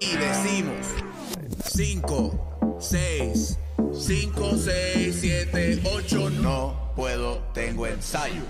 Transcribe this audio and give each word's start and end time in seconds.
y 0.00 0.16
decimos 0.16 0.86
5, 1.64 2.76
6, 2.80 3.58
5, 3.92 4.50
6, 4.56 5.18
7, 5.20 5.82
8, 5.84 6.30
no 6.30 6.92
puedo, 6.94 7.38
tengo 7.52 7.86
ensayo. 7.86 8.42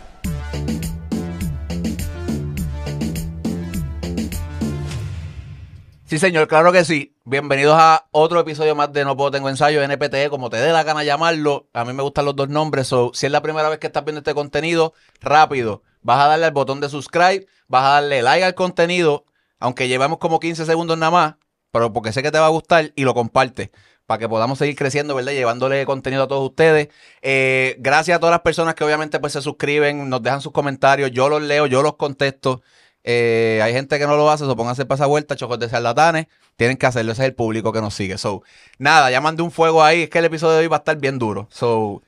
Sí, 6.04 6.18
señor, 6.18 6.48
claro 6.48 6.72
que 6.72 6.86
sí. 6.86 7.14
Bienvenidos 7.24 7.76
a 7.78 8.08
otro 8.12 8.40
episodio 8.40 8.74
más 8.74 8.90
de 8.94 9.04
No 9.04 9.14
Puedo 9.14 9.30
Tengo 9.30 9.50
Ensayo, 9.50 9.82
NPTE, 9.82 10.30
como 10.30 10.48
te 10.48 10.56
dé 10.56 10.72
la 10.72 10.82
gana 10.82 11.04
llamarlo. 11.04 11.68
A 11.74 11.84
mí 11.84 11.92
me 11.92 12.02
gustan 12.02 12.24
los 12.24 12.34
dos 12.34 12.48
nombres. 12.48 12.86
So, 12.86 13.10
si 13.12 13.26
es 13.26 13.32
la 13.32 13.42
primera 13.42 13.68
vez 13.68 13.78
que 13.78 13.88
estás 13.88 14.06
viendo 14.06 14.20
este 14.20 14.32
contenido, 14.32 14.94
rápido. 15.20 15.82
Vas 16.00 16.24
a 16.24 16.28
darle 16.28 16.46
al 16.46 16.52
botón 16.52 16.80
de 16.80 16.88
subscribe, 16.88 17.46
vas 17.66 17.84
a 17.84 17.88
darle 18.00 18.22
like 18.22 18.42
al 18.42 18.54
contenido, 18.54 19.26
aunque 19.58 19.88
llevamos 19.88 20.18
como 20.18 20.40
15 20.40 20.64
segundos 20.64 20.96
nada 20.96 21.10
más, 21.10 21.34
pero 21.70 21.92
porque 21.92 22.12
sé 22.12 22.22
que 22.22 22.30
te 22.30 22.38
va 22.38 22.46
a 22.46 22.50
gustar 22.50 22.92
y 22.96 23.04
lo 23.04 23.14
comparte 23.14 23.70
para 24.06 24.18
que 24.18 24.28
podamos 24.28 24.58
seguir 24.58 24.74
creciendo, 24.74 25.14
¿verdad? 25.14 25.32
Llevándole 25.32 25.84
contenido 25.84 26.22
a 26.22 26.28
todos 26.28 26.48
ustedes. 26.48 26.88
Eh, 27.20 27.76
gracias 27.78 28.16
a 28.16 28.20
todas 28.20 28.32
las 28.32 28.40
personas 28.40 28.74
que 28.74 28.82
obviamente 28.82 29.20
pues 29.20 29.34
se 29.34 29.42
suscriben, 29.42 30.08
nos 30.08 30.22
dejan 30.22 30.40
sus 30.40 30.52
comentarios, 30.52 31.10
yo 31.10 31.28
los 31.28 31.42
leo, 31.42 31.66
yo 31.66 31.82
los 31.82 31.96
contesto. 31.96 32.62
Eh, 33.04 33.60
hay 33.62 33.72
gente 33.72 33.98
que 33.98 34.06
no 34.06 34.16
lo 34.16 34.30
hace, 34.30 34.44
so 34.44 34.56
pónganse 34.56 34.86
para 34.86 34.96
esa 34.96 35.06
vuelta, 35.06 35.36
chocos 35.36 35.58
de 35.58 35.68
charlatanes. 35.68 36.26
Tienen 36.56 36.76
que 36.76 36.86
hacerlo, 36.86 37.12
ese 37.12 37.22
es 37.22 37.28
el 37.28 37.34
público 37.34 37.72
que 37.72 37.80
nos 37.80 37.94
sigue. 37.94 38.18
So, 38.18 38.42
nada, 38.78 39.10
ya 39.10 39.20
mandé 39.20 39.42
un 39.42 39.50
fuego 39.50 39.82
ahí. 39.82 40.04
Es 40.04 40.10
que 40.10 40.18
el 40.18 40.24
episodio 40.24 40.54
de 40.54 40.60
hoy 40.60 40.66
va 40.68 40.76
a 40.76 40.80
estar 40.80 40.96
bien 40.96 41.18
duro. 41.18 41.48
So, 41.50 42.02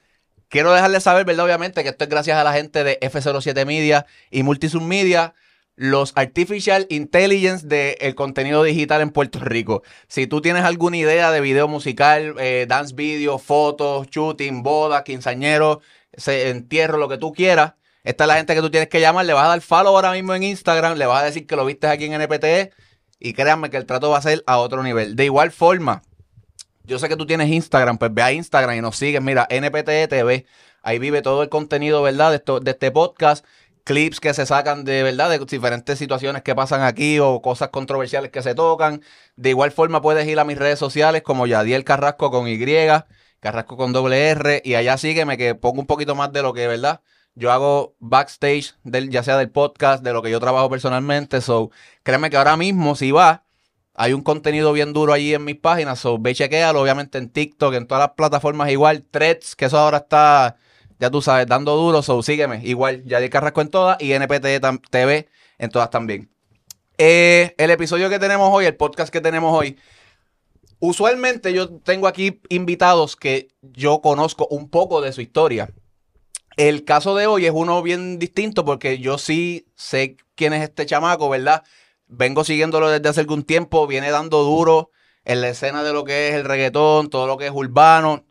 quiero 0.48 0.73
dejarles 0.73 1.03
saber, 1.03 1.25
¿verdad? 1.25 1.45
Obviamente, 1.47 1.83
que 1.83 1.91
esto 1.91 2.05
es 2.05 2.11
gracias 2.11 2.37
a 2.39 2.45
la 2.45 2.53
gente 2.53 2.84
de 2.84 2.98
F07 3.01 3.65
Media 3.67 4.06
y 4.31 4.42
Multisum 4.42 4.87
Media, 4.87 5.34
los 5.80 6.12
Artificial 6.15 6.87
Intelligence 6.91 7.66
del 7.66 8.15
contenido 8.15 8.62
digital 8.62 9.01
en 9.01 9.09
Puerto 9.09 9.39
Rico. 9.41 9.83
Si 10.09 10.27
tú 10.27 10.43
tienes 10.43 10.65
alguna 10.65 10.98
idea 10.98 11.30
de 11.30 11.41
video 11.41 11.69
musical, 11.69 12.34
eh, 12.39 12.66
dance 12.69 12.95
video, 12.95 13.39
fotos, 13.39 14.06
shooting, 14.11 14.62
boda, 14.62 15.05
quinceañero, 15.05 15.81
se- 16.12 16.51
entierro, 16.51 16.98
lo 16.98 17.08
que 17.08 17.17
tú 17.17 17.33
quieras, 17.33 17.77
esta 18.05 18.25
es 18.25 18.28
la 18.28 18.36
gente 18.36 18.55
que 18.55 18.61
tú 18.61 18.70
tienes 18.70 18.91
que 18.91 19.01
llamar, 19.01 19.25
le 19.25 19.33
vas 19.33 19.47
a 19.47 19.48
dar 19.48 19.62
follow 19.62 19.97
ahora 19.97 20.12
mismo 20.12 20.34
en 20.34 20.42
Instagram, 20.42 20.98
le 20.98 21.06
vas 21.06 21.23
a 21.23 21.25
decir 21.25 21.47
que 21.47 21.56
lo 21.56 21.64
viste 21.64 21.86
aquí 21.86 22.05
en 22.05 22.12
NPTE 22.12 22.73
y 23.19 23.33
créanme 23.33 23.70
que 23.70 23.78
el 23.78 23.86
trato 23.86 24.11
va 24.11 24.19
a 24.19 24.23
ser 24.23 24.45
a 24.47 24.58
otro 24.58 24.83
nivel. 24.83 25.17
De 25.17 25.25
igual 25.25 25.51
forma, 25.51 26.03
yo 26.84 26.98
sé 26.98 27.08
que 27.08 27.17
tú 27.17 27.25
tienes 27.25 27.48
Instagram, 27.48 27.97
pues 27.97 28.12
ve 28.12 28.20
a 28.20 28.33
Instagram 28.33 28.77
y 28.77 28.81
nos 28.83 28.98
sigues, 28.98 29.23
mira, 29.23 29.47
NPTE 29.48 30.08
TV, 30.08 30.45
ahí 30.83 30.98
vive 30.98 31.23
todo 31.23 31.42
el 31.42 31.48
contenido, 31.48 32.03
¿verdad? 32.03 32.28
De, 32.31 32.36
esto, 32.36 32.61
de 32.61 32.73
este 32.73 32.91
podcast, 32.91 33.47
clips 33.84 34.20
que 34.20 34.34
se 34.34 34.47
sacan 34.47 34.84
de, 34.84 35.03
¿verdad? 35.03 35.31
De 35.31 35.39
diferentes 35.39 35.98
situaciones 35.98 36.42
que 36.42 36.55
pasan 36.55 36.83
aquí 36.83 37.19
o 37.19 37.42
cosas 37.42 37.69
controversiales 37.70 38.31
que 38.31 38.42
se 38.42 38.55
tocan. 38.55 39.03
De 39.36 39.50
igual 39.50 39.73
forma 39.73 40.00
puedes 40.03 40.27
ir 40.27 40.39
a 40.39 40.45
mis 40.45 40.59
redes 40.59 40.78
sociales 40.78 41.23
como 41.23 41.47
Yadiel 41.47 41.84
Carrasco 41.84 42.31
con 42.31 42.48
Y, 42.48 42.58
Carrasco 43.41 43.77
con 43.77 43.92
doble 43.92 44.28
R, 44.28 44.62
y 44.64 44.75
allá 44.75 44.98
sígueme 44.98 45.39
que 45.39 45.55
pongo 45.55 45.81
un 45.81 45.86
poquito 45.86 46.14
más 46.14 46.33
de 46.33 46.42
lo 46.42 46.53
que, 46.53 46.67
¿verdad? 46.67 47.01
Yo 47.34 47.51
hago 47.53 47.97
backstage, 48.01 48.75
del, 48.84 49.08
ya 49.11 49.23
sea 49.23 49.39
del 49.39 49.51
podcast, 49.51 50.03
de 50.05 50.12
lo 50.12 50.23
que 50.23 50.31
yo 50.31 50.41
trabajo 50.41 50.69
personalmente. 50.69 51.41
So, 51.41 51.70
créeme 52.03 52.28
que 52.28 52.36
ahora 52.36 52.56
mismo, 52.56 52.97
si 52.97 53.12
va, 53.12 53.45
hay 53.95 54.12
un 54.12 54.23
contenido 54.23 54.73
bien 54.73 54.92
duro 54.92 55.12
allí 55.14 55.33
en 55.34 55.45
mis 55.45 55.56
páginas. 55.56 56.01
So, 56.01 56.19
ve 56.19 56.33
y 56.33 56.34
chequéalo, 56.34 56.83
obviamente 56.83 57.19
en 57.19 57.31
TikTok, 57.31 57.75
en 57.75 57.86
todas 57.86 58.03
las 58.03 58.11
plataformas 58.17 58.70
igual. 58.70 59.05
Threads, 59.11 59.56
que 59.56 59.67
eso 59.67 59.78
ahora 59.78 59.98
está, 59.98 60.56
ya 61.01 61.11
tú 61.11 61.23
sabes, 61.23 61.47
dando 61.47 61.75
duro. 61.77 62.03
So, 62.03 62.23
sígueme. 62.23 62.61
Igual, 62.62 63.03
Yadier 63.05 63.31
Carrasco 63.31 63.62
en 63.62 63.69
todas 63.69 63.97
y 64.01 64.12
NPT 64.12 64.47
TV 64.91 65.29
en 65.59 65.70
todas 65.70 65.91
también. 65.91 66.31
Eh, 66.98 67.55
el 67.57 67.70
episodio 67.70 68.11
que 68.11 68.19
tenemos 68.19 68.51
hoy, 68.53 68.67
el 68.67 68.77
podcast 68.77 69.11
que 69.11 69.23
tenemos 69.23 69.59
hoy, 69.59 69.79
usualmente 70.79 71.55
yo 71.55 71.70
tengo 71.79 72.07
aquí 72.07 72.42
invitados 72.51 73.17
que 73.17 73.48
yo 73.62 74.03
conozco 74.03 74.47
un 74.51 74.69
poco 74.69 75.01
de 75.01 75.12
su 75.12 75.23
historia. 75.23 75.70
El 76.59 76.84
caso 76.84 77.14
de 77.17 77.27
hoy 77.27 77.47
es 77.47 77.53
uno 77.55 77.83
bien 77.83 78.19
distinto 78.19 78.67
porque 78.67 78.98
yo 78.98 79.17
sí 79.17 79.67
sé 79.77 80.19
quién 80.35 80.53
es 80.53 80.63
este 80.63 80.85
chamaco, 80.85 81.30
¿verdad? 81.30 81.63
Vengo 82.07 82.45
siguiéndolo 82.45 82.91
desde 82.91 83.08
hace 83.08 83.20
algún 83.20 83.45
tiempo, 83.45 83.86
viene 83.86 84.11
dando 84.11 84.42
duro 84.42 84.91
en 85.24 85.41
la 85.41 85.48
escena 85.48 85.83
de 85.83 85.95
lo 85.95 86.05
que 86.05 86.29
es 86.29 86.35
el 86.35 86.45
reggaetón, 86.45 87.08
todo 87.08 87.27
lo 87.27 87.39
que 87.39 87.47
es 87.47 87.53
urbano. 87.55 88.27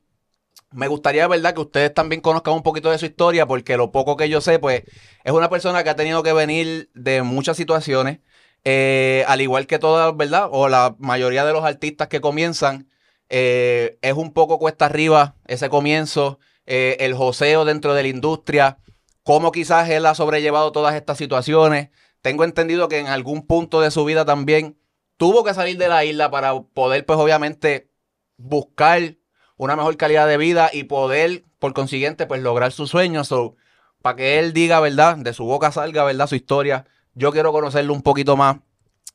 Me 0.72 0.88
gustaría, 0.88 1.28
¿verdad?, 1.28 1.56
que 1.56 1.62
ustedes 1.62 1.94
también 1.94 2.22
conozcan 2.22 2.54
un 2.54 2.62
poquito 2.62 2.92
de 2.92 3.00
su 3.00 3.06
historia, 3.06 3.48
porque 3.48 3.76
lo 3.76 3.92
poco 3.92 4.16
que 4.16 4.30
yo 4.30 4.40
sé, 4.40 4.60
pues, 4.60 4.84
es 5.24 5.32
una 5.32 5.50
persona 5.50 5.84
que 5.84 5.90
ha 5.90 5.96
tenido 5.96 6.22
que 6.22 6.32
venir 6.32 6.92
de 6.94 7.24
muchas 7.24 7.58
situaciones, 7.58 8.20
eh, 8.64 9.24
al 9.28 9.42
igual 9.42 9.66
que 9.66 9.80
todas, 9.80 10.16
¿verdad?, 10.16 10.48
o 10.52 10.70
la 10.70 10.96
mayoría 11.00 11.44
de 11.44 11.54
los 11.54 11.64
artistas 11.64 12.08
que 12.08 12.22
comienzan, 12.22 12.88
eh, 13.30 13.98
es 14.02 14.14
un 14.14 14.32
poco 14.34 14.60
cuesta 14.60 14.86
arriba 14.86 15.36
ese 15.48 15.70
comienzo, 15.70 16.40
eh, 16.68 16.98
el 17.00 17.16
joseo 17.16 17.66
dentro 17.66 17.96
de 17.96 18.04
la 18.04 18.10
industria, 18.10 18.78
cómo 19.24 19.52
quizás 19.52 19.90
él 19.90 20.06
ha 20.06 20.14
sobrellevado 20.16 20.72
todas 20.72 20.96
estas 20.96 21.18
situaciones. 21.18 21.90
Tengo 22.22 22.44
entendido 22.44 22.90
que 22.90 23.00
en 23.00 23.08
algún 23.08 23.46
punto 23.48 23.82
de 23.82 23.92
su 23.92 24.06
vida 24.06 24.26
también 24.26 24.78
tuvo 25.18 25.44
que 25.44 25.54
salir 25.54 25.78
de 25.78 25.88
la 25.88 26.06
isla 26.06 26.30
para 26.32 26.60
poder, 26.62 27.06
pues 27.06 27.18
obviamente, 27.20 27.90
buscar 28.38 29.19
una 29.60 29.76
mejor 29.76 29.98
calidad 29.98 30.26
de 30.26 30.38
vida 30.38 30.70
y 30.72 30.86
poder, 30.86 31.44
por 31.60 31.74
consiguiente, 31.74 32.26
pues 32.26 32.42
lograr 32.42 32.72
sus 32.72 32.90
sueños. 32.90 33.28
So, 33.28 33.58
para 34.02 34.16
que 34.16 34.40
él 34.40 34.54
diga, 34.54 34.80
¿verdad? 34.80 35.18
De 35.18 35.34
su 35.34 35.44
boca 35.44 35.74
salga, 35.74 36.06
¿verdad? 36.06 36.28
Su 36.28 36.36
historia. 36.36 36.86
Yo 37.14 37.34
quiero 37.34 37.52
conocerlo 37.52 37.94
un 37.94 38.02
poquito 38.02 38.38
más. 38.38 38.56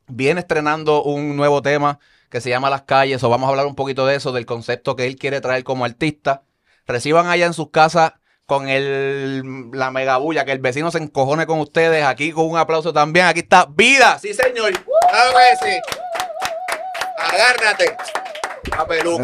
Viene 0.07 0.41
estrenando 0.41 1.03
un 1.03 1.35
nuevo 1.35 1.63
tema 1.63 1.99
que 2.29 2.43
se 2.43 2.51
llama 2.51 2.69
Las 2.69 2.83
calles, 2.83 3.25
o 3.25 3.31
vamos 3.31 3.47
a 3.47 3.51
hablar 3.51 3.65
un 3.65 3.75
poquito 3.75 4.05
de 4.05 4.17
eso, 4.17 4.33
del 4.33 4.45
concepto 4.45 4.97
que 4.97 5.07
él 5.07 5.17
quiere 5.17 5.41
traer 5.41 5.65
como 5.65 5.87
artista. 5.87 6.43
Reciban 6.87 7.27
allá 7.27 7.47
en 7.47 7.55
sus 7.55 7.71
casas 7.71 8.13
con 8.45 8.69
el, 8.69 9.71
la 9.73 9.91
megabulla, 9.91 10.45
que 10.45 10.53
el 10.53 10.59
vecino 10.59 10.91
se 10.91 10.99
encojone 10.99 11.47
con 11.47 11.59
ustedes. 11.59 12.05
Aquí 12.05 12.33
con 12.33 12.51
un 12.51 12.59
aplauso 12.59 12.93
también. 12.93 13.25
Aquí 13.25 13.41
está 13.41 13.65
Vida, 13.65 14.19
sí 14.19 14.35
señor. 14.35 14.75
Sí. 14.75 15.81
Agárrate. 17.17 17.97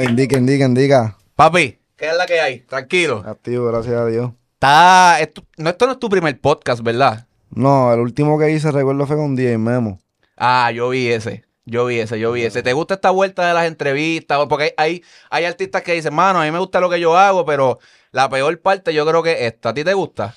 Indica, 0.01 0.37
indica, 0.39 0.65
indica. 0.65 1.17
Papi, 1.37 1.79
¿qué 1.97 2.09
es 2.11 2.17
la 2.17 2.27
que 2.27 2.41
hay? 2.41 2.61
Tranquilo. 2.61 3.23
Activo, 3.27 3.67
gracias 3.67 3.95
a 3.95 4.07
Dios. 4.07 4.31
Está, 4.55 5.21
esto, 5.21 5.43
no, 5.57 5.71
esto 5.71 5.87
no 5.87 5.93
es 5.93 5.99
tu 5.99 6.09
primer 6.09 6.39
podcast, 6.41 6.83
¿verdad? 6.83 7.27
No, 7.51 7.93
el 7.93 8.01
último 8.01 8.39
que 8.39 8.51
hice, 8.51 8.71
recuerdo, 8.71 9.07
fue 9.07 9.17
con 9.17 9.35
DJ 9.35 9.59
Memo. 9.59 9.99
Ah, 10.37 10.71
yo 10.73 10.91
vi 10.91 11.09
ese. 11.09 11.45
Yo 11.65 11.87
vi 11.87 11.99
ese, 12.01 12.19
yo 12.19 12.33
vi 12.33 12.43
ese. 12.43 12.63
¿Te 12.63 12.73
gusta 12.73 12.95
esta 12.95 13.11
vuelta 13.11 13.47
de 13.47 13.55
las 13.55 13.67
entrevistas? 13.67 14.39
Porque 14.49 14.75
hay, 14.77 14.93
hay, 14.93 15.05
hay 15.31 15.45
artistas 15.45 15.83
que 15.83 15.93
dicen, 15.93 16.15
mano, 16.15 16.41
a 16.41 16.45
mí 16.45 16.51
me 16.51 16.59
gusta 16.59 16.81
lo 16.81 16.91
que 16.91 17.01
yo 17.01 17.17
hago, 17.17 17.45
pero 17.45 17.79
la 18.13 18.29
peor 18.29 18.61
parte 18.61 18.93
yo 18.95 19.07
creo 19.07 19.23
que 19.23 19.33
es 19.33 19.53
esta. 19.53 19.71
¿A 19.71 19.75
ti 19.75 19.85
te 19.85 19.95
gusta? 19.95 20.35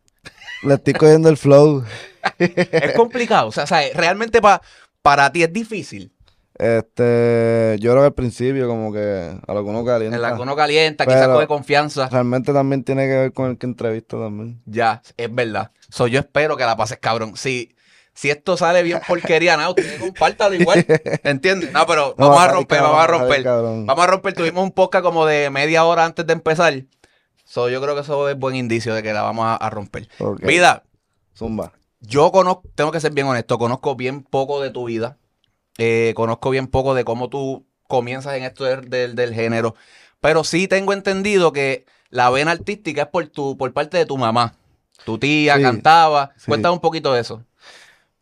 Le 0.62 0.74
estoy 0.74 0.94
cogiendo 0.94 1.28
el 1.28 1.36
flow. 1.36 1.84
Es 2.38 2.92
complicado. 2.94 3.48
O 3.48 3.52
sea, 3.52 3.66
¿sabes? 3.66 3.94
realmente 3.94 4.40
pa- 4.42 4.60
para 5.02 5.32
ti 5.32 5.42
es 5.42 5.52
difícil. 5.52 6.12
Este, 6.60 7.78
yo 7.80 7.90
creo 7.92 8.02
que 8.02 8.06
al 8.08 8.12
principio, 8.12 8.68
como 8.68 8.92
que 8.92 9.34
a 9.46 9.54
lo 9.54 9.64
que 9.64 9.70
uno 9.70 9.82
calienta. 9.82 10.16
En 10.16 10.20
la 10.20 10.36
que 10.36 10.42
uno 10.42 10.54
calienta, 10.54 11.06
quizás 11.06 11.28
coge 11.28 11.46
confianza. 11.46 12.10
Realmente 12.10 12.52
también 12.52 12.84
tiene 12.84 13.06
que 13.06 13.16
ver 13.16 13.32
con 13.32 13.50
el 13.50 13.56
que 13.56 13.64
entrevista 13.64 14.18
también. 14.18 14.60
Ya, 14.66 15.00
es 15.16 15.34
verdad. 15.34 15.70
So, 15.88 16.06
yo 16.06 16.20
espero 16.20 16.58
que 16.58 16.64
la 16.64 16.76
pases 16.76 16.98
cabrón. 16.98 17.34
Si, 17.34 17.74
si 18.12 18.28
esto 18.28 18.58
sale 18.58 18.82
bien 18.82 19.00
porquería, 19.08 19.56
nada, 19.56 19.70
ustedes 19.70 19.98
compártalo 19.98 20.54
igual. 20.54 20.84
¿Entiendes? 21.24 21.72
No, 21.72 21.86
pero 21.86 22.14
vamos 22.18 22.36
va 22.36 22.44
a 22.44 22.48
romper, 22.48 22.78
cabrón, 22.80 22.92
vamos 22.92 23.04
a 23.04 23.06
romper. 23.06 23.42
cabrón. 23.42 23.86
Vamos 23.86 24.04
a 24.04 24.06
romper. 24.06 24.34
Tuvimos 24.34 24.62
un 24.62 24.72
podcast 24.72 25.02
como 25.02 25.24
de 25.24 25.48
media 25.48 25.86
hora 25.86 26.04
antes 26.04 26.26
de 26.26 26.34
empezar. 26.34 26.74
So, 27.46 27.70
yo 27.70 27.80
creo 27.80 27.94
que 27.94 28.02
eso 28.02 28.28
es 28.28 28.38
buen 28.38 28.54
indicio 28.54 28.94
de 28.94 29.02
que 29.02 29.14
la 29.14 29.22
vamos 29.22 29.46
a, 29.46 29.56
a 29.56 29.70
romper. 29.70 30.08
Vida, 30.42 30.82
Zumba. 31.34 31.72
yo 32.00 32.30
conozco, 32.32 32.64
tengo 32.74 32.92
que 32.92 33.00
ser 33.00 33.12
bien 33.12 33.28
honesto, 33.28 33.58
conozco 33.58 33.96
bien 33.96 34.22
poco 34.22 34.60
de 34.60 34.68
tu 34.68 34.84
vida. 34.84 35.16
Eh, 35.78 36.12
conozco 36.16 36.50
bien 36.50 36.66
poco 36.68 36.94
de 36.94 37.04
cómo 37.04 37.28
tú 37.28 37.66
comienzas 37.88 38.34
en 38.36 38.44
esto 38.44 38.64
del, 38.64 38.88
del- 38.90 39.14
del 39.16 39.34
género. 39.34 39.74
Pero 40.20 40.44
sí 40.44 40.68
tengo 40.68 40.92
entendido 40.92 41.52
que 41.52 41.86
la 42.10 42.30
vena 42.30 42.52
artística 42.52 43.02
es 43.02 43.08
por 43.08 43.26
tu, 43.28 43.56
por 43.56 43.72
parte 43.72 43.96
de 43.98 44.06
tu 44.06 44.18
mamá. 44.18 44.54
Tu 45.04 45.18
tía 45.18 45.56
Sí, 45.56 45.62
cantaba. 45.62 46.32
sí. 46.36 46.46
Cuéntame 46.48 46.74
un 46.74 46.80
poquito 46.80 47.12
de 47.12 47.20
eso. 47.20 47.44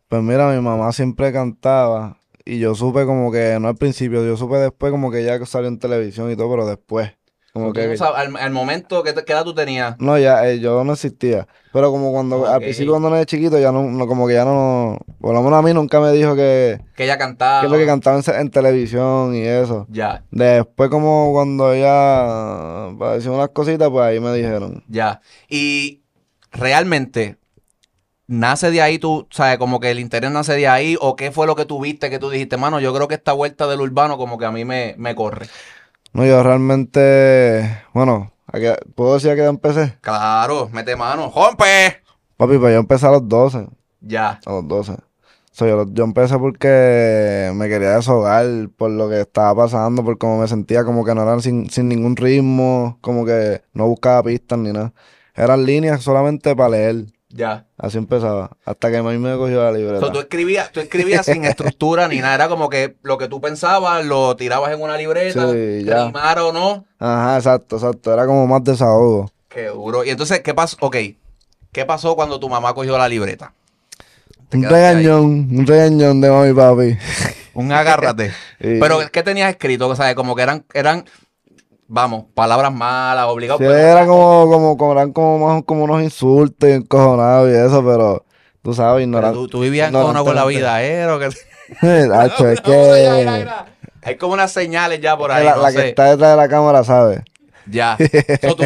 Pues 0.07 0.23
mira, 0.23 0.49
mi 0.51 0.61
mamá 0.61 0.91
siempre 0.91 1.31
cantaba. 1.31 2.17
Y 2.45 2.59
yo 2.59 2.73
supe 2.73 3.05
como 3.05 3.31
que, 3.31 3.57
no 3.59 3.67
al 3.67 3.75
principio, 3.75 4.25
yo 4.25 4.35
supe 4.37 4.55
después 4.57 4.91
como 4.91 5.11
que 5.11 5.23
ya 5.23 5.43
salió 5.45 5.67
en 5.67 5.77
televisión 5.79 6.31
y 6.31 6.35
todo, 6.35 6.49
pero 6.49 6.65
después. 6.65 7.11
Como 7.53 7.67
no 7.67 7.73
que, 7.73 7.81
al, 8.15 8.35
al 8.37 8.51
momento, 8.51 9.01
¿qué, 9.03 9.13
qué 9.25 9.33
edad 9.33 9.43
tú 9.43 9.55
tenías? 9.55 9.95
No, 9.99 10.17
ya, 10.19 10.47
eh, 10.47 10.59
yo 10.59 10.83
no 10.83 10.93
existía. 10.93 11.47
Pero 11.73 11.91
como 11.91 12.11
cuando, 12.11 12.41
Ok. 12.41 12.47
al 12.47 12.59
principio 12.61 12.91
cuando 12.93 13.09
era 13.15 13.25
chiquito, 13.25 13.57
ya 13.59 13.71
no, 13.71 13.83
no- 13.83 14.07
como 14.07 14.27
que 14.27 14.35
ya 14.35 14.45
no, 14.45 14.97
por 15.19 15.33
lo 15.33 15.41
menos 15.41 15.57
a 15.59 15.61
mí 15.63 15.73
nunca 15.73 15.99
me 15.99 16.11
dijo 16.11 16.35
que, 16.35 16.79
Que 16.95 17.05
ella 17.05 17.17
cantaba. 17.17 17.61
que 17.61 17.65
es 17.65 17.71
lo 17.71 17.77
que 17.79 17.85
cantaba 17.87 18.19
en, 18.19 18.35
en 18.39 18.49
televisión 18.51 19.35
y 19.35 19.41
eso. 19.41 19.87
Ya, 19.89 20.23
Después 20.31 20.89
como 20.91 21.31
cuando 21.33 21.75
ya 21.75 22.89
padeció 22.97 23.33
unas 23.33 23.49
cositas, 23.49 23.89
pues 23.89 24.03
ahí 24.05 24.19
me 24.19 24.31
dijeron. 24.33 24.83
ya. 24.87 25.21
Y 25.49 26.01
realmente, 26.51 27.37
nace 28.27 28.69
de 28.71 28.81
ahí 28.81 28.99
tú, 28.99 29.27
sabes, 29.31 29.57
como 29.57 29.79
que 29.79 29.91
el 29.91 29.99
interés 29.99 30.31
nace 30.31 30.53
de 30.53 30.67
ahí, 30.67 30.95
o 31.01 31.15
qué 31.15 31.31
fue 31.31 31.47
lo 31.47 31.55
que 31.55 31.65
tú 31.65 31.81
viste 31.81 32.09
que 32.09 32.19
tú 32.19 32.29
dijiste, 32.29 32.57
mano, 32.57 32.79
yo 32.79 32.93
creo 32.93 33.07
que 33.07 33.15
esta 33.15 33.33
vuelta 33.33 33.67
del 33.67 33.81
urbano 33.81 34.17
como 34.17 34.37
que 34.37 34.45
a 34.45 34.51
mí 34.51 34.65
me, 34.65 34.95
me 34.97 35.15
corre. 35.15 35.47
No, 36.13 36.25
yo 36.25 36.41
realmente, 36.43 37.83
bueno, 37.93 38.31
¿a 38.47 38.59
qué- 38.59 38.75
¿puedo 38.95 39.13
decir 39.15 39.31
a 39.31 39.35
qué 39.35 39.41
edad 39.41 39.49
empecé? 39.51 39.97
Claro, 40.01 40.69
mete 40.71 40.95
mano, 40.95 41.31
¡rompe! 41.33 42.01
Papi, 42.37 42.57
pues 42.57 42.73
yo 42.73 42.79
empecé 42.79 43.05
a 43.07 43.11
los 43.11 43.27
12, 43.27 43.67
Ya, 44.01 44.39
a 44.45 44.51
los 44.51 44.67
12. 44.67 44.95
So, 45.51 45.67
yo, 45.67 45.85
yo 45.91 46.03
empecé 46.05 46.37
porque 46.37 47.51
me 47.53 47.67
quería 47.67 47.95
deshogar 47.95 48.45
por 48.77 48.91
lo 48.91 49.09
que 49.09 49.21
estaba 49.21 49.53
pasando, 49.63 50.03
por 50.03 50.17
cómo 50.17 50.39
me 50.39 50.47
sentía, 50.47 50.85
como 50.85 51.03
que 51.03 51.13
no 51.13 51.23
eran 51.23 51.41
sin, 51.41 51.69
sin 51.69 51.89
ningún 51.89 52.15
ritmo, 52.15 52.97
como 53.01 53.25
que 53.25 53.61
no 53.73 53.87
buscaba 53.87 54.23
pistas 54.23 54.57
ni 54.57 54.71
nada. 54.71 54.93
Eran 55.35 55.65
líneas 55.65 56.01
solamente 56.01 56.55
para 56.55 56.69
leer. 56.69 57.05
Ya. 57.29 57.65
Así 57.77 57.97
empezaba. 57.97 58.51
Hasta 58.65 58.89
que 58.91 58.97
a 58.97 59.03
mí 59.03 59.17
me 59.17 59.35
cogió 59.37 59.63
la 59.63 59.71
libreta. 59.71 59.99
So, 59.99 60.11
tú 60.11 60.19
escribías, 60.19 60.71
tú 60.71 60.79
escribías 60.79 61.25
sin 61.25 61.45
estructura 61.45 62.07
ni 62.07 62.17
nada, 62.19 62.35
era 62.35 62.49
como 62.49 62.69
que 62.69 62.95
lo 63.03 63.17
que 63.17 63.27
tú 63.27 63.39
pensabas 63.39 64.03
lo 64.05 64.35
tirabas 64.35 64.71
en 64.73 64.81
una 64.81 64.97
libreta, 64.97 65.51
Sí, 65.51 65.83
ya. 65.85 66.05
rimara 66.07 66.45
o 66.45 66.51
no, 66.51 66.85
Ajá, 66.99 67.37
exacto, 67.37 67.75
exacto. 67.77 68.13
Era 68.13 68.25
como 68.25 68.45
más 68.47 68.63
desahogo. 68.63 69.31
qué 69.47 69.67
duro. 69.67 70.03
Y 70.03 70.09
entonces, 70.09 70.39
¿qué 70.41 70.53
pasó? 70.53 70.75
Ok, 70.81 70.97
¿qué 71.71 71.85
pasó 71.85 72.15
cuando 72.15 72.39
tu 72.39 72.49
mamá 72.49 72.73
cogió 72.73 72.97
la 72.97 73.07
libreta? 73.07 73.53
Un 74.51 74.65
ahí. 74.65 74.71
regañón, 74.71 75.25
un 75.51 75.67
regañón 75.67 76.21
de 76.21 76.29
mami 76.31 76.49
y 76.49 76.53
papi. 76.53 76.97
Un 77.53 77.71
agárrate. 77.71 78.33
Pero, 78.59 78.99
¿qué 79.11 79.21
tenías 79.21 79.49
escrito? 79.51 79.87
O 79.87 79.95
sea, 79.95 80.15
como 80.15 80.35
que 80.35 80.41
eran, 80.41 80.65
eran, 80.73 81.05
vamos, 81.89 82.25
palabras 82.33 82.71
malas, 82.71 83.25
obligados. 83.25 83.59
Sí, 83.59 83.65
pero- 83.67 83.77
era 83.77 84.05
como, 84.05 84.47
como, 84.49 84.77
como, 84.77 84.91
eran 84.93 85.11
como, 85.11 85.37
más, 85.39 85.63
como 85.63 85.83
unos 85.83 86.01
insultos 86.01 86.69
y 86.69 86.73
encojonados 86.73 87.49
y 87.49 87.53
eso, 87.55 87.83
pero 87.85 88.25
tú 88.61 88.73
sabes, 88.73 89.03
ignorante. 89.03 89.35
tú, 89.37 89.47
tú 89.49 89.59
vivías 89.59 89.91
No, 89.91 90.23
con 90.23 90.35
la 90.35 90.45
vida, 90.45 90.81
¿eh? 90.83 91.05
O 91.07 91.19
que- 91.19 91.25
Hacho, 92.13 92.47
es 92.49 92.61
que. 92.61 93.45
Hay 94.01 94.15
como 94.15 94.33
unas 94.33 94.51
señales 94.53 95.01
ya 95.01 95.17
por 95.17 95.31
ahí, 95.31 95.43
la, 95.45 95.55
no 95.55 95.61
la 95.63 95.71
sé. 95.71 95.77
que 95.81 95.89
está 95.89 96.05
detrás 96.05 96.31
de 96.31 96.37
la 96.37 96.47
cámara 96.47 96.83
sabe. 96.85 97.23
Ya. 97.67 97.97
So, 98.41 98.55
¿tú 98.55 98.63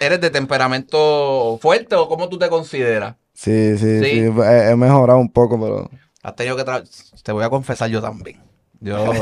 ¿Eres 0.00 0.20
de 0.20 0.30
temperamento 0.30 1.58
fuerte 1.60 1.96
o 1.96 2.06
cómo 2.08 2.28
tú 2.28 2.38
te 2.38 2.48
consideras? 2.48 3.16
Sí, 3.32 3.76
sí, 3.78 3.98
Sí. 3.98 4.04
sí. 4.04 4.18
He, 4.42 4.70
he 4.70 4.76
mejorado 4.76 5.18
un 5.18 5.32
poco, 5.32 5.58
pero. 5.60 5.90
Has 6.22 6.36
tenido 6.36 6.54
que 6.56 6.64
tra- 6.64 6.84
Te 7.22 7.32
voy 7.32 7.44
a 7.44 7.48
confesar 7.50 7.88
yo 7.90 8.00
también. 8.02 8.40
Yo. 8.80 8.96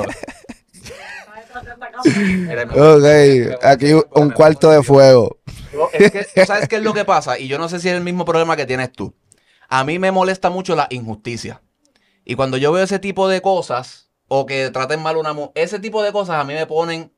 Ok, 2.97 3.62
aquí 3.62 3.93
un 3.93 4.31
cuarto 4.31 4.70
de 4.70 4.82
fuego. 4.82 5.38
Yo- 5.73 5.88
es 5.93 6.11
que, 6.11 6.25
¿tú 6.25 6.47
¿Sabes 6.47 6.69
qué 6.69 6.76
es 6.76 6.82
lo 6.82 6.94
que 6.94 7.05
pasa? 7.05 7.38
Y 7.38 7.49
yo 7.49 7.58
no 7.58 7.69
sé 7.69 7.81
si 7.81 7.88
es 7.88 7.94
el 7.94 8.03
mismo 8.03 8.25
problema 8.25 8.56
que 8.56 8.67
tienes 8.67 8.93
tú. 8.93 9.14
A 9.69 9.85
mí 9.85 9.99
me 9.99 10.12
molesta 10.12 10.50
mucho 10.50 10.76
la 10.76 10.87
injusticia. 10.91 11.62
Y 12.25 12.35
cuando 12.35 12.56
yo 12.56 12.73
veo 12.73 12.85
ese 12.85 12.99
tipo 12.99 13.29
de 13.29 13.41
cosas, 13.41 14.11
o 14.29 14.47
que 14.47 14.70
traten 14.70 15.03
mal 15.03 15.17
a 15.17 15.19
una 15.19 15.32
mujer, 15.32 15.53
ese 15.55 15.79
tipo 15.79 16.03
de 16.03 16.12
cosas 16.12 16.37
a 16.37 16.44
mí 16.44 16.55
me 16.55 16.67
ponen 16.67 17.12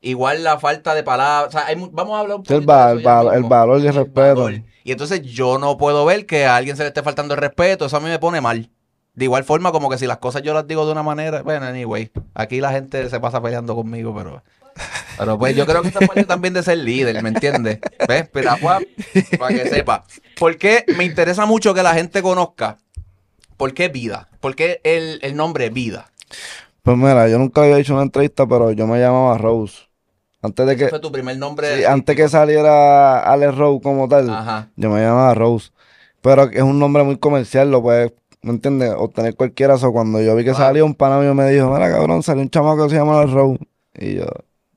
igual 0.00 0.44
la 0.44 0.58
falta 0.58 0.94
de 0.94 1.02
palabras. 1.02 1.48
O 1.48 1.58
sea, 1.58 1.66
hay 1.66 1.76
mu- 1.76 1.90
vamos 1.90 2.16
a 2.16 2.20
hablar 2.20 2.36
un 2.36 2.42
el, 2.42 2.54
poquito 2.54 2.72
va- 2.72 2.86
de 2.88 2.92
el, 2.92 2.98
eso 3.00 3.08
va- 3.24 3.36
el 3.36 3.42
valor 3.44 3.80
y 3.80 3.86
el 3.86 3.94
respeto. 3.94 4.44
valor. 4.44 4.62
Y 4.84 4.92
entonces 4.92 5.22
yo 5.22 5.58
no 5.58 5.76
puedo 5.78 6.04
ver 6.04 6.26
que 6.26 6.44
a 6.46 6.56
alguien 6.56 6.76
se 6.76 6.82
le 6.82 6.88
esté 6.88 7.02
faltando 7.02 7.34
el 7.34 7.40
respeto. 7.40 7.86
Eso 7.86 7.96
a 7.96 8.00
mí 8.00 8.08
me 8.08 8.18
pone 8.18 8.40
mal. 8.40 8.70
De 9.14 9.24
igual 9.24 9.44
forma, 9.44 9.70
como 9.70 9.88
que 9.88 9.98
si 9.98 10.06
las 10.06 10.18
cosas 10.18 10.42
yo 10.42 10.54
las 10.54 10.66
digo 10.66 10.84
de 10.86 10.92
una 10.92 11.02
manera. 11.02 11.42
Bueno, 11.42 11.66
anyway. 11.66 12.10
Aquí 12.34 12.60
la 12.60 12.72
gente 12.72 13.08
se 13.08 13.20
pasa 13.20 13.40
peleando 13.40 13.74
conmigo, 13.74 14.14
pero. 14.14 14.42
Pero 15.16 15.38
pues 15.38 15.54
yo 15.54 15.66
creo 15.66 15.82
que 15.82 15.88
esta 15.88 16.00
es 16.00 16.08
parte 16.08 16.24
también 16.24 16.52
de 16.52 16.62
ser 16.64 16.78
líder, 16.78 17.22
¿me 17.22 17.28
entiendes? 17.28 17.78
¿Ves? 18.08 18.28
Piragua, 18.28 18.80
para 19.38 19.54
que 19.54 19.68
sepa. 19.68 20.04
¿Por 20.36 20.56
qué 20.58 20.84
me 20.96 21.04
interesa 21.04 21.46
mucho 21.46 21.72
que 21.72 21.84
la 21.84 21.94
gente 21.94 22.22
conozca? 22.22 22.78
¿Por 23.56 23.72
qué 23.72 23.88
vida? 23.88 24.28
¿Por 24.40 24.56
qué 24.56 24.80
el, 24.82 25.20
el 25.22 25.36
nombre 25.36 25.70
vida? 25.70 26.10
Pues 26.82 26.96
mira, 26.96 27.28
yo 27.28 27.38
nunca 27.38 27.62
había 27.62 27.78
hecho 27.78 27.94
una 27.94 28.02
entrevista, 28.02 28.46
pero 28.46 28.72
yo 28.72 28.88
me 28.88 28.98
llamaba 28.98 29.38
Rose. 29.38 29.84
Antes 30.42 30.66
de 30.66 30.76
que, 30.76 30.88
fue 30.88 31.00
tu 31.00 31.12
primer 31.12 31.38
nombre. 31.38 31.78
sí, 31.78 31.84
antes 31.84 32.16
que 32.16 32.28
saliera 32.28 33.20
Alex 33.20 33.56
Rose 33.56 33.80
como 33.82 34.08
tal, 34.08 34.28
Ajá. 34.28 34.68
yo 34.76 34.90
me 34.90 35.00
llamaba 35.00 35.32
Rose. 35.34 35.70
Pero 36.20 36.50
es 36.50 36.62
un 36.62 36.78
nombre 36.78 37.02
muy 37.04 37.16
comercial, 37.16 37.70
lo 37.70 37.80
puedes, 37.82 38.12
¿me 38.44 38.50
entiendes? 38.50 38.92
Obtener 38.96 39.34
cualquiera. 39.34 39.74
O 39.74 39.92
cuando 39.92 40.20
yo 40.20 40.36
vi 40.36 40.44
que 40.44 40.50
Wow. 40.50 40.58
salió 40.58 40.86
un 40.86 40.94
pana 40.94 41.18
mío 41.18 41.34
me 41.34 41.48
dijo, 41.50 41.70
mira 41.72 41.90
cabrón, 41.90 42.22
salió 42.22 42.42
un 42.42 42.50
chamaco 42.50 42.84
que 42.84 42.90
se 42.90 42.96
llama 42.96 43.18
Alex 43.20 43.32
Rose. 43.32 43.58
Y 43.98 44.14
yo, 44.14 44.26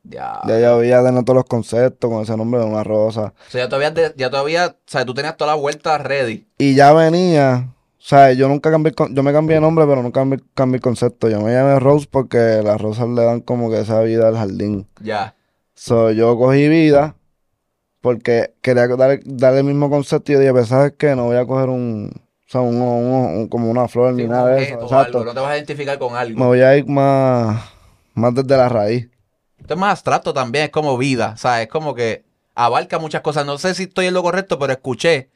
Ya. 0.03 0.41
ya 0.47 0.59
yo 0.59 0.75
había 0.75 1.03
tenido 1.03 1.23
todos 1.23 1.35
los 1.37 1.45
conceptos 1.45 2.09
con 2.09 2.23
ese 2.23 2.35
nombre 2.37 2.59
de 2.61 2.65
una 2.65 2.83
rosa. 2.83 3.33
O 3.47 3.51
sea, 3.51 3.63
ya 3.65 3.69
todavía, 3.69 4.13
ya 4.15 4.29
todavía, 4.29 4.67
o 4.67 4.75
sea, 4.85 5.05
tú 5.05 5.13
tenías 5.13 5.35
toda 5.37 5.51
la 5.51 5.57
vuelta 5.61 5.97
ready. 5.97 6.47
Y 6.57 6.75
ya 6.75 6.93
venía, 6.93 7.73
o 7.97 8.01
sea, 8.01 8.31
yo 8.33 8.47
nunca 8.47 8.71
cambié, 8.71 8.93
el 8.97 9.13
yo 9.13 9.23
me 9.23 9.33
cambié 9.33 9.55
de 9.55 9.61
nombre, 9.61 9.85
pero 9.85 10.01
nunca 10.01 10.21
cambié, 10.21 10.39
cambié 10.53 10.77
el 10.77 10.81
concepto. 10.81 11.27
Yo 11.29 11.41
me 11.41 11.51
llamé 11.51 11.79
Rose 11.79 12.07
porque 12.09 12.61
las 12.63 12.79
rosas 12.79 13.09
le 13.09 13.23
dan 13.23 13.41
como 13.41 13.69
que 13.69 13.79
esa 13.81 14.01
vida 14.01 14.27
al 14.29 14.35
jardín. 14.37 14.87
Ya. 15.01 15.35
So, 15.75 16.11
yo 16.11 16.37
cogí 16.37 16.67
vida 16.69 17.15
porque 18.01 18.53
quería 18.61 18.87
dar- 18.87 19.19
darle 19.25 19.59
el 19.59 19.65
mismo 19.65 19.89
concepto 19.89 20.31
y 20.31 20.35
yo 20.35 20.39
dije, 20.39 20.51
pues, 20.53 20.67
¿sabes 20.69 20.93
qué? 20.97 21.15
No 21.15 21.25
voy 21.25 21.37
a 21.37 21.45
coger 21.45 21.69
un, 21.69 22.11
o 22.47 22.51
sea, 22.51 22.61
un, 22.61 22.75
un- 22.81 23.38
un- 23.39 23.47
como 23.49 23.69
una 23.69 23.88
flor 23.88 24.15
Sí, 24.15 24.21
ni 24.23 24.27
nada 24.29 24.49
de 24.55 24.63
eso. 24.63 24.81
Exacto. 24.81 25.19
algo, 25.19 25.25
No 25.25 25.33
te 25.33 25.39
vas 25.41 25.51
a 25.51 25.55
identificar 25.57 25.99
con 25.99 26.15
algo. 26.15 26.39
Me 26.39 26.45
voy 26.45 26.61
a 26.61 26.77
ir 26.77 26.85
más, 26.88 27.61
más 28.13 28.33
desde 28.33 28.55
la 28.55 28.69
raíz. 28.69 29.09
Esto 29.59 29.73
es 29.73 29.79
más 29.79 29.91
abstracto 29.91 30.33
también, 30.33 30.65
es 30.65 30.69
como 30.71 30.97
vida, 30.97 31.31
o 31.33 31.38
sea, 31.38 31.61
es 31.61 31.67
como 31.67 31.94
que 31.94 32.23
abarca 32.55 32.99
muchas 32.99 33.21
cosas. 33.21 33.45
No 33.45 33.57
sé 33.57 33.73
si 33.73 33.83
estoy 33.83 34.05
en 34.05 34.13
lo 34.13 34.23
correcto, 34.23 34.57
pero 34.59 34.71
escuché 34.71 35.29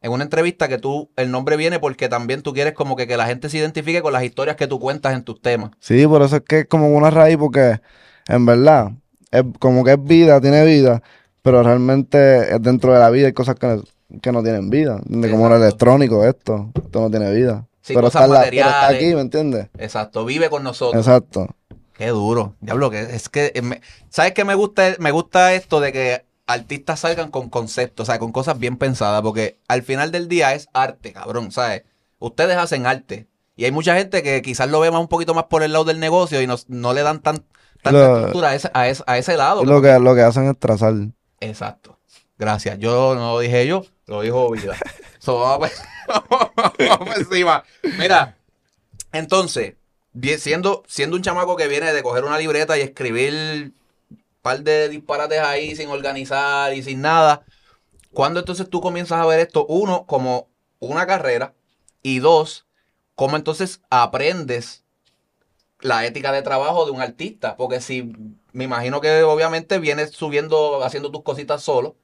en 0.00 0.10
una 0.12 0.24
entrevista 0.24 0.68
que 0.68 0.78
tú, 0.78 1.10
el 1.16 1.30
nombre 1.30 1.56
viene 1.56 1.78
porque 1.78 2.08
también 2.08 2.42
tú 2.42 2.52
quieres 2.52 2.72
como 2.72 2.96
que, 2.96 3.06
que 3.06 3.16
la 3.16 3.26
gente 3.26 3.48
se 3.48 3.58
identifique 3.58 4.00
con 4.02 4.12
las 4.12 4.24
historias 4.24 4.56
que 4.56 4.66
tú 4.66 4.80
cuentas 4.80 5.14
en 5.14 5.22
tus 5.22 5.40
temas. 5.40 5.70
Sí, 5.80 6.06
por 6.06 6.22
eso 6.22 6.36
es 6.36 6.42
que 6.42 6.60
es 6.60 6.66
como 6.66 6.88
una 6.88 7.10
raíz, 7.10 7.36
porque 7.36 7.80
en 8.26 8.46
verdad, 8.46 8.92
es 9.30 9.44
como 9.60 9.84
que 9.84 9.92
es 9.92 10.02
vida, 10.02 10.40
tiene 10.40 10.64
vida, 10.64 11.02
pero 11.42 11.62
realmente 11.62 12.54
es 12.54 12.62
dentro 12.62 12.92
de 12.92 12.98
la 13.00 13.10
vida 13.10 13.26
hay 13.26 13.32
cosas 13.32 13.54
que, 13.56 13.80
que 14.22 14.32
no 14.32 14.42
tienen 14.42 14.70
vida. 14.70 14.96
¿entiendes? 14.96 15.30
Como 15.30 15.46
el 15.48 15.62
electrónico, 15.62 16.24
esto, 16.24 16.70
esto 16.74 17.00
no 17.00 17.10
tiene 17.10 17.32
vida. 17.32 17.66
Sí, 17.80 17.94
pero, 17.94 18.08
está 18.08 18.24
en 18.24 18.32
la- 18.32 18.40
pero 18.42 18.56
está 18.56 18.66
materiales. 18.66 18.96
aquí, 19.04 19.14
¿me 19.14 19.20
entiendes? 19.20 19.68
Exacto, 19.78 20.24
vive 20.24 20.50
con 20.50 20.62
nosotros. 20.62 21.06
Exacto. 21.06 21.48
Qué 21.94 22.08
duro. 22.08 22.54
Diablo, 22.60 22.90
que 22.90 23.00
es 23.00 23.28
que 23.28 23.52
eh, 23.54 23.62
me- 23.62 23.80
¿sabes 24.08 24.32
qué 24.32 24.44
me 24.44 24.54
gusta? 24.54 24.94
Me 24.98 25.10
gusta 25.10 25.54
esto 25.54 25.80
de 25.80 25.92
que 25.92 26.24
artistas 26.46 27.00
salgan 27.00 27.30
con 27.30 27.48
conceptos, 27.50 28.04
o 28.04 28.10
sea, 28.10 28.18
con 28.18 28.32
cosas 28.32 28.58
bien 28.58 28.76
pensadas, 28.76 29.20
porque 29.22 29.58
al 29.68 29.82
final 29.82 30.10
del 30.12 30.28
día 30.28 30.54
es 30.54 30.68
arte, 30.72 31.12
cabrón, 31.12 31.50
¿sabes? 31.50 31.82
Ustedes 32.18 32.56
hacen 32.56 32.86
arte. 32.86 33.26
Y 33.56 33.64
hay 33.64 33.72
mucha 33.72 33.96
gente 33.96 34.22
que 34.22 34.40
quizás 34.42 34.70
lo 34.70 34.80
ve 34.80 34.90
más 34.90 35.00
un 35.00 35.08
poquito 35.08 35.34
más 35.34 35.44
por 35.44 35.62
el 35.62 35.72
lado 35.72 35.84
del 35.84 35.98
negocio 35.98 36.40
y 36.40 36.46
no, 36.46 36.54
no 36.68 36.92
le 36.94 37.02
dan 37.02 37.20
tan, 37.20 37.42
tanta 37.82 37.90
Lo- 37.92 38.16
estructura 38.16 38.50
a 38.50 38.54
ese, 38.54 38.70
a 38.72 38.88
ese, 38.88 39.02
a 39.06 39.18
ese 39.18 39.36
lado. 39.36 39.62
Y 39.62 39.66
lo 39.66 39.82
que, 39.82 39.98
lo 39.98 40.14
que 40.14 40.22
hacen 40.22 40.44
es 40.48 40.56
trazar. 40.58 40.94
Exacto. 41.40 41.97
Gracias. 42.38 42.78
Yo 42.78 43.14
no 43.14 43.32
lo 43.32 43.40
dije 43.40 43.66
yo, 43.66 43.84
lo 44.06 44.22
dijo 44.22 44.50
Vida. 44.50 44.76
So, 45.20 45.40
vamos, 45.40 45.70
pa 46.06 47.14
encima. 47.16 47.64
Mira, 47.98 48.38
entonces, 49.12 49.74
siendo, 50.38 50.84
siendo 50.86 51.16
un 51.16 51.22
chamaco 51.22 51.56
que 51.56 51.66
viene 51.66 51.92
de 51.92 52.02
coger 52.02 52.24
una 52.24 52.38
libreta 52.38 52.78
y 52.78 52.82
escribir 52.82 53.72
un 54.10 54.24
par 54.40 54.62
de 54.62 54.88
disparates 54.88 55.40
ahí 55.40 55.74
sin 55.74 55.90
organizar 55.90 56.72
y 56.72 56.84
sin 56.84 57.02
nada, 57.02 57.44
¿cuándo 58.12 58.40
entonces 58.40 58.70
tú 58.70 58.80
comienzas 58.80 59.20
a 59.20 59.26
ver 59.26 59.40
esto? 59.40 59.66
Uno, 59.66 60.06
como 60.06 60.48
una 60.78 61.06
carrera 61.06 61.52
y 62.02 62.20
dos, 62.20 62.64
¿cómo 63.16 63.36
entonces 63.36 63.80
aprendes 63.90 64.84
la 65.80 66.06
ética 66.06 66.32
de 66.32 66.42
trabajo 66.42 66.86
de 66.86 66.92
un 66.92 67.02
artista? 67.02 67.56
Porque 67.56 67.80
si 67.80 68.14
me 68.52 68.64
imagino 68.64 69.00
que 69.00 69.24
obviamente 69.24 69.78
vienes 69.78 70.12
subiendo, 70.12 70.84
haciendo 70.84 71.10
tus 71.10 71.22
cositas 71.22 71.62
solo. 71.62 71.96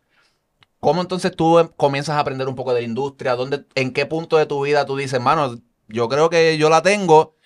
¿Cómo 0.84 1.00
entonces 1.00 1.34
tú 1.34 1.58
em- 1.58 1.68
comienzas 1.76 2.16
a 2.16 2.20
aprender 2.20 2.46
un 2.46 2.54
poco 2.54 2.74
de 2.74 2.82
la 2.82 2.86
industria? 2.86 3.36
¿Dónde, 3.36 3.64
¿En 3.74 3.92
qué 3.92 4.04
punto 4.06 4.36
de 4.36 4.44
tu 4.46 4.62
vida 4.64 4.84
tú 4.84 4.96
dices, 4.96 5.20
mano, 5.20 5.56
yo 5.88 6.08
creo 6.10 6.28
que 6.30 6.58
yo 6.58 6.68
la 6.68 6.82
tengo, 6.82 7.36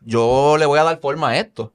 yo 0.00 0.56
le 0.58 0.66
voy 0.66 0.78
a 0.78 0.84
dar 0.84 1.00
forma 1.00 1.30
a 1.30 1.38
esto? 1.38 1.72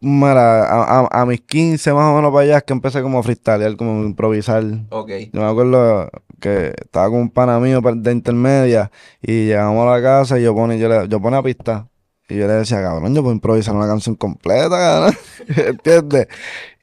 Mira, 0.00 0.64
a, 0.66 1.00
a- 1.06 1.22
a 1.22 1.26
mis 1.26 1.40
15 1.40 1.92
más 1.92 2.12
o 2.12 2.16
menos 2.16 2.30
para 2.32 2.44
allá 2.44 2.58
es 2.58 2.64
que 2.64 2.72
empecé 2.72 3.02
como 3.02 3.18
a 3.18 3.22
freestylear, 3.22 3.76
como 3.76 4.02
a 4.02 4.06
improvisar. 4.06 4.62
Ok. 4.90 5.10
Yo 5.32 5.40
me 5.40 5.46
acuerdo 5.46 6.10
que 6.40 6.74
estaba 6.78 7.08
con 7.08 7.20
un 7.20 7.30
pana 7.30 7.58
mío 7.60 7.80
de 7.82 8.12
intermedia 8.12 8.90
y 9.22 9.46
llegamos 9.46 9.86
a 9.86 9.92
la 9.98 10.02
casa 10.02 10.38
y 10.38 10.42
yo 10.44 10.54
pone, 10.54 10.78
yo 10.78 10.88
le, 10.88 11.08
yo 11.08 11.20
ponía 11.20 11.42
pista 11.42 11.88
y 12.28 12.36
yo 12.36 12.46
le 12.46 12.54
decía, 12.54 12.82
cabrón, 12.82 13.14
yo 13.14 13.22
puedo 13.22 13.34
improvisar 13.34 13.74
una 13.74 13.86
canción 13.86 14.16
completa, 14.16 14.68
cabrón. 14.70 15.14
¿Entiendes? 15.56 16.28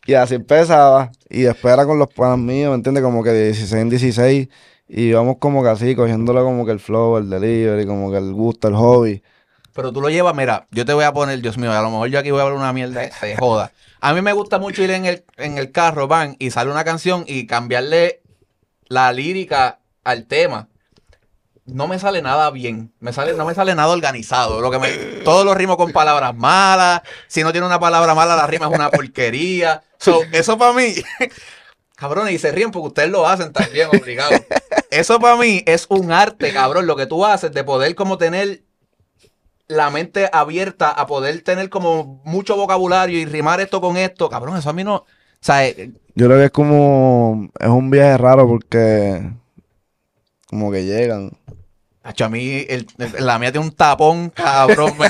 Y 0.05 0.13
así 0.13 0.35
empezaba. 0.35 1.11
Y 1.29 1.43
después 1.43 1.73
era 1.73 1.85
con 1.85 1.97
los 1.99 2.07
panas 2.09 2.37
míos, 2.37 2.71
¿me 2.71 2.75
entiendes? 2.75 3.03
Como 3.03 3.23
que 3.23 3.31
de 3.31 3.45
16 3.45 3.81
en 3.81 3.89
16. 3.89 4.47
Y 4.87 5.01
íbamos 5.03 5.37
como 5.39 5.63
que 5.63 5.69
así, 5.69 5.95
cogiéndole 5.95 6.41
como 6.41 6.65
que 6.65 6.71
el 6.71 6.79
flow, 6.79 7.17
el 7.17 7.29
delivery, 7.29 7.85
como 7.85 8.11
que 8.11 8.17
el 8.17 8.33
gusto, 8.33 8.67
el 8.67 8.75
hobby. 8.75 9.23
Pero 9.73 9.91
tú 9.91 10.01
lo 10.01 10.09
llevas, 10.09 10.35
mira, 10.35 10.67
yo 10.71 10.85
te 10.85 10.93
voy 10.93 11.03
a 11.03 11.13
poner, 11.13 11.41
Dios 11.41 11.57
mío, 11.57 11.71
a 11.71 11.81
lo 11.81 11.89
mejor 11.89 12.09
yo 12.09 12.19
aquí 12.19 12.29
voy 12.29 12.41
a 12.41 12.43
hablar 12.43 12.59
una 12.59 12.73
mierda, 12.73 13.09
se 13.11 13.35
joda. 13.37 13.71
A 14.01 14.13
mí 14.13 14.21
me 14.21 14.33
gusta 14.33 14.59
mucho 14.59 14.83
ir 14.83 14.91
en 14.91 15.05
el, 15.05 15.23
en 15.37 15.57
el 15.57 15.71
carro, 15.71 16.07
van, 16.07 16.35
y 16.37 16.51
sale 16.51 16.69
una 16.69 16.83
canción 16.83 17.23
y 17.25 17.47
cambiarle 17.47 18.21
la 18.87 19.11
lírica 19.11 19.79
al 20.03 20.27
tema. 20.27 20.67
No 21.65 21.87
me 21.87 21.99
sale 21.99 22.21
nada 22.21 22.49
bien. 22.51 22.93
Me 22.99 23.13
sale, 23.13 23.33
no 23.33 23.45
me 23.45 23.55
sale 23.55 23.75
nada 23.75 23.91
organizado. 23.91 24.61
Lo 24.61 24.71
que 24.71 24.79
me, 24.79 24.89
todo 25.23 25.43
lo 25.43 25.53
rimo 25.53 25.77
con 25.77 25.91
palabras 25.91 26.35
malas. 26.35 27.01
Si 27.27 27.43
no 27.43 27.51
tiene 27.51 27.67
una 27.67 27.79
palabra 27.79 28.13
mala, 28.15 28.35
la 28.35 28.47
rima 28.47 28.67
es 28.67 28.73
una 28.73 28.89
porquería. 28.89 29.83
So, 29.97 30.21
eso 30.31 30.57
para 30.57 30.73
mí, 30.73 30.95
cabrón, 31.95 32.29
y 32.29 32.37
se 32.37 32.51
ríen 32.51 32.71
porque 32.71 32.87
ustedes 32.87 33.09
lo 33.09 33.27
hacen 33.27 33.53
también, 33.53 33.89
obligado. 33.89 34.31
Eso 34.91 35.19
para 35.19 35.37
mí 35.37 35.63
es 35.65 35.85
un 35.89 36.11
arte, 36.11 36.53
cabrón, 36.53 36.85
lo 36.85 36.95
que 36.95 37.05
tú 37.05 37.25
haces 37.25 37.51
de 37.53 37.63
poder 37.63 37.95
como 37.95 38.17
tener 38.17 38.63
la 39.67 39.89
mente 39.89 40.29
abierta 40.31 40.89
a 40.89 41.07
poder 41.07 41.41
tener 41.41 41.69
como 41.69 42.21
mucho 42.25 42.55
vocabulario 42.55 43.17
y 43.17 43.25
rimar 43.25 43.59
esto 43.61 43.81
con 43.81 43.97
esto, 43.97 44.29
cabrón, 44.29 44.57
eso 44.57 44.69
a 44.69 44.73
mí 44.73 44.83
no, 44.83 45.05
o 45.43 45.45
sea, 45.45 45.67
eh, 45.67 45.91
Yo 46.15 46.27
creo 46.27 46.37
que 46.37 46.45
es 46.45 46.51
como. 46.51 47.49
Es 47.59 47.67
un 47.67 47.89
viaje 47.89 48.17
raro 48.17 48.47
porque. 48.47 49.29
Como 50.47 50.71
que 50.71 50.85
llegan. 50.85 51.31
Hacho, 52.03 52.25
a 52.25 52.29
mí, 52.29 52.65
el- 52.67 52.85
el- 52.99 53.25
la 53.25 53.39
mía 53.39 53.51
tiene 53.51 53.65
un 53.65 53.73
tapón, 53.73 54.29
cabrón. 54.29 54.93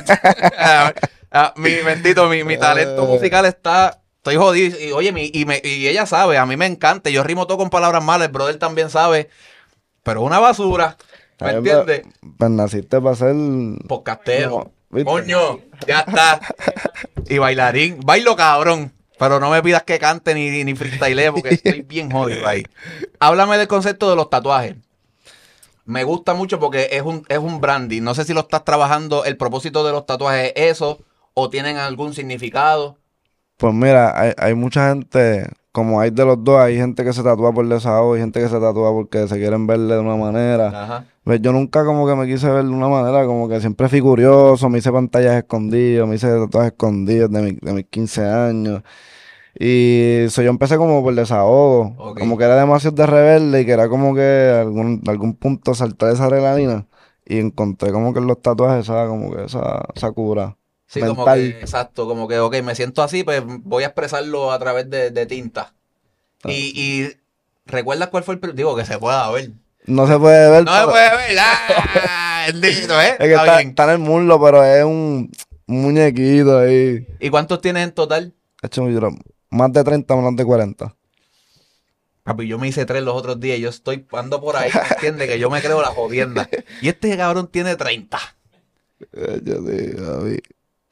Ah, 1.35 1.51
mi 1.57 1.71
bendito, 1.77 2.29
mi, 2.29 2.43
mi 2.43 2.57
talento 2.59 3.05
musical 3.07 3.45
está. 3.47 3.99
Estoy 4.17 4.35
jodido. 4.35 4.79
Y 4.79 4.91
oye, 4.91 5.11
mi- 5.11 5.31
y, 5.33 5.45
me- 5.45 5.61
y 5.63 5.87
ella 5.87 6.05
sabe, 6.05 6.37
a 6.37 6.45
mí 6.45 6.55
me 6.57 6.67
encanta. 6.67 7.09
Yo 7.09 7.23
rimo 7.23 7.47
todo 7.47 7.57
con 7.57 7.71
palabras 7.71 8.03
malas, 8.03 8.27
el 8.27 8.31
brother 8.31 8.57
también 8.59 8.91
sabe. 8.91 9.29
Pero 10.03 10.21
es 10.21 10.27
una 10.27 10.37
basura. 10.39 10.95
¿Me 11.41 11.49
Ay, 11.49 11.55
entiendes? 11.55 12.01
Pues, 12.21 12.33
pues 12.37 12.51
naciste 12.51 13.01
para 13.01 13.15
ser. 13.15 13.33
Podcastero. 13.87 14.71
No. 14.91 15.03
Coño, 15.05 15.59
ya 15.87 16.01
está. 16.01 16.39
Y 17.27 17.39
bailarín. 17.39 17.99
Bailo 18.05 18.35
cabrón. 18.35 18.93
Pero 19.17 19.39
no 19.39 19.49
me 19.49 19.63
pidas 19.63 19.81
que 19.83 19.97
cante 19.97 20.35
ni, 20.35 20.63
ni 20.63 20.75
freestyle 20.75 21.31
porque 21.31 21.55
estoy 21.55 21.81
bien 21.81 22.11
jodido 22.11 22.47
ahí. 22.47 22.63
Háblame 23.19 23.57
del 23.57 23.67
concepto 23.67 24.07
de 24.09 24.15
los 24.15 24.29
tatuajes. 24.29 24.75
Me 25.85 26.03
gusta 26.03 26.33
mucho 26.33 26.59
porque 26.59 26.87
es 26.91 27.01
un, 27.01 27.25
es 27.27 27.37
un 27.39 27.59
branding. 27.59 28.01
No 28.01 28.13
sé 28.15 28.23
si 28.23 28.33
lo 28.33 28.41
estás 28.41 28.63
trabajando. 28.63 29.25
El 29.25 29.37
propósito 29.37 29.85
de 29.85 29.91
los 29.91 30.05
tatuajes 30.05 30.53
es 30.55 30.71
eso 30.71 30.99
o 31.33 31.49
tienen 31.49 31.77
algún 31.77 32.13
significado. 32.13 32.97
Pues 33.57 33.73
mira, 33.73 34.19
hay, 34.19 34.31
hay 34.37 34.55
mucha 34.55 34.89
gente, 34.89 35.47
como 35.71 35.99
hay 35.99 36.09
de 36.09 36.25
los 36.25 36.43
dos, 36.43 36.59
hay 36.59 36.75
gente 36.77 37.03
que 37.03 37.13
se 37.13 37.21
tatúa 37.23 37.53
por 37.53 37.67
desahogo 37.67 38.17
y 38.17 38.19
gente 38.19 38.39
que 38.41 38.47
se 38.49 38.59
tatúa 38.59 38.91
porque 38.91 39.27
se 39.27 39.37
quieren 39.37 39.67
verle 39.67 39.93
de 39.95 39.99
una 39.99 40.15
manera. 40.15 40.67
Ajá. 40.83 41.05
Pues 41.23 41.41
yo 41.41 41.51
nunca 41.53 41.85
como 41.85 42.05
que 42.07 42.15
me 42.15 42.25
quise 42.27 42.49
ver 42.49 42.63
de 42.65 42.69
una 42.71 42.89
manera, 42.89 43.25
como 43.25 43.47
que 43.47 43.59
siempre 43.61 43.87
fui 43.87 44.01
curioso, 44.01 44.69
me 44.69 44.79
hice 44.79 44.91
pantallas 44.91 45.35
escondidos, 45.37 46.07
me 46.07 46.15
hice 46.15 46.27
tatuajes 46.27 46.71
escondidos 46.73 47.31
de, 47.31 47.41
mi- 47.41 47.57
de 47.61 47.73
mis 47.73 47.85
15 47.85 48.25
años. 48.25 48.81
Y 49.59 50.25
so, 50.29 50.41
yo 50.41 50.49
empecé 50.49 50.77
como 50.77 51.03
por 51.03 51.13
desahogo, 51.13 52.15
como 52.17 52.37
que 52.37 52.43
era 52.43 52.55
demasiado 52.59 52.95
de 52.95 53.05
rebelde 53.05 53.61
y 53.61 53.65
que 53.65 53.71
era 53.71 53.87
como 53.87 54.15
que 54.15 54.51
algún, 54.59 55.01
algún 55.07 55.35
punto 55.35 55.75
saltar 55.75 56.11
esa 56.13 56.25
adrenalina. 56.25 56.87
Y 57.25 57.39
encontré 57.39 57.91
como 57.91 58.13
que 58.13 58.19
en 58.19 58.27
los 58.27 58.41
tatuajes 58.41 58.85
esa, 58.85 59.07
como 59.07 59.31
que 59.35 59.45
esa, 59.45 59.83
esa 59.95 60.11
cura. 60.11 60.57
Sí, 60.87 60.99
como 60.99 61.15
mental. 61.25 61.39
que, 61.39 61.59
exacto, 61.61 62.07
como 62.07 62.27
que, 62.27 62.39
ok, 62.39 62.61
me 62.63 62.75
siento 62.75 63.01
así, 63.03 63.23
pues 63.23 63.41
voy 63.45 63.83
a 63.83 63.87
expresarlo 63.87 64.51
a 64.51 64.59
través 64.59 64.89
de, 64.89 65.11
de 65.11 65.25
tinta. 65.25 65.73
Ah. 66.43 66.51
Y, 66.51 66.73
y 66.75 67.11
¿recuerdas 67.65 68.09
cuál 68.09 68.23
fue 68.23 68.39
el 68.41 68.55
Digo, 68.55 68.75
que 68.75 68.85
se 68.85 68.97
pueda 68.97 69.29
ver. 69.31 69.51
No 69.85 70.07
se 70.07 70.17
puede 70.17 70.49
ver, 70.49 70.65
No 70.65 70.77
se 70.79 70.85
puede 70.87 71.09
ver. 71.17 71.37
¡Ah! 71.39 72.45
Bendito, 72.47 72.99
¿eh? 73.01 73.09
es 73.11 73.17
que 73.17 73.31
Está 73.33 73.41
está, 73.43 73.57
bien. 73.57 73.69
está 73.69 73.83
en 73.85 73.89
el 73.91 73.99
muslo, 73.99 74.41
pero 74.41 74.63
es 74.63 74.83
un, 74.83 75.31
un 75.67 75.81
muñequito 75.81 76.59
ahí. 76.59 77.05
¿Y 77.19 77.29
cuántos 77.29 77.61
tienes 77.61 77.83
en 77.85 77.91
total? 77.93 78.33
Hecho, 78.61 78.87
yo 78.89 78.97
creo, 78.97 79.11
más 79.53 79.71
de 79.71 79.83
30, 79.83 80.15
más 80.15 80.35
de 80.35 80.45
40. 80.45 80.95
Papi, 82.23 82.47
yo 82.47 82.57
me 82.57 82.67
hice 82.69 82.85
tres 82.85 83.03
los 83.03 83.15
otros 83.15 83.39
días. 83.39 83.59
Yo 83.59 83.69
estoy 83.69 84.05
ando 84.13 84.39
por 84.41 84.55
ahí, 84.55 84.71
¿entiendes? 84.91 85.27
Que 85.29 85.39
yo 85.39 85.49
me 85.49 85.61
creo 85.61 85.81
la 85.81 85.89
jodienda. 85.89 86.49
Y 86.81 86.87
este 86.89 87.15
cabrón 87.17 87.47
tiene 87.47 87.75
30. 87.75 88.17
Eh, 89.11 89.41
yo 89.43 89.55
sí. 90.27 90.39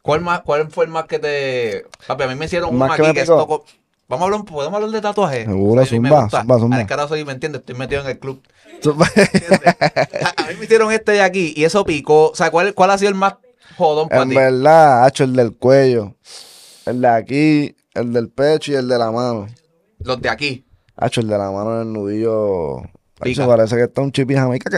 ¿Cuál, 0.02 0.22
más, 0.22 0.42
¿Cuál 0.42 0.70
fue 0.72 0.86
el 0.86 0.92
más 0.92 1.06
que 1.06 1.20
te...? 1.20 1.86
Papi, 2.08 2.24
a 2.24 2.28
mí 2.28 2.36
me 2.36 2.46
hicieron 2.46 2.78
que 2.78 2.84
aquí 2.84 3.04
que 3.14 3.14
pegó. 3.22 3.42
esto... 3.44 3.66
Vamos 4.10 4.24
a 4.24 4.26
hablar, 4.26 4.40
un- 4.42 4.46
¿podemos 4.46 4.76
hablar 4.76 4.90
de 4.92 5.00
tatuajes? 5.00 5.46
Seguro, 5.46 5.82
me 5.82 5.88
zumba, 5.88 6.30
zumba, 6.30 6.60
zumba. 6.60 6.76
Al 6.78 6.86
carajo 6.88 7.08
soy, 7.10 7.24
¿me 7.24 7.32
entiendes? 7.32 7.62
Estoy 7.62 7.76
metido 7.76 8.02
en 8.02 8.08
el 8.10 8.20
club. 8.20 8.42
A, 8.86 10.44
a 10.44 10.48
mí 10.48 10.56
me 10.58 10.66
hicieron 10.66 10.92
este 10.92 11.14
de 11.14 11.22
aquí 11.22 11.54
y 11.56 11.64
eso 11.64 11.86
picó. 11.86 12.32
O 12.32 12.36
sea, 12.36 12.52
¿cuál, 12.52 12.74
cuál 12.74 12.92
ha 12.92 12.98
sido 12.98 13.10
el 13.10 13.16
más 13.16 13.36
jodón 13.78 14.10
para 14.10 14.24
En 14.24 14.30
ti? 14.30 14.36
verdad, 14.36 15.06
hacho 15.06 15.24
el 15.24 15.34
del 15.34 15.56
cuello, 15.56 16.16
el 16.86 17.00
de 17.00 17.08
aquí, 17.08 17.76
el 17.94 18.14
del 18.14 18.30
pecho 18.30 18.72
y 18.72 18.76
el 18.76 18.88
de 18.88 18.98
la 18.98 19.12
mano. 19.12 19.48
Los 20.00 20.22
de 20.22 20.30
aquí. 20.30 20.66
Hacho 20.96 21.22
el 21.22 21.28
de 21.28 21.38
la 21.38 21.52
mano 21.52 21.76
en 21.82 21.88
el 21.88 21.94
nudillo. 21.94 22.78
Pica. 23.22 23.44
Hacho, 23.44 23.52
parece 23.52 23.76
que 23.76 23.84
está 23.84 24.02
un 24.02 24.12
chipi 24.12 24.34
jamaica. 24.34 24.70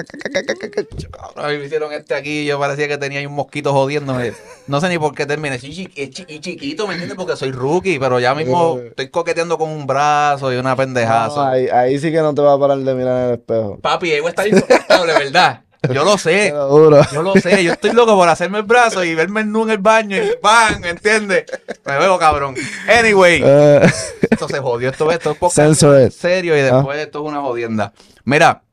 A 1.35 1.47
mí 1.47 1.57
me 1.57 1.65
hicieron 1.65 1.93
este 1.93 2.13
aquí 2.13 2.41
y 2.41 2.45
yo 2.45 2.59
parecía 2.59 2.89
que 2.89 2.97
tenía 2.97 3.19
ahí 3.19 3.25
un 3.25 3.35
mosquito 3.35 3.71
jodiéndome. 3.71 4.33
No 4.67 4.81
sé 4.81 4.89
ni 4.89 4.97
por 4.97 5.15
qué 5.15 5.25
terminé. 5.25 5.55
Es 5.55 5.61
chiquito, 5.61 6.85
¿me 6.87 6.93
entiendes? 6.93 7.15
Porque 7.15 7.37
soy 7.37 7.51
rookie, 7.51 7.99
pero 7.99 8.19
ya 8.19 8.35
mismo 8.35 8.79
estoy 8.79 9.09
coqueteando 9.09 9.57
con 9.57 9.69
un 9.69 9.87
brazo 9.87 10.51
y 10.53 10.57
una 10.57 10.75
pendejazo. 10.75 11.37
No, 11.37 11.51
ahí, 11.51 11.67
ahí 11.67 11.99
sí 11.99 12.11
que 12.11 12.19
no 12.19 12.33
te 12.33 12.41
va 12.41 12.53
a 12.53 12.59
parar 12.59 12.79
de 12.79 12.93
mirar 12.93 13.23
en 13.23 13.27
el 13.29 13.33
espejo. 13.39 13.79
Papi, 13.79 14.11
ahí 14.11 14.19
voy 14.19 14.27
a 14.27 14.29
estar 14.31 14.47
insoportable, 14.49 15.13
¿verdad? 15.13 15.61
Yo 15.91 16.03
lo 16.03 16.17
sé. 16.17 16.49
Yo 16.49 17.21
lo 17.21 17.33
sé, 17.35 17.63
yo 17.63 17.73
estoy 17.73 17.91
loco 17.91 18.15
por 18.15 18.29
hacerme 18.29 18.59
el 18.59 18.63
brazo 18.63 19.03
y 19.03 19.15
verme 19.15 19.43
nu 19.43 19.63
en 19.63 19.71
el 19.71 19.77
baño 19.79 20.17
y. 20.17 20.31
¿Me 20.79 20.89
entiendes? 20.89 21.45
Me 21.85 21.97
veo 21.97 22.17
cabrón. 22.17 22.55
Anyway, 22.87 23.41
Eh, 23.43 23.81
esto 24.29 24.47
se 24.47 24.59
jodió, 24.59 24.89
esto, 24.89 25.11
esto 25.11 25.31
es 25.31 25.37
poco 25.37 25.53
serio 25.53 26.57
y 26.57 26.61
después 26.61 26.99
esto 26.99 27.19
es 27.19 27.25
una 27.29 27.41
jodienda. 27.41 27.93
Mira, 28.23 28.63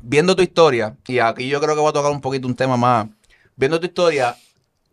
viendo 0.00 0.36
tu 0.36 0.42
historia, 0.42 0.96
y 1.06 1.18
aquí 1.18 1.48
yo 1.48 1.60
creo 1.60 1.74
que 1.74 1.80
voy 1.80 1.90
a 1.90 1.92
tocar 1.92 2.12
un 2.12 2.20
poquito 2.20 2.46
un 2.46 2.54
tema 2.54 2.76
más. 2.76 3.06
Viendo 3.56 3.80
tu 3.80 3.86
historia, 3.86 4.36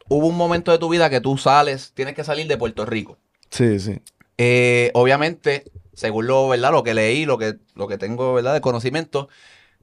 hubo 0.10 0.28
un 0.28 0.38
momento 0.38 0.72
de 0.72 0.78
tu 0.78 0.90
vida 0.90 1.10
que 1.10 1.22
tú 1.22 1.38
sales, 1.38 1.92
tienes 1.94 2.16
que 2.16 2.24
salir 2.24 2.48
de 2.48 2.58
Puerto 2.58 2.86
Rico. 2.86 3.18
sí, 3.50 3.80
sí. 3.80 4.00
Eh, 4.40 4.90
obviamente, 4.96 5.64
según 5.94 6.26
lo, 6.26 6.48
¿verdad? 6.50 6.72
lo 6.72 6.84
que 6.84 6.96
leí, 6.96 7.26
lo 7.26 7.38
que, 7.38 7.58
lo 7.76 7.88
que 7.88 8.00
tengo 8.00 8.34
¿verdad? 8.34 8.56
de 8.56 8.62
conocimiento, 8.62 9.30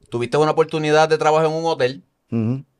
tuviste 0.09 0.37
una 0.37 0.51
oportunidad 0.51 1.09
de 1.09 1.17
trabajo 1.17 1.45
en 1.45 1.53
un 1.53 1.65
hotel, 1.65 2.03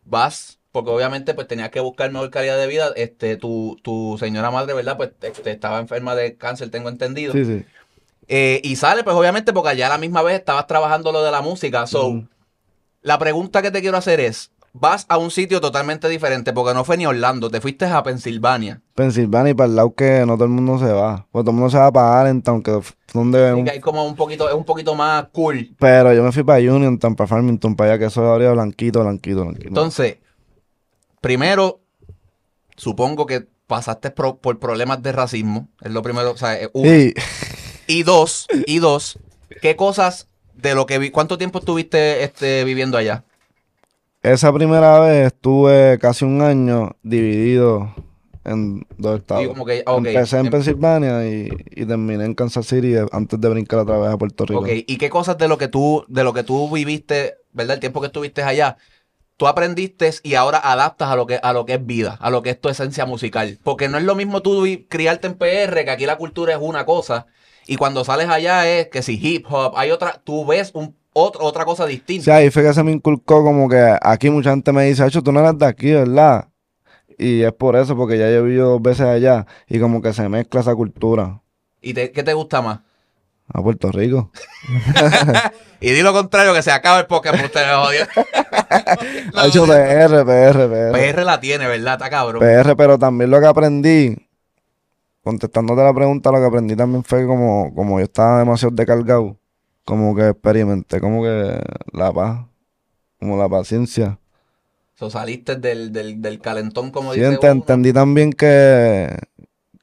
vas, 0.05 0.59
porque 0.71 0.89
obviamente 0.89 1.33
pues 1.33 1.47
tenías 1.47 1.69
que 1.69 1.79
buscar 1.79 2.11
mejor 2.11 2.29
calidad 2.29 2.57
de 2.57 2.67
vida. 2.67 2.91
Este, 2.95 3.35
tu, 3.37 3.77
tu 3.83 4.17
señora 4.19 4.51
madre, 4.51 4.73
¿verdad? 4.73 4.97
Pues 4.97 5.11
este, 5.21 5.51
estaba 5.51 5.79
enferma 5.79 6.15
de 6.15 6.37
cáncer, 6.37 6.71
tengo 6.71 6.89
entendido. 6.89 7.33
Sí, 7.33 7.45
sí. 7.45 7.65
Eh, 8.27 8.61
y 8.63 8.77
sale, 8.77 9.03
pues 9.03 9.15
obviamente, 9.15 9.51
porque 9.51 9.69
allá 9.69 9.87
a 9.87 9.89
la 9.89 9.97
misma 9.97 10.21
vez 10.21 10.39
estabas 10.39 10.67
trabajando 10.67 11.11
lo 11.11 11.21
de 11.23 11.31
la 11.31 11.41
música. 11.41 11.85
So, 11.87 12.23
la 13.01 13.19
pregunta 13.19 13.61
que 13.61 13.71
te 13.71 13.81
quiero 13.81 13.97
hacer 13.97 14.21
es: 14.21 14.50
vas 14.73 15.05
a 15.09 15.17
un 15.17 15.31
sitio 15.31 15.59
totalmente 15.61 16.07
diferente, 16.07 16.53
porque 16.53 16.73
no 16.73 16.83
fue 16.85 16.97
ni 16.97 17.05
Orlando, 17.05 17.49
te 17.49 17.59
fuiste 17.61 17.85
a 17.85 18.01
Pensilvania. 18.03 18.81
Pensilvania 18.95 19.51
y 19.51 19.53
para 19.53 19.67
el 19.69 19.75
lado 19.75 19.93
que 19.93 20.23
no 20.25 20.35
todo 20.35 20.45
el 20.45 20.51
mundo 20.51 20.79
se 20.79 20.91
va. 20.91 21.27
Pues 21.31 21.43
todo 21.43 21.51
el 21.51 21.57
mundo 21.57 21.69
se 21.69 21.77
va 21.77 21.91
para 21.91 22.21
Allentown, 22.21 22.61
que 22.63 22.79
donde 23.13 23.53
un- 23.53 23.65
que 23.65 23.71
hay 23.71 23.79
como 23.79 24.05
un 24.05 24.15
poquito, 24.15 24.47
es 24.47 24.55
un 24.55 24.63
poquito 24.63 24.95
más 24.95 25.27
cool. 25.33 25.75
Pero 25.79 26.13
yo 26.13 26.23
me 26.23 26.31
fui 26.31 26.43
para 26.43 26.59
Uniontown, 26.59 27.15
para 27.15 27.27
Farmington, 27.27 27.75
para 27.75 27.91
allá, 27.91 27.99
que 27.99 28.05
eso 28.05 28.31
habría 28.31 28.51
blanquito, 28.51 29.01
blanquito, 29.01 29.41
blanquito. 29.43 29.67
Entonces, 29.67 30.17
primero, 31.19 31.81
supongo 32.75 33.25
que 33.25 33.47
pasaste 33.67 34.11
pro- 34.11 34.37
por 34.37 34.59
problemas 34.59 35.01
de 35.01 35.11
racismo. 35.11 35.69
Es 35.81 35.91
lo 35.91 36.01
primero, 36.01 36.31
o 36.31 36.37
sea, 36.37 36.59
eh, 36.61 36.69
uno. 36.73 36.89
y 36.91 37.13
Y 37.87 38.03
dos, 38.03 38.47
y 38.67 38.79
dos, 38.79 39.19
¿qué 39.61 39.75
cosas 39.75 40.27
de 40.55 40.75
lo 40.75 40.85
que 40.85 40.97
vi, 40.99 41.09
cuánto 41.11 41.37
tiempo 41.37 41.59
estuviste 41.59 42.23
este, 42.23 42.63
viviendo 42.63 42.97
allá? 42.97 43.25
Esa 44.21 44.53
primera 44.53 44.99
vez 44.99 45.27
estuve 45.27 45.97
casi 45.99 46.25
un 46.25 46.41
año 46.41 46.95
dividido 47.01 47.93
en 48.43 48.85
dos 48.97 49.19
estados. 49.19 49.45
Y 49.45 49.47
como 49.47 49.65
que, 49.65 49.83
Empecé 49.85 50.39
en 50.39 50.45
em- 50.47 50.51
Pensilvania 50.51 51.27
y, 51.27 51.49
y 51.71 51.85
terminé 51.85 52.25
en 52.25 52.33
Kansas 52.33 52.65
City 52.67 52.95
eh, 52.95 53.05
antes 53.11 53.39
de 53.39 53.49
brincar 53.49 53.79
otra 53.79 53.97
vez 53.97 54.09
a 54.11 54.17
Puerto 54.17 54.45
Rico. 54.45 54.61
Ok, 54.61 54.69
¿y 54.71 54.97
qué 54.97 55.09
cosas 55.09 55.37
de 55.37 55.47
lo 55.47 55.57
que 55.57 55.67
tú, 55.67 56.05
de 56.07 56.23
lo 56.23 56.33
que 56.33 56.43
tú 56.43 56.69
viviste, 56.69 57.37
verdad, 57.51 57.75
el 57.75 57.79
tiempo 57.79 58.01
que 58.01 58.07
estuviste 58.07 58.43
allá, 58.43 58.77
tú 59.37 59.47
aprendiste 59.47 60.11
y 60.23 60.35
ahora 60.35 60.59
adaptas 60.59 61.09
a 61.09 61.15
lo 61.15 61.25
que, 61.25 61.39
a 61.41 61.53
lo 61.53 61.65
que 61.65 61.75
es 61.75 61.85
vida, 61.85 62.17
a 62.19 62.29
lo 62.29 62.41
que 62.41 62.51
es 62.51 62.61
tu 62.61 62.69
esencia 62.69 63.05
musical? 63.05 63.59
Porque 63.63 63.89
no 63.89 63.97
es 63.97 64.03
lo 64.03 64.15
mismo 64.15 64.41
tú 64.41 64.65
criarte 64.87 65.27
en 65.27 65.35
PR, 65.35 65.83
que 65.83 65.91
aquí 65.91 66.05
la 66.05 66.17
cultura 66.17 66.53
es 66.53 66.59
una 66.61 66.85
cosa, 66.85 67.27
y 67.67 67.75
cuando 67.75 68.03
sales 68.03 68.29
allá 68.29 68.67
es 68.67 68.87
que 68.87 69.01
si 69.01 69.19
hip 69.21 69.45
hop, 69.49 69.73
hay 69.77 69.91
otra, 69.91 70.21
tú 70.23 70.45
ves 70.45 70.71
un, 70.73 70.95
otro- 71.13 71.43
otra 71.43 71.65
cosa 71.65 71.83
O 71.83 71.87
distinta. 71.87 72.25
sea, 72.25 72.35
ahí 72.37 72.49
fue 72.49 72.63
que 72.63 72.73
se 72.73 72.83
me 72.83 72.91
inculcó 72.91 73.43
como 73.43 73.67
que 73.69 73.97
aquí 74.01 74.29
mucha 74.29 74.51
gente 74.51 74.71
me 74.71 74.85
dice, 74.85 75.05
hecho, 75.05 75.21
tú 75.21 75.31
no 75.31 75.39
eres 75.41 75.57
de 75.57 75.65
aquí, 75.65 75.91
¿verdad? 75.91 76.47
Y 77.17 77.41
es 77.43 77.53
por 77.53 77.75
eso, 77.75 77.95
porque 77.95 78.17
ya 78.17 78.25
yo 78.29 78.37
he 78.37 78.41
vivido 78.41 78.69
dos 78.71 78.81
veces 78.81 79.05
allá 79.05 79.45
y 79.67 79.79
como 79.79 80.01
que 80.01 80.13
se 80.13 80.27
mezcla 80.29 80.61
esa 80.61 80.73
cultura. 80.75 81.41
¿Y 81.81 81.93
te- 81.93 82.11
qué 82.11 82.23
te 82.23 82.33
gusta 82.33 82.61
más? 82.61 82.79
A 83.53 83.61
Puerto 83.61 83.91
Rico. 83.91 84.31
Y 85.83 85.89
di 85.93 86.03
lo 86.03 86.13
contrario, 86.13 86.53
que 86.53 86.61
se 86.61 86.71
acaba 86.71 86.99
el 86.99 87.07
podcast, 87.07 87.43
usted 87.43 87.65
me 87.65 87.73
jodió. 87.73 88.05
Ha 89.35 89.47
hecho 89.47 89.65
PR, 89.65 90.23
PR, 90.25 90.69
PR. 90.69 90.91
PR 90.91 91.23
la 91.25 91.39
tiene, 91.39 91.67
¿verdad? 91.67 91.93
Está 91.93 92.09
cabrón. 92.09 92.39
PR, 92.39 92.75
pero 92.75 92.99
también 92.99 93.31
lo 93.31 93.39
que 93.41 93.47
aprendí, 93.47 94.15
contestándote 95.23 95.81
la 95.83 95.93
pregunta, 95.93 96.31
lo 96.31 96.37
que 96.39 96.45
aprendí 96.45 96.75
también 96.75 97.03
fue 97.03 97.25
como, 97.25 97.73
como 97.73 97.99
yo 97.99 98.03
estaba 98.05 98.39
demasiado 98.39 98.75
descargado, 98.75 99.37
como 99.85 100.15
que 100.15 100.29
experimenté 100.29 100.99
como 101.01 101.23
que 101.23 101.61
la 101.93 102.11
paz. 102.13 102.47
como 103.19 103.37
la 103.37 103.49
paciencia. 103.49 104.19
So, 104.99 105.09
saliste 105.09 105.55
del, 105.57 105.91
del, 105.91 106.21
del 106.21 106.39
calentón, 106.39 106.91
como 106.91 107.11
Sí, 107.13 107.19
dice 107.19 107.37
ent- 107.37 107.39
uno. 107.39 107.51
entendí 107.51 107.93
también 107.93 108.31
que 108.31 109.09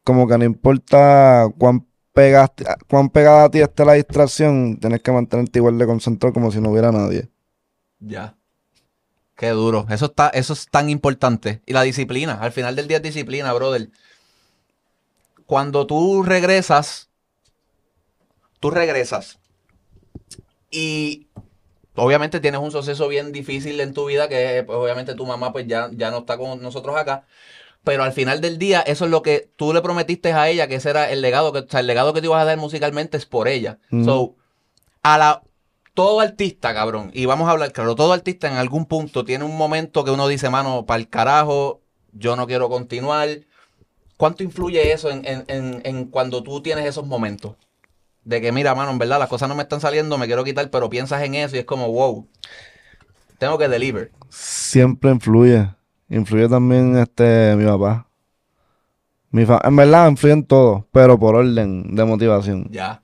como 0.04 0.26
que 0.28 0.38
no 0.38 0.44
importa 0.44 1.48
cuán 1.58 1.86
pegaste, 2.12 2.64
cuán 2.88 3.10
pegada 3.10 3.44
a 3.44 3.50
ti 3.50 3.60
esté 3.60 3.84
la 3.84 3.94
distracción, 3.94 4.78
tienes 4.80 5.02
que 5.02 5.12
mantenerte 5.12 5.58
igual 5.60 5.78
de 5.78 5.86
concentrado 5.86 6.32
como 6.34 6.50
si 6.52 6.60
no 6.60 6.70
hubiera 6.70 6.92
nadie. 6.92 7.30
Ya. 8.00 8.36
Qué 9.36 9.50
duro. 9.50 9.86
Eso 9.88 10.06
está, 10.06 10.28
eso 10.30 10.52
es 10.52 10.66
tan 10.68 10.90
importante. 10.90 11.62
Y 11.66 11.72
la 11.72 11.82
disciplina. 11.82 12.34
Al 12.40 12.52
final 12.52 12.76
del 12.76 12.88
día 12.88 12.98
es 12.98 13.02
disciplina, 13.04 13.52
brother. 13.52 13.90
Cuando 15.46 15.84
tú 15.84 16.22
regresas, 16.22 17.08
tú 18.60 18.70
regresas. 18.70 19.38
Y 20.70 21.26
obviamente 21.94 22.40
tienes 22.40 22.60
un 22.60 22.70
suceso 22.70 23.08
bien 23.08 23.32
difícil 23.32 23.80
en 23.80 23.94
tu 23.94 24.06
vida, 24.06 24.28
que 24.28 24.62
pues, 24.66 24.76
obviamente 24.78 25.14
tu 25.14 25.26
mamá 25.26 25.52
pues 25.52 25.66
ya, 25.66 25.90
ya 25.92 26.10
no 26.10 26.18
está 26.18 26.37
con 26.37 26.60
nosotros 26.62 26.96
acá. 26.96 27.25
Pero 27.84 28.02
al 28.02 28.12
final 28.12 28.40
del 28.40 28.58
día, 28.58 28.80
eso 28.82 29.04
es 29.06 29.10
lo 29.10 29.22
que 29.22 29.50
tú 29.56 29.72
le 29.72 29.80
prometiste 29.80 30.32
a 30.32 30.48
ella, 30.48 30.66
que 30.68 30.75
ese 30.76 30.90
era 30.90 31.10
el 31.10 31.22
legado, 31.22 31.52
que, 31.52 31.60
o 31.60 31.68
sea, 31.68 31.80
el 31.80 31.87
legado 31.87 32.12
que 32.12 32.20
te 32.20 32.26
ibas 32.26 32.42
a 32.42 32.44
dar 32.44 32.58
musicalmente 32.58 33.16
es 33.16 33.25
por 33.25 33.48
ella. 33.48 33.78
So, 34.04 34.34
a 35.02 35.16
la, 35.16 35.42
todo 35.94 36.20
artista, 36.20 36.75
cabrón, 36.75 37.10
y 37.14 37.25
vamos 37.26 37.48
a 37.48 37.52
hablar 37.52 37.72
claro, 37.72 37.94
todo 37.94 38.12
artista 38.12 38.48
en 38.48 38.54
algún 38.56 38.84
punto 38.87 39.25
tiene 39.25 39.44
un 39.44 39.56
momento 39.56 40.04
que 40.04 40.10
uno 40.10 40.28
dice, 40.28 40.50
mano, 40.50 40.84
para 40.87 41.00
el 41.00 41.08
carajo, 41.08 41.80
yo 42.12 42.37
no 42.37 42.46
quiero 42.46 42.68
continuar. 42.68 43.28
¿Cuánto 44.16 44.42
influye 44.42 44.92
eso 44.92 45.10
en, 45.10 45.25
en- 45.25 45.44
en- 45.48 45.80
en 45.84 46.04
cuando 46.06 46.42
tú 46.42 46.60
tienes 46.60 46.84
esos 46.84 47.06
momentos? 47.06 47.54
De 48.28 48.42
que, 48.42 48.52
mira, 48.52 48.75
mano, 48.75 48.90
en 48.90 48.99
verdad 48.99 49.18
las 49.18 49.30
cosas 49.30 49.49
no 49.49 49.54
me 49.54 49.62
están 49.62 49.80
saliendo, 49.80 50.18
me 50.18 50.26
quiero 50.26 50.44
quitar, 50.44 50.70
pero 50.70 50.90
piensas 50.90 51.23
en 51.23 51.35
eso 51.35 51.56
y 51.56 51.61
es 51.61 51.64
como, 51.64 51.90
wow, 51.90 52.26
tengo 53.38 53.56
que 53.56 53.68
deliver. 53.68 54.12
Siempre 54.28 55.11
influye. 55.11 55.70
Influye 56.11 56.47
también 56.49 56.97
este 56.99 57.54
mi 57.56 57.64
papá. 57.64 58.06
Mi 59.30 59.47
fa- 59.47 59.62
en 59.64 59.76
verdad 59.76 60.11
influyen 60.11 60.44
todos, 60.44 60.85
pero 60.92 61.18
por 61.18 61.37
orden 61.37 61.94
de 61.94 62.04
motivación. 62.04 62.66
Ya. 62.70 63.00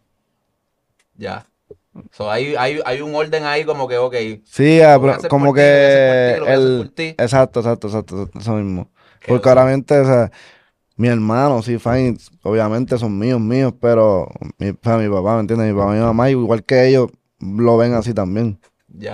Ya. 1.16 1.46
So, 2.12 2.30
hay, 2.30 2.54
hay, 2.56 2.80
hay 2.84 3.00
un 3.00 3.14
orden 3.14 3.44
ahí 3.44 3.64
como 3.64 3.86
que, 3.88 3.96
ok, 3.98 4.14
Sí, 4.44 4.80
ah, 4.82 4.98
pero 5.00 5.16
como 5.28 5.52
ti, 5.54 5.60
ti, 5.60 5.60
que 5.60 6.40
hacer 6.40 6.42
el 6.52 6.92
ti. 6.94 7.14
exacto, 7.18 7.60
exacto, 7.60 7.86
exacto, 7.86 8.16
exacto, 8.16 8.38
eso 8.40 8.52
mismo. 8.56 8.90
Porque 9.26 9.48
obviamente, 9.48 9.98
o 9.98 10.04
sea, 10.04 10.30
mi 10.96 11.08
hermano, 11.08 11.62
sí, 11.62 11.78
fine, 11.78 12.16
obviamente 12.42 12.98
son 12.98 13.18
míos, 13.18 13.40
míos, 13.40 13.74
pero 13.80 14.28
mi, 14.58 14.70
o 14.70 14.76
sea, 14.82 14.96
mi 14.96 15.08
papá, 15.08 15.34
¿me 15.34 15.40
entiendes? 15.40 15.72
Mi 15.72 15.78
papá 15.78 15.94
y 15.94 15.98
mi 15.98 16.04
mamá, 16.04 16.30
igual 16.30 16.62
que 16.64 16.88
ellos, 16.88 17.10
lo 17.40 17.76
ven 17.76 17.94
así 17.94 18.14
también. 18.14 18.60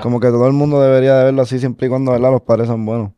Como 0.02 0.20
que 0.20 0.28
todo 0.28 0.46
el 0.46 0.52
mundo 0.52 0.80
debería 0.80 1.16
de 1.16 1.25
verlo 1.25 1.42
así 1.42 1.58
siempre 1.58 1.87
y 1.87 1.90
cuando, 1.90 2.12
¿verdad? 2.12 2.30
Los 2.32 2.42
padres 2.42 2.66
son 2.66 2.84
buenos. 2.84 3.12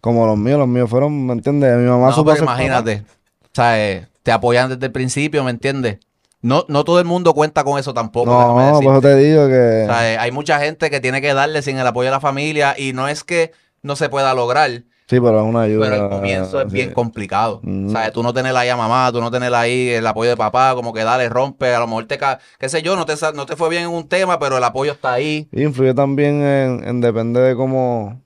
Como 0.00 0.26
los 0.26 0.38
míos, 0.38 0.58
los 0.58 0.68
míos 0.68 0.88
fueron, 0.88 1.26
¿me 1.26 1.34
entiendes? 1.34 1.76
Mi 1.76 1.86
mamá 1.86 2.08
No, 2.08 2.12
supo 2.14 2.34
imagínate, 2.34 3.04
o 3.44 3.48
sea, 3.52 3.82
eh, 3.82 4.06
te 4.22 4.32
apoyan 4.32 4.68
desde 4.70 4.86
el 4.86 4.92
principio, 4.92 5.44
¿me 5.44 5.50
entiendes? 5.50 5.98
No, 6.42 6.64
no 6.68 6.84
todo 6.84 7.00
el 7.00 7.06
mundo 7.06 7.34
cuenta 7.34 7.64
con 7.64 7.78
eso 7.78 7.92
tampoco. 7.92 8.30
No, 8.30 8.80
por 8.80 8.92
eso 8.92 9.00
te 9.00 9.16
digo 9.16 9.48
que... 9.48 9.84
O 9.84 9.86
sea, 9.86 10.12
eh, 10.12 10.18
hay 10.18 10.30
mucha 10.30 10.60
gente 10.60 10.90
que 10.90 11.00
tiene 11.00 11.20
que 11.20 11.34
darle 11.34 11.60
sin 11.62 11.78
el 11.78 11.86
apoyo 11.86 12.06
de 12.06 12.12
la 12.12 12.20
familia 12.20 12.74
y 12.78 12.92
no 12.92 13.08
es 13.08 13.24
que 13.24 13.52
no 13.82 13.96
se 13.96 14.08
pueda 14.08 14.32
lograr, 14.34 14.70
Sí, 15.08 15.20
pero 15.20 15.40
es 15.40 15.46
una 15.46 15.62
ayuda. 15.62 15.88
pero 15.88 16.04
el 16.04 16.10
comienzo 16.10 16.60
es 16.60 16.68
sí. 16.68 16.74
bien 16.74 16.92
complicado. 16.92 17.60
Mm. 17.62 17.86
O 17.86 17.90
sea, 17.90 18.10
tú 18.10 18.24
no 18.24 18.34
tener 18.34 18.56
ahí 18.56 18.68
a 18.68 18.76
mamá, 18.76 19.12
tú 19.12 19.20
no 19.20 19.30
tener 19.30 19.54
ahí 19.54 19.90
el 19.90 20.04
apoyo 20.04 20.30
de 20.30 20.36
papá, 20.36 20.74
como 20.74 20.92
que 20.92 21.04
dale, 21.04 21.28
rompe, 21.28 21.72
a 21.72 21.78
lo 21.78 21.86
mejor 21.86 22.06
te, 22.06 22.18
qué 22.58 22.68
sé 22.68 22.82
yo, 22.82 22.96
no 22.96 23.06
te, 23.06 23.14
no 23.34 23.46
te 23.46 23.54
fue 23.54 23.68
bien 23.68 23.84
en 23.84 23.90
un 23.90 24.08
tema, 24.08 24.40
pero 24.40 24.58
el 24.58 24.64
apoyo 24.64 24.92
está 24.92 25.12
ahí. 25.12 25.48
Y 25.52 25.62
influye 25.62 25.94
también 25.94 26.42
en, 26.42 26.88
en 26.88 27.00
depende 27.00 27.40
de 27.40 27.54
cómo, 27.54 28.20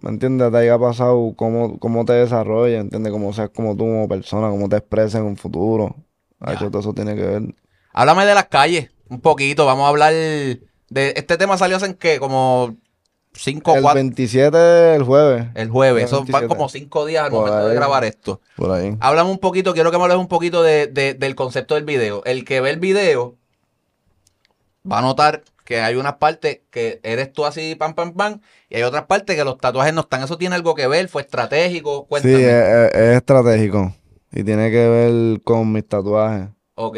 ¿me 0.00 0.08
entiendes? 0.08 0.50
Te 0.50 0.56
haya 0.56 0.78
pasado, 0.78 1.34
cómo, 1.36 1.78
cómo 1.78 2.06
te 2.06 2.14
desarrollas, 2.14 2.80
¿entiendes? 2.80 3.12
Cómo 3.12 3.34
seas 3.34 3.50
como 3.50 3.76
tú 3.76 3.84
como 3.84 4.08
persona, 4.08 4.48
cómo 4.48 4.70
te 4.70 4.76
expresas 4.76 5.16
en 5.16 5.26
un 5.26 5.36
futuro. 5.36 5.94
Ya. 6.40 6.52
Hacho, 6.52 6.70
todo 6.70 6.80
eso 6.80 6.94
tiene 6.94 7.14
que 7.14 7.24
ver. 7.24 7.42
Háblame 7.92 8.24
de 8.24 8.34
las 8.34 8.46
calles, 8.46 8.90
un 9.10 9.20
poquito, 9.20 9.66
vamos 9.66 9.84
a 9.84 9.88
hablar 9.88 10.14
de... 10.14 10.62
Este 10.94 11.36
tema 11.36 11.58
salió 11.58 11.76
hace, 11.76 11.94
¿qué? 11.96 12.18
Como 12.18 12.76
cinco, 13.34 13.74
El 13.74 13.82
cuatro... 13.82 13.96
27 13.96 14.94
el 14.94 15.02
jueves, 15.04 15.46
El 15.54 15.70
jueves, 15.70 16.02
El 16.02 16.06
eso 16.06 16.16
van 16.18 16.24
27. 16.26 16.48
como 16.48 16.68
cinco 16.68 17.06
días 17.06 17.24
al 17.24 17.30
Por 17.30 17.46
momento 17.46 17.68
de 17.68 17.74
grabar 17.74 18.04
esto. 18.04 18.40
por 18.56 18.70
ahí. 18.72 18.96
Háblame 19.00 19.30
un 19.30 19.38
poquito, 19.38 19.72
quiero 19.74 19.90
que 19.90 19.96
me 19.98 20.04
hables 20.04 20.18
un 20.18 20.28
poquito 20.28 20.62
de, 20.62 20.86
de- 20.86 21.14
del 21.14 21.34
concepto 21.34 21.74
del 21.74 21.84
video. 21.84 22.22
El 22.24 22.44
que 22.44 22.60
ve 22.60 22.70
el 22.70 22.78
video 22.80 23.36
va 24.90 24.98
a 24.98 25.02
notar 25.02 25.42
que 25.64 25.80
hay 25.80 25.94
unas 25.94 26.14
partes 26.16 26.60
que 26.70 27.00
eres 27.04 27.32
tú 27.32 27.44
así, 27.46 27.74
pam, 27.76 27.94
pam, 27.94 28.12
pam, 28.14 28.40
y 28.68 28.76
hay 28.76 28.82
otras 28.82 29.04
partes 29.04 29.36
que 29.36 29.44
los 29.44 29.58
tatuajes 29.58 29.94
no 29.94 30.00
están. 30.02 30.22
¿Eso 30.22 30.36
tiene 30.36 30.56
algo 30.56 30.74
que 30.74 30.86
ver? 30.88 31.08
¿Fue 31.08 31.22
estratégico? 31.22 32.00
Sí, 32.02 32.06
Cuéntame. 32.08 32.34
es, 32.44 32.50
es- 32.52 32.94
es 32.94 33.16
estratégico. 33.16 33.94
Y 34.32 34.42
tiene 34.44 34.70
que 34.70 34.88
ver 34.88 35.42
con 35.42 35.70
mis 35.72 35.86
tatuajes. 35.86 36.48
Ok. 36.74 36.96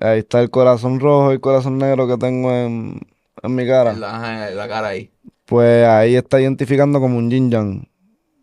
Ahí 0.00 0.18
está 0.20 0.40
el 0.40 0.50
corazón 0.50 1.00
rojo 1.00 1.30
y 1.30 1.34
el 1.34 1.40
corazón 1.40 1.78
negro 1.78 2.06
que 2.08 2.16
tengo 2.18 2.52
en, 2.52 3.00
en 3.42 3.54
mi 3.54 3.66
cara. 3.66 3.92
La, 3.92 4.16
ajá, 4.16 4.50
la 4.50 4.68
cara 4.68 4.88
ahí. 4.88 5.10
Pues 5.50 5.86
ahí 5.86 6.16
está 6.16 6.40
identificando 6.40 7.00
como 7.00 7.18
un 7.18 7.30
yin 7.30 7.50
yang. 7.50 7.88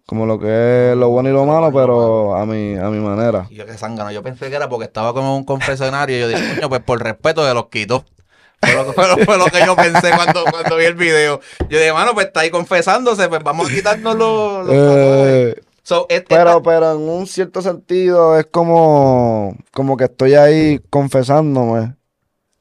Como 0.05 0.25
lo 0.25 0.37
que 0.39 0.91
es 0.91 0.97
lo 0.97 1.09
bueno 1.09 1.29
y 1.29 1.33
lo 1.33 1.45
malo, 1.45 1.71
pero 1.73 2.35
a 2.35 2.45
mi, 2.45 2.75
a 2.75 2.89
mi 2.89 2.99
manera. 2.99 3.47
Y 3.49 3.55
yo 3.55 3.65
que 3.65 3.73
zángano, 3.73 4.11
yo 4.11 4.21
pensé 4.21 4.49
que 4.49 4.55
era 4.55 4.69
porque 4.69 4.85
estaba 4.85 5.13
como 5.13 5.29
en 5.31 5.37
un 5.37 5.43
confesionario 5.43 6.15
y 6.17 6.19
yo 6.21 6.27
dije, 6.29 6.55
coño, 6.55 6.69
pues 6.69 6.81
por 6.81 7.01
respeto 7.03 7.43
de 7.45 7.53
los 7.53 7.67
quito. 7.69 8.05
Fue 8.61 8.73
lo, 8.73 8.85
que- 8.85 8.93
fue 8.93 9.07
lo- 9.07 9.17
fue 9.25 9.37
lo 9.37 9.45
que 9.45 9.65
yo 9.65 9.75
pensé 9.75 10.11
cuando, 10.15 10.43
cuando 10.51 10.75
vi 10.77 10.85
el 10.85 10.95
video. 10.95 11.39
Yo 11.69 11.77
dije, 11.77 11.91
mano, 11.93 12.13
pues 12.13 12.27
está 12.27 12.41
ahí 12.41 12.49
confesándose, 12.49 13.27
pues 13.29 13.43
vamos 13.43 13.69
a 13.69 13.73
quitarnos 13.73 14.15
los, 14.17 14.65
los. 14.67 14.75
Eh, 14.75 15.55
So, 15.83 16.05
et- 16.09 16.25
pero, 16.27 16.61
pero 16.61 16.91
en 16.93 16.97
un 17.09 17.27
cierto 17.27 17.61
sentido 17.61 18.37
es 18.37 18.45
como, 18.47 19.55
como 19.73 19.95
que 19.95 20.03
estoy 20.05 20.33
ahí 20.35 20.79
confesándome. 20.89 21.95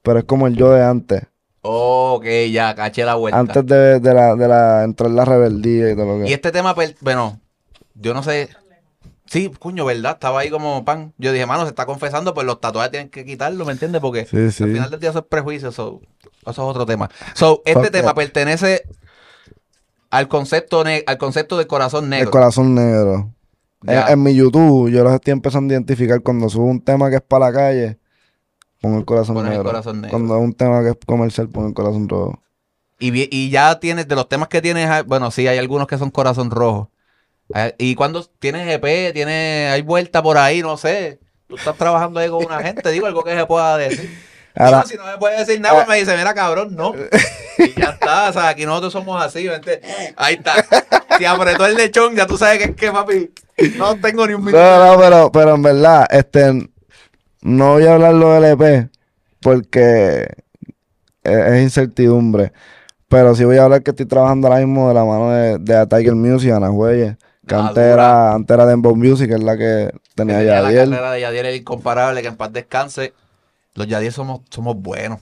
Pero 0.03 0.21
es 0.21 0.25
como 0.25 0.47
el 0.47 0.55
yo 0.57 0.71
de 0.71 0.85
antes. 0.85 1.23
Ok, 1.69 2.25
ya, 2.53 2.75
caché 2.75 3.05
la 3.05 3.15
vuelta. 3.17 3.39
Antes 3.41 3.67
de, 3.67 3.99
de 4.01 4.15
la, 4.15 4.37
de 4.37 4.49
la, 4.49 4.85
entrar 4.85 5.11
la 5.11 5.25
rebeldía 5.25 5.91
y 5.91 5.97
todo 5.97 6.07
lo 6.19 6.25
que. 6.25 6.31
Y 6.31 6.33
este 6.33 6.53
tema, 6.53 6.75
pues, 6.75 6.95
bueno, 7.01 7.41
yo 7.95 8.15
no 8.15 8.23
sé. 8.23 8.49
Sí, 9.29 9.51
coño, 9.59 9.85
¿verdad? 9.85 10.13
Estaba 10.13 10.39
ahí 10.41 10.51
como 10.51 10.85
pan. 10.85 11.13
Yo 11.19 11.33
dije, 11.33 11.47
mano, 11.47 11.65
se 11.65 11.71
está 11.71 11.85
confesando, 11.85 12.33
pues 12.33 12.47
los 12.47 12.61
tatuajes 12.61 12.93
tienen 12.93 13.09
que 13.11 13.25
quitarlo, 13.25 13.65
¿me 13.65 13.73
entiendes? 13.73 14.01
Porque 14.01 14.25
Sí, 14.25 14.53
sí. 14.53 14.63
al 14.63 14.73
final 14.73 14.91
del 14.91 15.01
día 15.01 15.11
eso 15.11 15.19
es 15.19 15.25
prejuicio, 15.29 15.73
so, 15.73 16.01
eso 16.43 16.51
es 16.51 16.59
otro 16.59 16.87
tema. 16.87 17.11
So, 17.35 17.61
este 17.65 17.81
Fuck 17.83 17.91
tema 17.91 18.15
pertenece 18.15 18.83
al 20.11 20.29
concepto, 20.29 20.85
al 21.07 21.19
concepto 21.19 21.57
del 21.59 21.67
corazón 21.67 22.05
El 22.05 22.11
negro. 22.11 22.31
corazón 22.31 22.75
negro. 22.77 23.33
En, 23.85 23.99
en 24.09 24.23
mi 24.23 24.33
YouTube, 24.35 24.91
yo 24.91 25.03
los 25.03 25.13
estoy 25.13 25.33
empezando 25.33 25.73
a 25.73 25.75
identificar 25.75 26.21
cuando 26.23 26.49
subo 26.49 26.67
un 26.67 26.81
tema 26.81 27.11
que 27.11 27.17
es 27.17 27.23
para 27.23 27.47
la 27.47 27.53
calle, 27.53 27.99
pongo 28.81 28.99
el 28.99 29.05
corazón 29.05 29.35
Pones 29.35 29.51
el 29.51 29.59
negro. 29.59 29.71
corazón 29.71 30.01
negro. 30.01 30.11
Cuando 30.11 30.37
es 30.37 30.43
un 30.43 30.55
tema 30.55 30.83
que 30.83 30.91
es 30.91 30.97
comercial, 31.07 31.49
pongo 31.49 31.69
el 31.69 31.75
corazón 31.75 32.09
rojo. 32.09 32.43
Y, 32.99 33.51
ya 33.51 33.79
tienes, 33.79 34.09
de 34.09 34.15
los 34.15 34.29
temas 34.29 34.49
que 34.49 34.63
tienes, 34.63 34.89
ah, 34.89 35.03
bueno, 35.03 35.31
sí, 35.31 35.47
hay 35.47 35.59
algunos 35.59 35.87
que 35.87 35.99
son 35.99 36.11
corazón 36.11 36.51
rojo. 36.51 36.91
Ah, 37.53 37.73
Y 37.79 37.95
cuando 37.95 38.25
tienes 38.25 38.67
EP, 38.69 39.13
tienes, 39.13 39.71
hay 39.71 39.83
vuelta 39.83 40.23
por 40.23 40.39
ahí, 40.39 40.63
no 40.63 40.77
sé. 40.77 41.21
Tú 41.47 41.57
estás 41.57 41.77
trabajando 41.77 42.21
ahí 42.21 42.29
con 42.29 42.45
una 42.45 42.63
gente, 42.63 42.91
digo 42.91 43.07
algo 43.07 43.23
que 43.23 43.37
se 43.37 43.47
pueda 43.47 43.77
decir. 43.77 44.11
Ahora, 44.59 44.85
si 44.85 44.97
no 44.97 45.05
me 45.05 45.19
puede 45.19 45.39
decir 45.39 45.61
nada, 45.61 45.75
pues 45.75 45.89
me 45.89 45.97
dice, 45.97 46.17
mira, 46.17 46.33
cabrón, 46.33 46.75
no. 46.75 46.95
Y 47.59 47.79
ya 47.79 47.91
está, 47.91 48.29
o 48.29 48.33
sea, 48.33 48.49
aquí 48.49 48.67
nosotros 48.67 48.93
somos 48.93 49.23
así, 49.23 49.47
¿vente? 49.49 49.81
Ahí 50.17 50.35
está. 50.35 50.55
Si 51.19 51.25
apretó 51.25 51.65
el 51.65 51.75
lechón, 51.75 52.15
ya 52.15 52.27
tú 52.27 52.37
sabes 52.37 52.59
que 52.59 52.65
es 52.65 52.77
que, 52.77 52.93
papi, 52.93 53.31
no 53.77 53.97
tengo 53.97 54.27
ni 54.27 54.35
un 54.35 54.45
minuto. 54.45 54.63
no, 54.63 54.93
no, 54.93 55.01
pero, 55.01 55.33
pero 55.33 55.55
en 55.55 55.63
verdad, 55.63 56.07
este, 56.11 56.69
no 57.47 57.73
voy 57.75 57.85
a 57.87 57.95
hablar 57.95 58.15
lo 58.15 58.33
del 58.33 58.45
EP 58.45 58.91
porque 59.41 60.27
es, 61.23 61.37
es 61.37 61.63
incertidumbre. 61.63 62.53
Pero 63.09 63.35
sí 63.35 63.45
voy 63.45 63.57
a 63.59 63.65
hablar 63.65 63.83
que 63.83 63.91
estoy 63.93 64.07
trabajando 64.07 64.49
ahora 64.49 64.59
mismo 64.61 64.89
de 64.89 64.95
la 64.95 65.05
mano 65.05 65.31
de, 65.31 65.59
de 65.59 65.77
A 65.77 65.87
Tiger 65.87 66.15
Music, 66.17 66.51
Ana 66.51 66.71
Jueyes, 66.71 67.17
que 67.47 67.55
Ah, 67.55 67.69
antes 67.69 67.83
era, 67.85 68.35
antes 68.35 68.53
era 68.55 68.67
Dembow 68.67 68.97
Music, 68.97 69.29
que 69.29 69.35
es 69.35 69.43
la 69.43 69.57
que 69.57 69.93
tenía 70.17 70.39
Tenía 70.39 70.61
la 70.61 70.63
Yadiel. 70.73 70.91
carrera 70.91 71.13
de 71.13 71.21
Yadiel 71.21 71.47
es 71.47 71.61
incomparable, 71.61 72.21
que 72.23 72.29
en 72.29 72.37
paz 72.37 72.53
descanse. 72.53 73.13
Los 73.75 73.87
Yadiel 73.87 74.13
somos, 74.13 74.41
somos 74.51 74.75
buenos. 74.77 75.21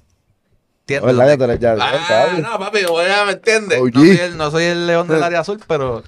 ¿Entiendes? 0.80 1.14
¿Verdad 1.16 1.30
que 1.32 1.36
tú 1.36 1.44
eres 1.44 1.60
Yadiel, 1.60 1.82
Ah, 1.82 2.26
papi? 2.26 2.42
no, 2.42 2.58
papi, 2.58 2.78
ya 2.80 3.24
me 3.26 3.32
entiendes. 3.32 3.78
No 3.78 4.00
soy, 4.00 4.10
el, 4.18 4.36
no 4.38 4.50
soy 4.50 4.64
el 4.64 4.86
león 4.86 5.06
del 5.08 5.22
área 5.22 5.40
azul, 5.40 5.60
pero. 5.68 6.02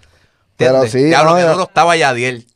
Pero 0.57 0.87
sí, 0.87 1.05
Diablo, 1.05 1.33
no, 1.33 1.37
que 1.37 1.42
duro 1.42 1.62
estaba 1.64 1.94
Yadiel. 1.96 2.46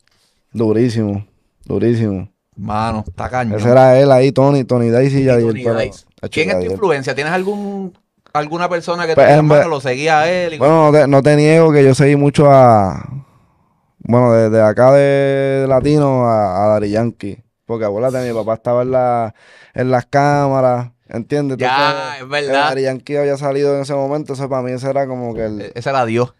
Durísimo, 0.51 1.27
durísimo. 1.65 2.30
Mano, 2.55 3.03
está 3.07 3.29
cañón. 3.29 3.59
Ese 3.59 3.69
era 3.69 3.99
él 3.99 4.11
ahí, 4.11 4.31
Tony, 4.31 4.63
Tony 4.63 4.89
Dice 4.89 5.19
y. 5.21 5.25
Hacho, 5.25 6.29
¿Quién 6.29 6.49
es 6.51 6.59
tu 6.59 6.71
influencia? 6.71 7.15
¿Tienes 7.15 7.33
algún 7.33 7.97
alguna 8.33 8.69
persona 8.69 9.07
que 9.07 9.15
Pues, 9.15 9.27
te 9.27 9.33
en 9.33 9.45
mano, 9.45 9.61
ver- 9.61 9.69
lo 9.69 9.81
seguía 9.81 10.21
a 10.21 10.29
él? 10.31 10.53
y- 10.53 10.57
Bueno, 10.57 10.91
no 10.91 10.97
te, 10.97 11.07
no 11.07 11.21
te 11.23 11.35
niego 11.35 11.71
que 11.71 11.83
yo 11.83 11.95
seguí 11.95 12.15
mucho 12.15 12.49
a. 12.51 13.03
Bueno, 13.99 14.33
desde 14.33 14.61
acá 14.61 14.91
de 14.93 15.65
latino 15.67 16.25
a, 16.27 16.65
a 16.65 16.67
Daddy 16.69 16.91
Yankee. 16.91 17.43
Porque 17.65 17.85
acuérdate, 17.85 18.27
mi 18.27 18.33
papá 18.37 18.55
estaba 18.55 18.81
en, 18.81 18.91
la, 18.91 19.33
en 19.73 19.91
las 19.91 20.05
cámaras. 20.07 20.91
¿entiendes? 21.07 21.57
Ya, 21.57 22.17
es 22.19 22.27
verdad. 22.27 22.69
Daddy 22.69 22.83
Yankee 22.83 23.17
había 23.17 23.37
salido 23.37 23.75
en 23.75 23.81
ese 23.81 23.93
momento, 23.93 24.33
eso 24.33 24.47
para 24.49 24.61
mí 24.61 24.71
ese 24.71 24.89
era 24.89 25.07
como 25.07 25.33
que 25.33 25.45
el... 25.45 25.61
E- 25.61 25.71
Ese 25.75 25.89
era 25.89 26.05
Dios. 26.05 26.33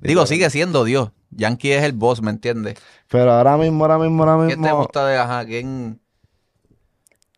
Digo, 0.00 0.26
sigue 0.26 0.50
siendo 0.50 0.84
Dios. 0.84 1.10
Yankee 1.30 1.72
es 1.72 1.84
el 1.84 1.92
boss, 1.92 2.22
¿me 2.22 2.30
entiendes? 2.30 2.78
Pero 3.08 3.32
ahora 3.32 3.56
mismo, 3.56 3.84
ahora 3.84 3.98
mismo, 3.98 4.24
ahora 4.24 4.46
¿Quién 4.46 4.58
te 4.60 4.62
mismo... 4.64 4.78
gusta 4.78 5.06
de 5.06 5.16
ajá? 5.18 5.44
¿Quién? 5.44 6.00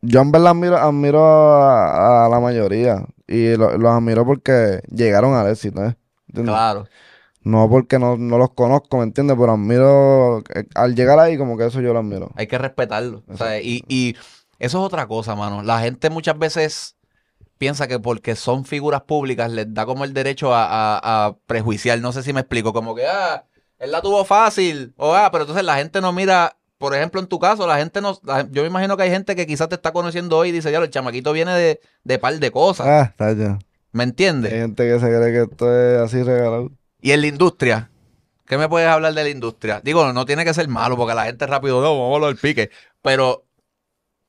Yo 0.01 0.21
en 0.21 0.33
verdad 0.33 0.51
admiro, 0.51 0.77
admiro 0.77 1.25
a, 1.25 2.27
a 2.27 2.29
la 2.29 2.41
mayoría. 2.41 3.07
Y 3.29 3.57
lo- 3.57 3.77
los 3.79 3.91
admiro 3.93 4.25
porque 4.27 4.81
llegaron 4.91 5.35
al 5.35 5.51
éxito, 5.51 5.85
¿eh? 5.85 5.97
¿Entiendes? 6.29 6.53
Claro. 6.55 6.89
No 7.43 7.69
porque 7.69 7.99
no, 7.99 8.17
no 8.17 8.39
los 8.39 8.51
conozco, 8.51 8.99
¿me 8.99 9.05
entiendes? 9.05 9.37
Pero 9.39 9.53
admiro... 9.53 10.39
eh, 10.55 10.65
Al 10.75 10.95
llegar 10.95 11.19
ahí, 11.19 11.37
como 11.39 11.57
que 11.57 11.67
eso 11.67 11.81
yo 11.81 11.93
lo 11.93 11.99
admiro. 12.01 12.31
Hay 12.37 12.47
que 12.47 12.59
respetarlo. 12.59 13.23
o 13.29 13.37
sea, 13.37 13.61
y, 13.61 13.83
y 13.89 14.15
eso 14.59 14.79
es 14.79 14.85
otra 14.85 15.07
cosa, 15.07 15.35
mano. 15.35 15.63
La 15.63 15.81
gente 15.81 16.09
muchas 16.11 16.39
veces 16.39 16.97
piensa 17.63 17.87
que 17.87 17.99
porque 18.01 18.35
son 18.35 18.65
figuras 18.65 19.03
públicas 19.03 19.51
les 19.51 19.73
da 19.73 19.87
como 19.87 20.05
el 20.05 20.13
derecho 20.15 20.53
a, 20.55 20.65
a- 20.67 21.27
a 21.27 21.37
prejuiciar. 21.47 22.01
No 22.01 22.13
sé 22.13 22.23
si 22.25 22.33
me 22.33 22.41
explico. 22.41 22.73
Como 22.73 22.95
que, 22.95 23.07
ah, 23.07 23.45
él 23.79 23.93
la 23.93 24.01
tuvo 24.03 24.25
fácil. 24.25 24.93
O, 24.97 25.15
ah, 25.15 25.29
pero 25.31 25.45
entonces 25.45 25.65
la 25.65 25.77
gente 25.77 26.01
no 26.01 26.13
mira. 26.13 26.57
Por 26.79 26.95
ejemplo, 26.97 27.21
en 27.21 27.29
tu 27.29 27.39
caso, 27.39 27.67
la 27.67 27.79
gente 27.79 28.01
no. 28.01 28.19
la- 28.25 28.49
yo 28.51 28.63
me 28.63 28.69
imagino 28.69 28.97
que 28.97 29.05
hay 29.05 29.11
gente 29.11 29.37
que 29.37 29.47
quizás 29.47 29.69
te 29.69 29.77
está 29.77 29.93
conociendo 29.93 30.37
hoy 30.39 30.49
y 30.49 30.53
dice, 30.53 30.73
ya, 30.73 30.79
el 30.81 30.91
chamaquito 30.91 31.33
viene 31.33 31.53
de, 31.55 31.81
de 32.03 32.19
par 32.19 32.35
de 32.41 32.51
cosas. 32.51 32.87
Ah, 32.89 33.03
está 33.11 33.33
ya. 33.33 33.59
¿Me 33.93 34.03
Hay 34.03 34.09
entiendes? 34.11 34.53
gente 34.53 34.83
que 34.89 34.99
se 34.99 35.07
cree 35.07 35.33
que 35.33 35.43
esto 35.51 35.73
es 35.73 36.01
así 36.01 36.23
regalado. 36.25 36.71
Y 37.01 37.13
en 37.13 37.21
la 37.21 37.27
industria. 37.29 37.89
¿Qué 38.47 38.59
me 38.59 38.69
puedes 38.69 38.89
hablar 38.89 39.15
de 39.15 39.23
la 39.23 39.31
industria? 39.31 39.81
Digo, 39.83 40.13
no 40.13 40.27
tiene 40.27 40.45
que 40.45 40.53
ser 40.53 40.69
malo 40.69 40.97
porque 40.97 41.15
la 41.15 41.25
gente 41.25 41.47
rápido, 41.47 41.81
no, 41.81 41.93
vamos 41.99 42.13
a 42.13 42.15
hablar 42.17 42.31
del 42.31 42.39
pique. 42.41 42.71
Pero, 43.01 43.45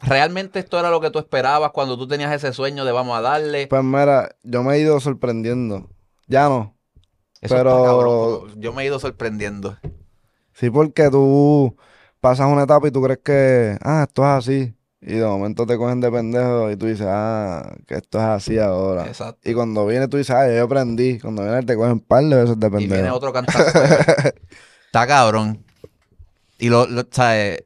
¿realmente 0.03 0.59
esto 0.59 0.79
era 0.79 0.89
lo 0.89 1.01
que 1.01 1.09
tú 1.09 1.19
esperabas 1.19 1.71
cuando 1.71 1.97
tú 1.97 2.07
tenías 2.07 2.31
ese 2.33 2.53
sueño 2.53 2.85
de 2.85 2.91
vamos 2.91 3.17
a 3.17 3.21
darle? 3.21 3.67
Pues 3.67 3.83
mira, 3.83 4.35
yo 4.43 4.63
me 4.63 4.75
he 4.75 4.79
ido 4.79 4.99
sorprendiendo. 4.99 5.89
Ya 6.27 6.47
no. 6.49 6.75
Eso 7.41 7.55
pero- 7.55 7.77
está 7.77 7.87
cabrón, 7.89 8.61
Yo 8.61 8.73
me 8.73 8.83
he 8.83 8.85
ido 8.85 8.99
sorprendiendo. 8.99 9.77
Sí, 10.53 10.69
porque 10.69 11.09
tú 11.09 11.75
pasas 12.21 12.47
una 12.47 12.63
etapa 12.63 12.87
y 12.87 12.91
tú 12.91 13.01
crees 13.01 13.19
que, 13.23 13.77
ah, 13.81 14.05
esto 14.07 14.21
es 14.23 14.29
así. 14.29 14.73
Y 15.01 15.15
de 15.15 15.25
momento 15.25 15.65
te 15.65 15.77
cogen 15.77 15.99
de 15.99 16.09
pendejo 16.09 16.71
y 16.71 16.77
tú 16.77 16.85
dices, 16.85 17.07
ah, 17.09 17.75
que 17.85 17.95
esto 17.95 18.19
es 18.19 18.23
así 18.23 18.57
ahora. 18.59 19.05
Exacto. 19.05 19.49
Y 19.49 19.53
cuando 19.53 19.85
viene 19.85 20.07
tú 20.07 20.15
dices, 20.15 20.33
ah, 20.33 20.47
yo 20.49 20.63
aprendí. 20.63 21.19
Cuando 21.19 21.43
viene 21.43 21.61
te 21.63 21.75
cogen 21.75 21.91
un 21.93 21.99
par 21.99 22.23
de 22.23 22.35
veces 22.35 22.57
de 22.57 22.67
Y 22.67 22.69
viene 22.69 22.87
pendejo. 22.95 23.15
otro 23.17 23.33
cantante. 23.33 23.61
está 24.85 25.05
cabrón. 25.05 25.65
Y 26.57 26.69
lo, 26.69 26.85
lo, 26.87 27.03
¿sabes? 27.11 27.65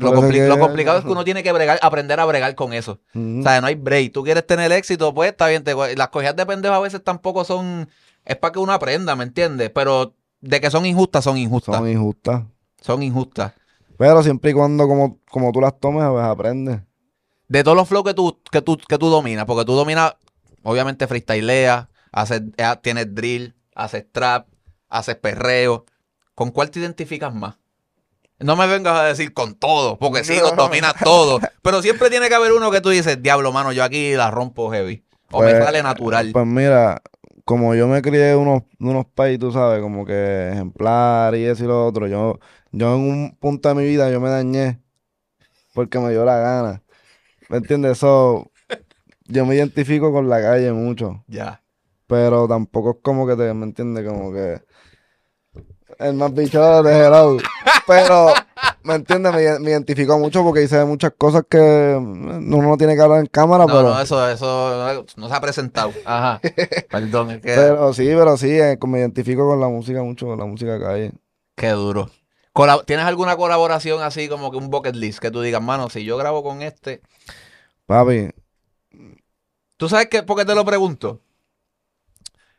Lo, 0.00 0.08
Por 0.14 0.18
eso 0.18 0.28
compli- 0.28 0.32
que- 0.38 0.48
lo 0.48 0.58
complicado 0.58 0.98
es 0.98 1.04
que 1.04 1.10
uno 1.10 1.24
tiene 1.24 1.42
que 1.42 1.52
bregar, 1.52 1.78
aprender 1.82 2.18
a 2.18 2.24
bregar 2.24 2.54
con 2.54 2.72
eso. 2.72 3.00
O 3.14 3.42
sea, 3.42 3.60
no 3.60 3.66
hay 3.66 3.74
break. 3.74 4.12
Tú 4.12 4.24
quieres 4.24 4.46
tener 4.46 4.72
éxito, 4.72 5.12
pues 5.14 5.30
está 5.30 5.46
bien. 5.48 5.62
te 5.62 5.74
las 5.96 6.08
cogidas 6.08 6.34
de 6.36 6.46
pendejo 6.46 6.74
a 6.74 6.80
veces 6.80 7.02
tampoco 7.04 7.44
son. 7.44 7.88
Es 8.24 8.36
para 8.36 8.52
que 8.52 8.58
uno 8.58 8.72
aprenda, 8.72 9.14
¿me 9.16 9.24
entiendes? 9.24 9.70
Pero 9.70 10.14
de 10.40 10.60
que 10.60 10.70
son 10.70 10.86
injustas, 10.86 11.24
son 11.24 11.36
injustas. 11.36 11.76
Son 11.76 11.88
injustas. 11.88 12.42
Son 12.80 13.02
injustas. 13.02 13.52
Pero 13.98 14.22
siempre 14.22 14.52
y 14.52 14.54
cuando 14.54 14.88
como, 14.88 15.18
como 15.30 15.52
tú 15.52 15.60
las 15.60 15.78
tomes, 15.78 16.06
pues 16.08 16.24
aprendes. 16.24 16.80
De 17.48 17.62
todos 17.64 17.76
los 17.76 17.86
flows 17.88 18.04
que 18.04 18.14
tú, 18.14 18.38
que 18.50 18.62
tú, 18.62 18.78
que 18.78 18.96
tú 18.96 19.08
dominas, 19.10 19.44
porque 19.44 19.64
tú 19.66 19.74
dominas, 19.74 20.14
obviamente, 20.62 21.06
freestylea, 21.06 21.90
haces, 22.12 22.42
eh, 22.56 22.74
tienes 22.82 23.14
drill, 23.14 23.54
haces 23.74 24.06
trap, 24.10 24.46
haces 24.88 25.16
perreo. 25.16 25.84
¿Con 26.34 26.50
cuál 26.52 26.70
te 26.70 26.78
identificas 26.80 27.34
más? 27.34 27.56
No 28.40 28.56
me 28.56 28.66
vengas 28.66 28.98
a 28.98 29.04
decir 29.04 29.32
con 29.34 29.54
todo, 29.54 29.98
porque 29.98 30.24
sí, 30.24 30.38
los 30.40 30.56
dominas 30.56 30.94
todo. 31.02 31.40
Pero 31.62 31.82
siempre 31.82 32.10
tiene 32.10 32.28
que 32.28 32.34
haber 32.34 32.52
uno 32.52 32.70
que 32.70 32.80
tú 32.80 32.88
dices, 32.90 33.22
diablo, 33.22 33.52
mano, 33.52 33.72
yo 33.72 33.84
aquí 33.84 34.14
la 34.14 34.30
rompo 34.30 34.70
heavy. 34.70 35.04
O 35.30 35.40
me 35.42 35.50
Pues, 35.50 35.64
sale 35.64 35.82
natural. 35.82 36.30
Pues 36.32 36.46
mira, 36.46 37.02
como 37.44 37.74
yo 37.74 37.86
me 37.86 38.02
crié 38.02 38.34
unos, 38.34 38.62
unos 38.78 39.06
países, 39.06 39.40
tú 39.40 39.52
sabes, 39.52 39.80
como 39.82 40.04
que 40.06 40.50
ejemplar 40.52 41.34
y 41.34 41.44
eso 41.44 41.64
y 41.64 41.66
lo 41.66 41.86
otro, 41.86 42.06
yo, 42.06 42.38
yo 42.72 42.94
en 42.94 43.00
un 43.00 43.36
punto 43.38 43.68
de 43.68 43.74
mi 43.74 43.84
vida 43.84 44.10
yo 44.10 44.20
me 44.20 44.30
dañé 44.30 44.80
porque 45.74 45.98
me 45.98 46.10
dio 46.10 46.24
la 46.24 46.38
gana. 46.38 46.82
¿Me 47.48 47.58
entiendes? 47.58 47.92
Eso, 47.92 48.50
yo 49.26 49.46
me 49.46 49.54
identifico 49.56 50.12
con 50.12 50.28
la 50.28 50.40
calle 50.42 50.72
mucho, 50.72 51.24
ya. 51.28 51.62
pero 52.06 52.48
tampoco 52.48 52.90
es 52.92 52.96
como 53.02 53.26
que 53.26 53.36
te, 53.36 53.52
¿me 53.54 53.64
entiendes? 53.66 54.06
Como 54.08 54.32
que 54.32 54.60
el 55.98 56.14
más 56.14 56.32
bicho 56.32 56.82
de 56.82 56.98
hello. 56.98 57.38
Pero, 57.86 58.32
¿me 58.82 58.94
entiendes? 58.94 59.32
Me, 59.32 59.58
me 59.58 59.70
identifico 59.70 60.18
mucho 60.18 60.42
porque 60.42 60.62
hice 60.62 60.84
muchas 60.84 61.12
cosas 61.16 61.44
que 61.48 61.58
uno 61.58 62.62
no 62.62 62.76
tiene 62.76 62.94
que 62.94 63.02
hablar 63.02 63.20
en 63.20 63.26
cámara, 63.26 63.66
No, 63.66 63.72
pero... 63.72 63.82
no, 63.90 64.00
eso, 64.00 64.28
eso 64.28 65.04
no 65.16 65.28
se 65.28 65.34
ha 65.34 65.40
presentado. 65.40 65.92
Ajá. 66.04 66.40
Perdón, 66.90 67.32
es 67.32 67.40
que. 67.40 67.54
Pero 67.54 67.92
sí, 67.92 68.06
pero 68.06 68.36
sí, 68.36 68.50
eh, 68.50 68.78
me 68.86 69.00
identifico 69.00 69.46
con 69.46 69.60
la 69.60 69.68
música 69.68 70.02
mucho, 70.02 70.26
con 70.26 70.38
la 70.38 70.46
música 70.46 70.78
calle. 70.78 71.12
Qué 71.56 71.70
duro. 71.70 72.10
¿Tienes 72.86 73.06
alguna 73.06 73.36
colaboración 73.36 74.02
así 74.02 74.28
como 74.28 74.50
que 74.50 74.58
un 74.58 74.70
bucket 74.70 74.94
list 74.96 75.18
que 75.18 75.30
tú 75.30 75.40
digas, 75.40 75.62
mano, 75.62 75.88
si 75.88 76.04
yo 76.04 76.16
grabo 76.16 76.42
con 76.42 76.62
este. 76.62 77.00
Papi, 77.86 78.30
¿Tú 79.76 79.88
sabes 79.88 80.08
qué? 80.10 80.22
¿Por 80.22 80.36
qué 80.36 80.44
te 80.44 80.54
lo 80.54 80.64
pregunto? 80.64 81.22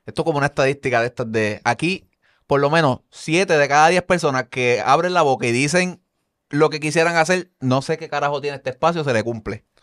Esto 0.06 0.24
es 0.24 0.26
como 0.26 0.40
una 0.40 0.48
estadística 0.48 1.02
de 1.02 1.08
estas 1.08 1.32
de 1.32 1.62
aquí, 1.64 2.10
por 2.52 2.60
lo 2.60 2.70
menos 2.70 3.00
7 3.12 3.58
de 3.58 3.68
cada 3.70 3.88
10 3.88 4.04
personas 4.04 4.48
que 4.50 4.84
abren 4.86 5.14
la 5.14 5.22
boca 5.22 5.48
y 5.48 5.54
dicen 5.54 6.02
lo 6.50 6.70
que 6.70 6.82
quisieran 6.82 7.16
hacer, 7.16 7.50
no 7.62 7.82
sé 7.82 7.98
qué 7.98 8.10
carajo 8.10 8.42
tiene 8.42 8.58
este 8.58 8.72
espacio, 8.72 9.06
se 9.06 9.14
le 9.14 9.24
cumple. 9.24 9.64
O 9.78 9.82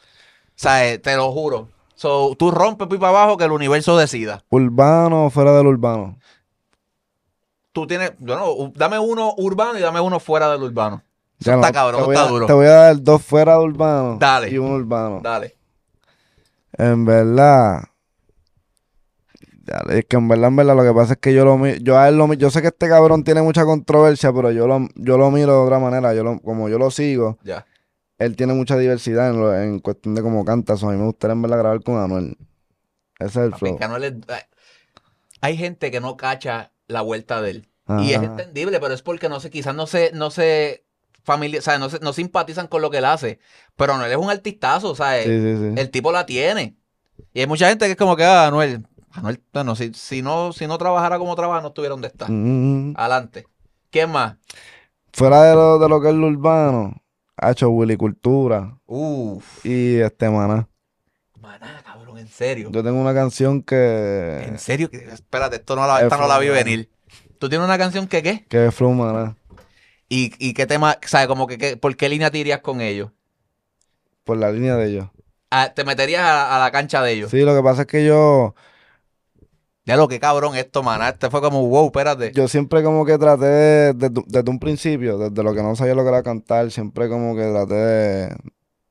sea, 0.55 0.87
eh, 0.87 0.99
te 0.99 1.17
lo 1.17 1.33
juro. 1.33 1.71
So, 1.95 2.37
tú 2.39 2.51
rompes 2.51 2.87
pipa 2.89 3.09
abajo 3.09 3.39
que 3.39 3.45
el 3.45 3.53
universo 3.53 3.97
decida. 3.97 4.45
urbano 4.51 5.25
o 5.25 5.31
fuera 5.31 5.57
del 5.57 5.67
urbano. 5.67 6.19
Tú 7.73 7.87
tienes, 7.87 8.13
bueno, 8.19 8.71
dame 8.75 8.99
uno 8.99 9.33
urbano 9.39 9.79
y 9.79 9.81
dame 9.81 10.01
uno 10.01 10.21
fuera 10.21 10.51
del 10.51 10.63
urbano. 10.63 11.03
Está 11.41 11.73
cabrón, 11.73 12.03
está 12.13 12.25
a- 12.25 12.29
duro. 12.29 12.45
Te 12.45 12.53
voy 12.53 12.67
a 12.67 12.73
dar 12.73 13.03
dos 13.03 13.23
fuera 13.23 13.55
de 13.55 13.61
urbano 13.65 14.19
Dale. 14.21 14.51
y 14.51 14.59
uno 14.59 14.75
urbano. 14.75 15.21
Dale. 15.23 15.57
En 16.77 17.07
verdad, 17.07 17.85
ya, 19.69 19.95
es 19.95 20.05
que 20.07 20.17
en 20.17 20.29
verdad, 20.29 20.49
en 20.49 20.57
verdad, 20.57 20.77
lo 20.77 20.83
que 20.85 20.93
pasa 20.93 21.13
es 21.15 21.19
que 21.19 21.33
yo 21.35 21.45
lo 21.45 21.65
yo 21.67 21.99
a 21.99 22.09
él 22.09 22.17
lo 22.17 22.33
yo 22.35 22.51
sé 22.51 22.63
que 22.63 22.69
este 22.69 22.89
cabrón 22.89 23.25
tiene 23.25 23.43
mucha 23.43 23.65
controversia, 23.65 24.33
pero 24.33 24.51
yo 24.51 24.67
lo, 24.67 24.89
yo 24.97 25.19
lo 25.19 25.31
miro 25.31 25.53
de 25.53 25.59
otra 25.67 25.79
manera. 25.79 26.15
Yo 26.15 26.25
lo, 26.25 26.41
como 26.41 26.69
yo 26.69 26.79
lo 26.79 26.91
sigo, 26.91 27.39
Ya. 27.45 27.67
él 28.19 28.37
tiene 28.37 28.55
mucha 28.55 28.77
diversidad 28.79 29.31
en, 29.31 29.41
lo- 29.41 29.55
en 29.61 29.79
cuestión 29.81 30.15
de 30.15 30.23
cómo 30.23 30.45
canta. 30.45 30.77
So, 30.77 30.89
a 30.89 30.93
mí 30.93 30.99
me 30.99 31.05
gustaría 31.07 31.35
en 31.35 31.43
verdad 31.43 31.59
grabar 31.59 31.83
con 31.83 31.99
Anuel. 31.99 32.37
Ese 33.19 33.41
es 33.41 33.47
el 33.47 33.55
flow. 33.55 33.79
Hay 35.41 35.57
gente 35.57 35.91
que 35.91 36.01
no 36.01 36.17
cacha 36.17 36.73
la 36.87 37.03
vuelta 37.03 37.41
de 37.43 37.51
él. 37.51 37.69
Y 38.01 38.13
es 38.13 38.23
entendible, 38.23 38.81
pero 38.81 38.93
es 38.93 39.01
porque 39.01 39.31
no 39.31 39.41
sé, 39.41 39.49
quizás 39.49 39.75
no 39.75 39.87
se, 39.87 40.11
no 40.13 40.31
se 40.31 40.85
familia, 41.25 41.59
o 41.61 41.63
sea, 41.63 41.79
no, 41.79 41.89
se- 41.89 42.01
no 42.01 42.13
simpatizan 42.13 42.67
con 42.67 42.83
lo 42.83 42.91
que 42.91 42.99
él 42.99 43.05
hace. 43.07 43.39
Pero 43.77 43.95
Anuel 43.95 44.11
es 44.11 44.19
un 44.19 44.29
artistazo, 44.31 44.91
o 44.91 44.95
sea, 44.95 45.23
Sí, 45.23 45.29
sí, 45.29 45.57
sí. 45.57 45.75
el 45.81 45.91
tipo 45.91 46.13
la 46.13 46.27
tiene. 46.27 46.77
Y 47.33 47.41
hay 47.41 47.47
mucha 47.47 47.69
gente 47.69 47.87
que 47.87 47.93
es 47.93 47.97
como 47.97 48.15
que, 48.15 48.25
ah, 48.25 48.47
Anuel, 48.49 48.87
Anuel, 49.13 49.43
bueno, 49.53 49.75
si, 49.75 49.93
si 49.95 50.23
no, 50.23 50.53
si 50.53 50.67
no 50.67 50.79
trabajara 50.79 51.19
como 51.19 51.35
trabaja, 51.35 51.61
no 51.63 51.69
estuviera 51.69 51.93
donde 51.93 52.09
está. 52.09 52.27
Mm. 52.29 52.95
Adelante. 52.97 53.47
¿Quién 53.91 54.11
más? 54.11 54.37
Fuera 55.13 55.43
de 55.45 55.55
lo, 55.55 55.79
de 55.79 55.89
lo 55.89 56.01
que 56.01 56.09
es 56.09 56.15
lo 56.15 56.27
urbano, 56.29 56.95
ha 57.37 57.51
hecho 57.51 57.71
Willy 57.71 57.97
Cultura 57.97 58.79
Uf. 58.87 59.65
y 59.65 59.97
este 59.97 60.29
maná. 60.31 60.69
Maná, 61.41 61.83
cabrón, 61.85 62.19
en 62.19 62.29
serio. 62.29 62.71
Yo 62.71 62.83
tengo 62.85 63.01
una 63.01 63.15
canción 63.15 63.63
que, 63.63 64.45
En 64.47 64.59
serio, 64.59 64.91
espérate, 64.93 65.57
esto 65.57 65.75
no 65.77 65.87
la, 65.87 66.03
esta 66.03 66.17
no 66.17 66.27
la 66.29 66.39
vi 66.39 66.49
venir. 66.49 66.91
¿Tú 67.39 67.49
tienes 67.49 67.65
una 67.67 67.79
canción 67.79 68.07
que 68.09 68.23
qué? 68.23 68.45
que 68.49 68.67
es 68.67 68.75
Flow 68.75 68.93
Maná, 68.93 69.37
¿Y, 70.09 70.33
y 70.39 70.55
qué 70.55 70.67
tema, 70.67 70.99
sabes, 71.07 71.29
como 71.29 71.47
que, 71.47 71.59
qué- 71.59 71.77
por 71.77 71.97
qué 71.97 72.09
línea 72.09 72.31
te 72.31 72.39
irías 72.39 72.61
con 72.61 72.81
ellos? 72.81 73.11
por 74.25 74.37
la 74.37 74.51
línea 74.53 74.77
de 74.77 74.89
ellos. 74.91 75.09
Ah, 75.51 75.73
te 75.75 75.85
meterías 75.85 76.23
a, 76.23 76.57
a 76.57 76.59
la 76.59 76.71
cancha 76.71 77.03
de 77.03 77.13
ellos. 77.13 77.31
Sí, 77.31 77.41
lo 77.41 77.57
que 77.57 77.63
pasa 77.63 77.83
es 77.83 77.87
que 77.89 78.05
yo, 78.05 78.55
Ya 79.89 79.97
lo 79.97 80.07
que 80.07 80.21
cabrón 80.21 80.55
esto, 80.55 80.83
maná. 80.83 81.09
Este 81.09 81.31
fue 81.31 81.41
como, 81.41 81.67
wow, 81.67 81.87
espérate. 81.87 82.31
yo 82.33 82.47
siempre 82.47 82.83
como 82.83 83.05
que 83.07 83.17
traté 83.19 83.47
de- 83.47 83.93
desde, 83.95 84.23
desde 84.27 84.51
un 84.51 84.59
principio, 84.59 85.17
desde 85.19 85.43
lo 85.43 85.55
que 85.55 85.63
no 85.63 85.75
sabía 85.77 85.95
lo 85.95 86.03
que 86.03 86.11
era 86.11 86.23
cantar, 86.23 86.71
siempre 86.71 87.09
como 87.09 87.35
que 87.35 87.43
traté 87.51 87.75
de, 87.75 88.37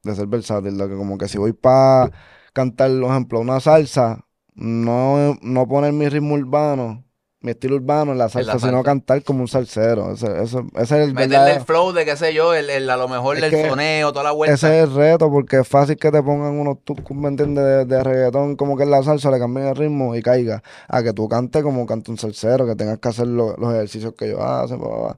de 0.04 0.16
ser 0.16 0.28
versátil, 0.28 0.78
de 0.78 0.88
que 0.90 0.96
como 0.96 1.18
que 1.20 1.28
si 1.28 1.38
voy 1.38 1.54
para 1.54 2.10
cantar, 2.54 2.90
por 3.00 3.12
ejemplo, 3.12 3.40
una 3.40 3.60
salsa, 3.60 4.26
no, 4.56 5.36
no 5.42 5.68
poner 5.68 5.94
mi 5.94 6.10
ritmo 6.10 6.34
urbano, 6.34 7.06
mi 7.40 7.52
estilo 7.52 7.76
urbano 7.76 8.12
en 8.14 8.18
la 8.18 8.30
salsa, 8.30 8.58
sino 8.60 8.82
cantar 8.82 9.24
como 9.24 9.42
un 9.42 9.48
salsero. 9.48 10.12
Ese, 10.12 10.26
ese, 10.42 10.58
ese 10.76 10.82
es 10.82 10.92
el 11.08 11.14
Meterle 11.14 11.38
verdadero- 11.38 11.58
el 11.60 11.66
flow 11.66 11.92
de 11.94 12.04
qué 12.06 12.18
sé 12.18 12.34
yo, 12.34 12.54
el, 12.56 12.70
el- 12.70 12.90
a 12.90 12.98
lo 12.98 13.08
mejor 13.08 13.38
el 13.38 13.52
soneo, 13.70 14.12
toda 14.12 14.24
la 14.24 14.32
vuelta. 14.32 14.56
Ese 14.56 14.80
es 14.82 14.90
el 14.90 14.96
reto, 14.96 15.30
porque 15.30 15.60
es 15.60 15.68
fácil 15.68 15.98
que 15.98 16.12
te 16.12 16.24
pongan 16.24 16.60
unos 16.60 16.84
tucos, 16.84 17.16
¿me 17.16 17.28
entiendes? 17.28 17.64
De, 17.64 17.86
de 17.86 18.04
reggaetón, 18.04 18.56
como 18.56 18.76
que 18.76 18.84
en 18.84 18.92
la 18.92 19.04
salsa 19.04 19.30
le 19.30 19.38
cambien 19.40 19.68
el 19.68 19.76
ritmo 19.76 20.16
y 20.16 20.22
caiga. 20.24 20.64
A 20.88 21.04
que 21.04 21.14
tú 21.14 21.30
cantes 21.30 21.62
como 21.62 21.86
canta 21.86 22.12
un 22.12 22.18
salsero, 22.18 22.66
que 22.66 22.76
tengas 22.76 22.98
que 22.98 23.10
hacer 23.10 23.28
lo- 23.28 23.56
los 23.56 23.74
ejercicios 23.74 24.14
que 24.18 24.26
ellos 24.26 24.40
hacen, 24.42 24.80
bla, 24.80 24.88
bla, 24.90 24.98
bla. 24.98 25.18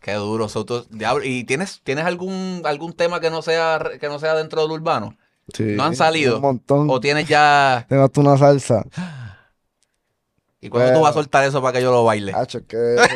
Qué 0.00 0.12
duro, 0.14 0.48
Soto. 0.48 0.84
Diablo. 0.90 1.24
¿Y 1.24 1.42
tienes, 1.42 1.80
tienes 1.82 2.04
algún, 2.04 2.62
algún 2.64 2.92
tema 2.92 3.18
que 3.20 3.30
no 3.30 3.42
sea 3.42 3.80
que 4.00 4.06
no 4.08 4.20
sea 4.20 4.34
dentro 4.36 4.62
del 4.62 4.70
urbano? 4.70 5.16
Sí, 5.52 5.64
¿No 5.76 5.82
han 5.84 5.96
salido? 5.96 6.36
Un 6.36 6.42
montón. 6.42 6.88
¿O 6.88 7.00
tienes 7.00 7.26
ya... 7.26 7.84
Tengo 7.88 8.04
hasta 8.04 8.20
una 8.20 8.36
salsa. 8.38 8.84
¿Y 10.60 10.68
cuándo 10.70 10.92
tú 10.94 11.00
vas 11.02 11.10
a 11.10 11.14
soltar 11.14 11.44
eso 11.44 11.62
para 11.62 11.72
que 11.78 11.82
yo 11.82 11.90
lo 11.92 12.04
baile? 12.04 12.32
Hacho, 12.34 12.58
es 12.58 12.64
que... 12.66 12.96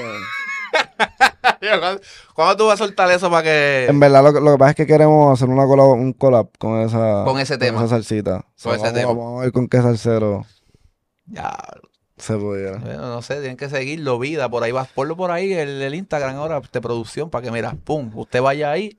¿Cuándo, 2.35 2.57
tú 2.57 2.66
vas 2.66 2.81
a 2.81 2.85
soltar 2.85 3.11
eso 3.11 3.31
para 3.31 3.42
que... 3.42 3.87
En 3.88 3.98
verdad, 4.00 4.22
lo, 4.22 4.33
que- 4.33 4.40
lo 4.40 4.52
que 4.52 4.59
pasa 4.59 4.70
es 4.70 4.76
que 4.76 4.87
queremos 4.87 5.33
hacer 5.33 5.48
una 5.48 5.66
collab, 5.66 5.88
un 5.90 6.12
collab 6.12 6.48
con 6.59 6.81
esa... 6.81 7.24
Con 7.24 7.38
ese 7.38 7.59
tema. 7.59 7.78
esa 7.78 7.88
salsita. 7.88 8.44
So, 8.55 8.70
ese 8.74 8.78
vamos, 8.85 8.94
tema. 8.94 9.09
Vamos 9.12 9.40
a 9.40 9.44
ver 9.44 9.52
con 9.52 9.68
qué 9.68 9.78
salsero 9.83 10.44
Ya, 11.26 11.57
se 12.16 12.37
pudiera. 12.37 12.78
bueno, 12.78 13.09
no 13.09 13.22
sé, 13.22 13.37
tienen 13.40 13.57
que 13.57 13.68
seguirlo, 13.68 14.18
vida, 14.18 14.48
por 14.48 14.62
ahí 14.62 14.72
vas, 14.72 14.88
ponlo 14.88 15.16
por 15.16 15.31
ahí, 15.31 15.52
el, 15.52 15.83
el 15.83 15.94
Instagram 15.94 16.37
ahora 16.37 16.61
de 16.72 16.81
producción, 16.81 17.31
para 17.31 17.44
que, 17.44 17.50
mira, 17.50 17.76
pum, 17.85 18.11
usted 18.14 18.40
vaya 18.40 18.70
ahí 18.70 18.98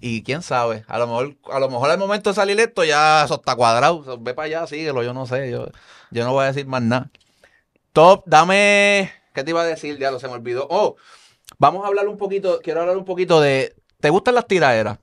y 0.00 0.22
quién 0.22 0.42
sabe, 0.42 0.84
a 0.88 0.98
lo 0.98 1.06
mejor, 1.06 1.36
a 1.52 1.58
lo 1.60 1.68
mejor 1.68 1.90
al 1.90 1.98
momento 1.98 2.30
de 2.30 2.34
salir 2.34 2.58
esto 2.58 2.84
ya 2.84 3.24
eso 3.24 3.34
está 3.34 3.54
cuadrado, 3.54 4.18
ve 4.20 4.34
para 4.34 4.46
allá, 4.46 4.66
síguelo, 4.66 5.02
yo 5.02 5.12
no 5.12 5.26
sé, 5.26 5.50
yo, 5.50 5.66
yo 6.10 6.24
no 6.24 6.32
voy 6.32 6.44
a 6.44 6.48
decir 6.48 6.66
más 6.66 6.82
nada. 6.82 7.10
Top, 7.92 8.24
dame, 8.26 9.12
¿qué 9.34 9.44
te 9.44 9.50
iba 9.50 9.62
a 9.62 9.66
decir? 9.66 9.98
Ya 9.98 10.10
lo 10.10 10.18
se 10.18 10.28
me 10.28 10.34
olvidó. 10.34 10.66
Oh, 10.70 10.96
vamos 11.58 11.84
a 11.84 11.88
hablar 11.88 12.08
un 12.08 12.16
poquito, 12.16 12.60
quiero 12.62 12.80
hablar 12.80 12.96
un 12.96 13.04
poquito 13.04 13.40
de, 13.40 13.74
¿te 14.00 14.10
gustan 14.10 14.34
las 14.34 14.46
tiraderas? 14.46 14.98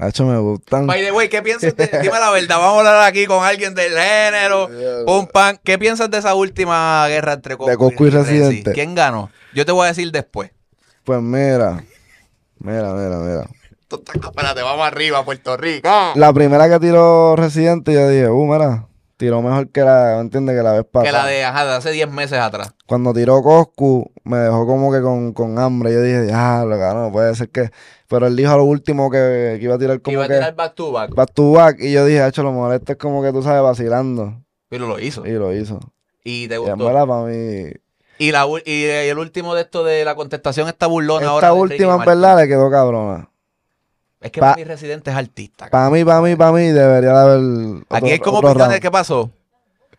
Hacho, 0.00 0.24
me 0.24 0.38
gustan. 0.38 0.86
By 0.86 1.02
the 1.02 1.10
way, 1.10 1.28
¿qué 1.28 1.42
piensas 1.42 1.74
de, 1.74 1.86
dime 2.02 2.18
la 2.20 2.30
verdad, 2.30 2.58
vamos 2.58 2.76
a 2.76 2.78
hablar 2.78 3.08
aquí 3.08 3.26
con 3.26 3.44
alguien 3.44 3.74
del 3.74 3.92
género, 3.92 4.68
Pum, 5.04 5.26
pam. 5.26 5.56
¿Qué 5.62 5.78
piensas 5.78 6.10
de 6.10 6.18
esa 6.18 6.34
última 6.34 7.06
guerra 7.08 7.32
entre 7.34 7.56
Coscu, 7.56 7.70
De 7.70 7.76
Coscu 7.76 8.06
y 8.06 8.10
Resi? 8.10 8.38
Residente. 8.38 8.72
¿Quién 8.72 8.94
ganó? 8.94 9.30
Yo 9.54 9.66
te 9.66 9.72
voy 9.72 9.86
a 9.86 9.88
decir 9.88 10.10
después. 10.12 10.52
Pues 11.04 11.20
mira. 11.20 11.82
Mira, 12.60 12.92
mira, 12.92 13.18
mira. 13.18 13.48
Espérate, 13.90 14.62
vamos 14.62 14.86
arriba, 14.86 15.24
Puerto 15.24 15.56
Rico. 15.56 15.88
La 16.14 16.32
primera 16.32 16.68
que 16.68 16.78
tiró 16.78 17.36
Residente, 17.36 17.92
yo 17.92 18.08
dije, 18.08 18.28
uh, 18.28 18.44
mira, 18.46 18.86
tiró 19.16 19.40
mejor 19.42 19.70
que 19.70 19.80
la, 19.80 20.14
¿me 20.16 20.20
entiendes? 20.22 20.56
Que 20.56 20.62
la 20.62 20.72
vez 20.72 20.82
Que 20.84 20.90
pasada. 20.90 21.24
la 21.24 21.26
de, 21.26 21.44
ajá, 21.44 21.64
de 21.64 21.72
hace 21.72 21.90
10 21.92 22.10
meses 22.10 22.38
atrás. 22.38 22.72
Cuando 22.86 23.12
tiró 23.14 23.42
Coscu, 23.42 24.10
me 24.24 24.38
dejó 24.38 24.66
como 24.66 24.92
que 24.92 25.00
con, 25.00 25.32
con 25.32 25.58
hambre. 25.58 25.92
Yo 25.92 26.02
dije, 26.02 26.30
ah, 26.32 26.64
lo 26.66 26.76
no 26.76 27.12
puede 27.12 27.34
ser 27.34 27.48
que. 27.50 27.70
Pero 28.08 28.26
él 28.26 28.36
dijo 28.36 28.52
a 28.52 28.56
lo 28.56 28.64
último 28.64 29.10
que, 29.10 29.56
que 29.58 29.64
iba 29.64 29.74
a 29.74 29.78
tirar 29.78 29.96
Que 29.96 30.02
como 30.02 30.14
iba 30.14 30.24
a 30.24 30.28
que 30.28 30.34
tirar 30.34 30.54
back 30.54 30.74
to 30.74 30.92
back. 30.92 31.14
back 31.14 31.32
to 31.34 31.52
back. 31.52 31.76
Y 31.80 31.92
yo 31.92 32.04
dije, 32.06 32.26
hecho, 32.26 32.42
lo 32.42 32.52
mejor 32.52 32.74
este 32.74 32.92
es 32.92 32.98
como 32.98 33.22
que 33.22 33.32
tú 33.32 33.42
sabes, 33.42 33.62
vacilando. 33.62 34.40
Pero 34.68 34.86
lo 34.86 34.98
hizo. 34.98 35.26
Y 35.26 35.32
lo 35.32 35.52
hizo. 35.54 35.80
Y 36.24 36.46
te 36.48 36.54
Y 36.54 36.58
gustó. 36.58 36.76
verdad, 36.76 37.06
para 37.06 37.22
mí. 37.22 37.70
Y, 38.18 38.32
la, 38.32 38.46
y 38.64 38.84
el 38.84 39.18
último 39.18 39.54
de 39.54 39.62
esto 39.62 39.84
de 39.84 40.04
la 40.04 40.14
contestación 40.14 40.68
está 40.68 40.86
burlona 40.86 41.20
Esta 41.26 41.30
ahora. 41.48 41.48
Ricky 41.50 41.60
última, 41.84 41.94
en 41.96 42.04
verdad, 42.04 42.36
le 42.38 42.48
quedó 42.48 42.70
cabrona. 42.70 43.30
Es 44.20 44.32
que 44.32 44.40
Pa- 44.40 44.46
para 44.46 44.56
mi 44.56 44.64
residente 44.64 45.10
es 45.10 45.16
artista. 45.16 45.68
Para 45.70 45.90
mí, 45.90 46.04
para 46.04 46.20
mí, 46.20 46.34
para 46.36 46.52
mí, 46.52 46.66
debería 46.68 47.12
de 47.12 47.18
haber. 47.20 47.84
Aquí 47.90 48.10
es 48.10 48.20
como 48.20 48.40
round. 48.42 48.80
¿qué 48.80 48.90
pasó? 48.90 49.30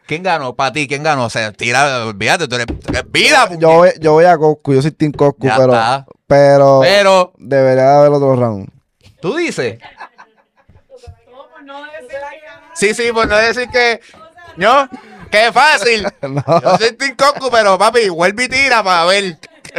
¿Quién 0.05 0.23
ganó? 0.23 0.55
Para 0.55 0.73
ti, 0.73 0.87
¿quién 0.87 1.03
ganó? 1.03 1.25
O 1.25 1.29
sea, 1.29 1.51
tira, 1.53 2.05
olvídate, 2.05 2.47
tú 2.47 2.55
eres, 2.55 2.65
tú 2.67 2.89
eres 2.89 3.03
vida. 3.11 3.47
Yo 3.57 3.69
voy, 3.69 3.91
yo 3.99 4.13
voy 4.13 4.25
a 4.25 4.37
Coscu, 4.37 4.73
yo 4.73 4.81
soy 4.81 4.91
Team 4.91 5.11
Coscu, 5.11 5.45
Ya 5.47 5.55
pero, 5.55 5.71
está. 5.73 6.05
pero 6.27 6.79
Pero, 6.81 7.33
debería 7.37 7.83
de 7.83 7.95
haber 7.97 8.11
otro 8.11 8.35
round. 8.35 8.69
tú 9.21 9.35
dices. 9.35 9.77
Sí, 12.73 12.93
sí, 12.93 13.11
por 13.13 13.27
no 13.27 13.35
decir 13.37 13.69
que. 13.69 13.99
¿No? 14.57 14.89
¡Qué 15.31 15.51
fácil! 15.53 16.07
No. 16.21 16.43
Yo 16.61 16.77
soy 16.77 16.91
Team 16.97 17.15
Coscu, 17.15 17.49
pero 17.51 17.77
papi, 17.77 18.09
vuelve 18.09 18.45
y 18.45 18.49
tira 18.49 18.83
para 18.83 19.05
ver. 19.05 19.37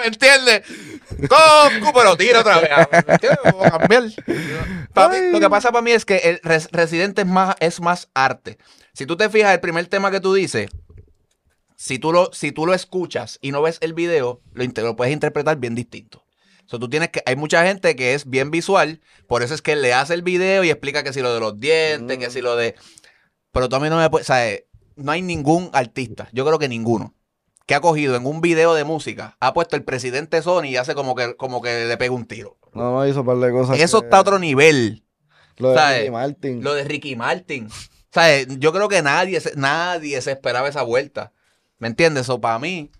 ¿Me 0.00 0.06
entiendes? 0.06 0.62
Coscu, 1.28 1.92
pero 1.94 2.16
tira 2.16 2.40
otra 2.40 2.60
vez. 2.60 2.70
Lo 5.32 5.40
que 5.40 5.50
pasa 5.50 5.70
para 5.72 5.82
mí 5.82 5.92
es 5.92 6.04
que 6.04 6.16
el 6.18 6.40
res- 6.42 6.68
Residente 6.72 7.22
es 7.22 7.28
más, 7.28 7.54
es 7.60 7.80
más 7.80 8.08
arte. 8.14 8.58
Si 8.92 9.06
tú 9.06 9.16
te 9.16 9.28
fijas, 9.30 9.52
el 9.54 9.60
primer 9.60 9.86
tema 9.86 10.10
que 10.10 10.20
tú 10.20 10.34
dices, 10.34 10.68
si 11.76 11.98
tú 11.98 12.12
lo, 12.12 12.30
si 12.32 12.52
tú 12.52 12.66
lo 12.66 12.74
escuchas 12.74 13.38
y 13.40 13.52
no 13.52 13.62
ves 13.62 13.78
el 13.80 13.94
video, 13.94 14.40
lo, 14.54 14.64
lo 14.64 14.96
puedes 14.96 15.12
interpretar 15.12 15.56
bien 15.56 15.74
distinto. 15.74 16.24
So, 16.66 16.78
tú 16.78 16.88
tienes 16.88 17.10
que, 17.10 17.22
hay 17.26 17.36
mucha 17.36 17.66
gente 17.66 17.96
que 17.96 18.14
es 18.14 18.28
bien 18.30 18.50
visual, 18.50 19.00
por 19.26 19.42
eso 19.42 19.54
es 19.54 19.62
que 19.62 19.76
le 19.76 19.92
hace 19.92 20.14
el 20.14 20.22
video 20.22 20.64
y 20.64 20.70
explica 20.70 21.02
que 21.02 21.12
si 21.12 21.20
lo 21.20 21.34
de 21.34 21.40
los 21.40 21.58
dientes, 21.58 22.18
que 22.18 22.30
si 22.30 22.40
lo 22.40 22.56
de. 22.56 22.76
Pero 23.50 23.68
tú 23.68 23.76
a 23.76 23.80
mí 23.80 23.90
no 23.90 23.98
me 23.98 24.08
puedes. 24.08 24.26
O 24.26 24.32
sea, 24.32 24.48
eh, 24.48 24.66
no 24.96 25.12
hay 25.12 25.22
ningún 25.22 25.70
artista, 25.72 26.28
yo 26.32 26.46
creo 26.46 26.58
que 26.58 26.68
ninguno, 26.68 27.14
que 27.66 27.74
ha 27.74 27.80
cogido 27.80 28.16
en 28.16 28.26
un 28.26 28.40
video 28.40 28.74
de 28.74 28.84
música, 28.84 29.36
ha 29.40 29.52
puesto 29.54 29.76
el 29.76 29.84
presidente 29.84 30.42
Sony 30.42 30.64
y 30.66 30.76
hace 30.76 30.94
como 30.94 31.14
que, 31.14 31.36
como 31.36 31.62
que 31.62 31.86
le 31.86 31.96
pega 31.96 32.12
un 32.12 32.26
tiro. 32.26 32.56
No, 32.72 32.92
no 32.92 33.06
hizo 33.06 33.20
un 33.20 33.26
par 33.26 33.36
de 33.38 33.50
cosas. 33.52 33.78
Eso 33.78 34.00
que- 34.00 34.06
está 34.06 34.16
a 34.18 34.20
otro 34.20 34.38
nivel. 34.38 35.04
Lo 35.58 35.70
de 35.70 35.76
¿sabes? 35.76 35.98
Ricky 36.00 36.10
Martin. 36.10 36.64
Lo 36.64 36.74
de 36.74 36.84
Ricky 36.84 37.16
Martin. 37.16 37.68
Eh, 38.16 38.46
yo 38.58 38.72
creo 38.72 38.88
que 38.88 39.02
nadie, 39.02 39.40
se- 39.40 39.52
nadie 39.56 40.20
se 40.22 40.32
esperaba 40.32 40.68
esa 40.68 40.82
vuelta. 40.82 41.32
¿Me 41.78 41.88
entiendes? 41.88 42.28
O 42.28 42.40
para 42.40 42.58
mí, 42.58 42.90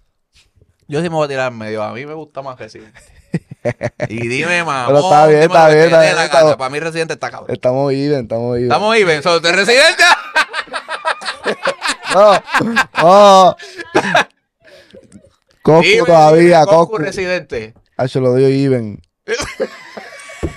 yo 0.88 0.98
sí 1.01 1.09
me 1.09 1.14
voy 1.16 1.25
a 1.25 1.29
tirar 1.29 1.53
en 1.53 1.59
medio. 1.59 1.83
A 1.83 1.92
mí 1.92 2.05
me 2.07 2.14
gusta 2.14 2.42
más 2.42 2.59
Residente. 2.59 3.01
Y 4.09 4.27
dime, 4.27 4.64
mamá. 4.64 4.87
Pero 4.88 4.98
está 4.98 5.27
bien, 5.29 5.42
está 5.42 5.68
bien, 5.68 5.85
está 5.85 6.01
bien, 6.01 6.16
bien. 6.46 6.57
Para 6.59 6.68
mí 6.70 6.81
Residente 6.81 7.14
está 7.14 7.31
cabrón. 7.31 7.55
Estamos 7.55 7.92
even, 7.92 8.22
estamos 8.22 8.57
even. 8.57 8.64
Estamos 8.70 8.96
even. 8.96 9.22
So, 9.22 9.40
¿de 9.40 9.53
Residente? 9.53 10.03
No, 12.14 12.42
no. 13.03 13.57
Coscu 15.62 15.88
Dime, 15.88 16.07
todavía, 16.07 16.64
Coscu 16.64 16.77
Coscu. 16.77 16.98
Residente. 16.98 17.75
Hacho, 17.96 18.20
lo 18.20 18.35
dio 18.35 18.48
even. 18.48 19.01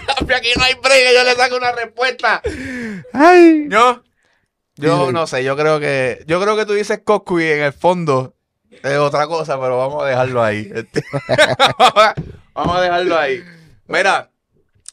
Papi, 0.08 0.34
Aquí 0.34 0.52
no 0.58 0.64
hay 0.64 0.74
break, 0.82 1.14
yo 1.14 1.24
le 1.24 1.36
saco 1.36 1.58
una 1.58 1.72
respuesta. 1.72 2.42
Ay. 3.14 3.68
Yo, 3.70 4.04
yo 4.76 5.12
no 5.12 5.28
sé, 5.28 5.44
yo 5.44 5.56
creo 5.56 5.80
que, 5.80 6.24
yo 6.28 6.42
creo 6.42 6.58
que 6.58 6.66
tú 6.66 6.74
dices 6.74 7.02
Coscu 7.04 7.40
y 7.40 7.46
en 7.46 7.62
el 7.62 7.74
fondo 7.74 8.36
es 8.84 8.98
otra 8.98 9.28
cosa, 9.28 9.60
pero 9.60 9.78
vamos 9.78 10.04
a 10.04 10.08
dejarlo 10.08 10.44
ahí. 10.44 10.72
Este, 10.74 11.04
vamos 12.54 12.78
a 12.78 12.82
dejarlo 12.82 13.18
ahí. 13.18 13.44
Mira, 13.88 14.32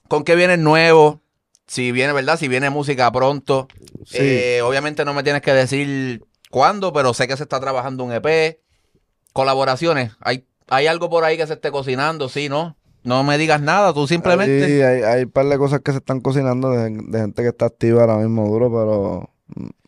¿con 0.08 0.24
qué 0.24 0.34
viene 0.34 0.54
el 0.54 0.62
nuevo? 0.62 1.22
Si 1.66 1.90
viene, 1.90 2.12
¿verdad? 2.12 2.38
Si 2.38 2.48
viene 2.48 2.70
música 2.70 3.10
pronto. 3.10 3.68
Sí. 4.06 4.18
Eh, 4.20 4.62
obviamente 4.62 5.04
no 5.04 5.14
me 5.14 5.22
tienes 5.22 5.42
que 5.42 5.52
decir 5.52 6.22
cuándo, 6.50 6.92
pero 6.92 7.14
sé 7.14 7.26
que 7.26 7.36
se 7.36 7.44
está 7.44 7.60
trabajando 7.60 8.04
un 8.04 8.12
EP. 8.12 8.60
Colaboraciones. 9.32 10.12
¿Hay, 10.20 10.44
hay 10.68 10.86
algo 10.86 11.08
por 11.10 11.24
ahí 11.24 11.36
que 11.36 11.46
se 11.46 11.54
esté 11.54 11.70
cocinando? 11.70 12.28
Sí, 12.28 12.48
¿no? 12.48 12.76
No 13.04 13.24
me 13.24 13.36
digas 13.38 13.60
nada, 13.60 13.92
tú 13.92 14.06
simplemente... 14.06 14.66
Sí, 14.66 14.80
hay, 14.82 15.02
hay 15.02 15.24
un 15.24 15.30
par 15.30 15.46
de 15.46 15.58
cosas 15.58 15.80
que 15.80 15.90
se 15.90 15.98
están 15.98 16.20
cocinando 16.20 16.70
de, 16.70 16.90
de 16.90 17.18
gente 17.18 17.42
que 17.42 17.48
está 17.48 17.66
activa 17.66 18.02
ahora 18.02 18.16
mismo 18.16 18.46
duro, 18.46 18.70
pero 18.70 19.30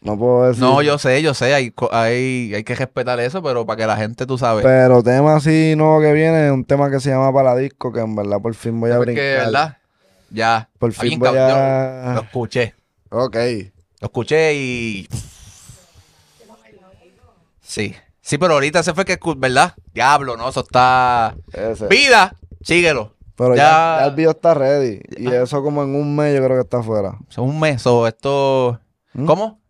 no 0.00 0.18
puedo 0.18 0.48
decir. 0.48 0.61
No, 0.62 0.83
yo 0.83 0.98
sé, 0.98 1.22
yo 1.22 1.33
sé, 1.33 1.54
hay, 1.54 1.72
hay, 1.92 2.52
hay 2.54 2.64
que 2.64 2.74
respetar 2.74 3.20
eso, 3.20 3.40
pero 3.40 3.64
para 3.64 3.76
que 3.76 3.87
la 3.87 3.96
gente, 3.96 4.26
tú 4.26 4.37
sabes. 4.37 4.64
Pero 4.64 5.00
tema 5.04 5.37
así 5.37 5.74
nuevo 5.76 6.00
que 6.00 6.12
viene 6.12 6.50
un 6.50 6.64
tema 6.64 6.90
que 6.90 6.98
se 6.98 7.11
llama 7.11 7.33
Paladisco, 7.33 7.92
que 7.92 8.00
en 8.00 8.16
verdad 8.16 8.40
por 8.40 8.54
fin 8.54 8.80
voy 8.80 8.90
a 8.90 8.96
Porque, 8.96 9.12
brincar. 9.12 9.44
¿verdad? 9.46 9.78
Ya. 10.30 10.68
Por 10.80 10.92
fin 10.92 11.18
voy 11.20 11.28
a- 11.38 12.04
Yo 12.09 12.14
Lo 12.14 12.20
escuché. 12.22 12.74
Ok. 13.11 13.37
Lo 14.00 14.07
escuché 14.09 14.54
y. 14.54 15.09
Sí. 17.62 17.94
Sí, 18.26 18.38
pero 18.38 18.54
ahorita 18.54 18.82
se 18.82 18.94
fue 18.94 19.04
que, 19.04 19.18
¿verdad? 19.37 19.74
Diablo, 19.92 20.37
¿no? 20.38 20.48
Eso 20.48 20.60
está. 20.60 21.37
Ese. 21.52 21.87
Vida, 21.88 22.34
síguelo. 22.62 23.14
Pero 23.37 23.54
ya, 23.54 24.06
el 24.06 24.14
video 24.14 24.30
está 24.30 24.54
ready. 24.54 25.00
Y 25.18 25.26
Ah. 25.28 25.42
eso 25.42 25.62
como 25.62 25.82
en 25.82 25.94
un 25.94 26.16
mes 26.16 26.34
yo 26.34 26.42
creo 26.42 26.56
que 26.56 26.62
está 26.62 26.78
afuera. 26.78 27.18
Es 27.28 27.37
un 27.37 27.60
mes 27.60 27.87
o 27.87 28.06
esto. 28.06 28.80
¿Mm? 29.12 29.26
¿Cómo? 29.26 29.60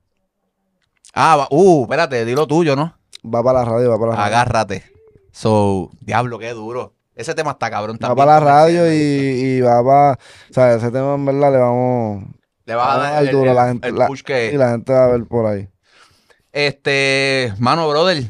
Ah, 1.15 1.37
va- 1.37 1.49
uh, 1.51 1.83
espérate, 1.83 2.25
di 2.25 2.35
lo 2.35 2.47
tuyo, 2.47 2.77
¿no? 2.77 2.97
Va 3.25 3.43
para 3.43 3.61
la 3.61 3.65
radio, 3.65 3.91
va 3.91 3.99
para 3.99 4.11
la 4.13 4.17
radio. 4.19 4.27
Agárrate. 4.37 4.85
So, 5.33 5.91
diablo, 6.01 6.39
qué 6.39 6.51
duro. 6.51 6.95
Ese 7.17 7.35
tema 7.35 7.53
está 7.53 7.71
cabrón 7.71 7.97
Va 7.97 8.09
también. 8.09 8.27
para 8.27 8.39
la 8.41 8.47
radio 8.47 8.93
y, 8.93 8.97
y 8.97 9.61
va 9.63 9.83
para... 9.85 10.13
O 10.13 10.53
sea, 10.55 10.75
ese 10.75 10.91
tema 10.93 11.15
en 11.15 11.25
verdad 11.25 11.51
le 11.53 11.59
vamos... 11.59 12.25
Le 12.67 12.75
vas 12.77 12.97
a 12.97 12.99
dar 12.99 13.23
el, 13.25 13.31
duro, 13.31 13.51
el- 13.51 13.57
la 13.57 13.67
gente- 13.69 13.89
el 13.89 13.95
la- 13.97 14.07
push 14.07 14.23
que. 14.23 14.53
Y 14.53 14.57
la 14.57 14.71
gente 14.71 14.93
va 14.93 15.05
a 15.05 15.09
ver 15.09 15.25
por 15.27 15.47
ahí. 15.47 15.69
Este, 16.53 17.53
mano, 17.59 17.89
brother, 17.89 18.25